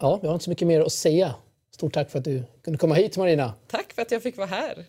ja, 0.00 0.18
vi 0.22 0.26
har 0.26 0.32
inte 0.32 0.44
så 0.44 0.50
mycket 0.50 0.68
mer 0.68 0.80
att 0.80 0.92
säga. 0.92 1.34
Stort 1.74 1.92
tack 1.94 2.10
för 2.10 2.18
att 2.18 2.24
du 2.24 2.42
kunde 2.64 2.78
komma 2.78 2.94
hit 2.94 3.16
Marina. 3.16 3.54
Tack 3.70 3.92
för 3.92 4.02
att 4.02 4.10
jag 4.10 4.22
fick 4.22 4.36
vara 4.36 4.46
här. 4.46 4.84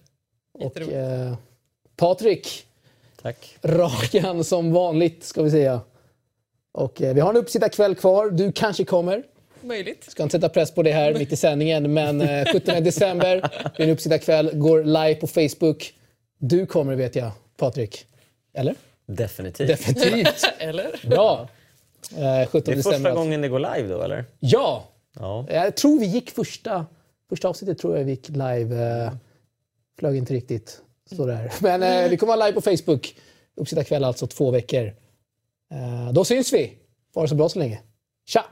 Och 0.53 0.82
eh, 0.82 1.34
Patrik, 1.95 2.66
Tack. 3.22 3.57
rakan 3.62 4.43
som 4.43 4.72
vanligt 4.74 5.24
ska 5.24 5.43
vi 5.43 5.51
säga. 5.51 5.82
Och 6.72 7.01
eh, 7.01 7.14
vi 7.14 7.20
har 7.22 7.30
en 7.30 7.38
uppsittarkväll 7.38 7.95
kvar. 7.95 8.30
Du 8.30 8.51
kanske 8.51 8.86
kommer. 8.86 9.24
Möjligt. 9.62 10.03
Ska 10.12 10.24
inte 10.24 10.38
sätta 10.38 10.49
press 10.49 10.72
på 10.72 10.84
det 10.84 10.91
här 10.91 11.14
mitt 11.20 11.32
i 11.32 11.36
sändningen, 11.36 11.93
men 11.93 12.22
eh, 12.22 12.45
17 12.51 12.84
december 12.84 13.49
blir 13.76 13.86
en 13.88 13.93
uppsittarkväll. 13.93 14.51
Går 14.53 14.84
live 14.84 15.16
på 15.16 15.28
Facebook. 15.28 15.93
Du 16.38 16.66
kommer 16.66 16.95
vet 16.95 17.16
jag, 17.16 17.32
Patrik. 17.57 18.05
Eller? 18.53 18.76
Definitivt. 19.07 19.68
Definitivt. 19.68 20.43
Eller? 20.59 21.09
Bra. 21.09 21.49
Eh, 22.18 22.47
17 22.47 22.62
Det 22.66 22.72
är 22.72 22.76
december. 22.76 22.82
första 22.82 22.91
alltså. 22.91 23.14
gången 23.14 23.41
det 23.41 23.47
går 23.47 23.59
live 23.59 23.88
då, 23.88 24.01
eller? 24.01 24.26
Ja! 24.39 24.88
Ja. 25.20 25.45
Jag 25.49 25.76
tror 25.76 25.99
vi 25.99 26.05
gick 26.05 26.32
första, 26.32 26.86
första 27.30 27.47
avsnittet 27.49 27.78
tror 27.78 27.97
jag 27.97 28.03
vi 28.05 28.12
gick 28.12 28.30
live. 28.30 29.03
Eh, 29.05 29.12
flög 29.99 30.18
inte 30.18 30.34
riktigt 30.34 30.82
sådär. 31.16 31.51
Men 31.62 31.84
eh, 31.84 32.09
vi 32.09 32.18
kommer 32.18 32.38
vara 32.38 32.45
live 32.47 32.62
på 32.62 32.78
Facebook. 32.78 33.16
Uppsittarkväll 33.55 34.03
alltså 34.03 34.28
två 34.28 34.51
veckor. 34.51 34.86
Eh, 35.72 36.12
då 36.14 36.26
syns 36.26 36.53
vi. 36.53 36.74
Ha 37.16 37.22
det 37.22 37.28
så 37.28 37.36
bra 37.36 37.49
så 37.49 37.59
länge. 37.59 37.80
Tja! 38.26 38.45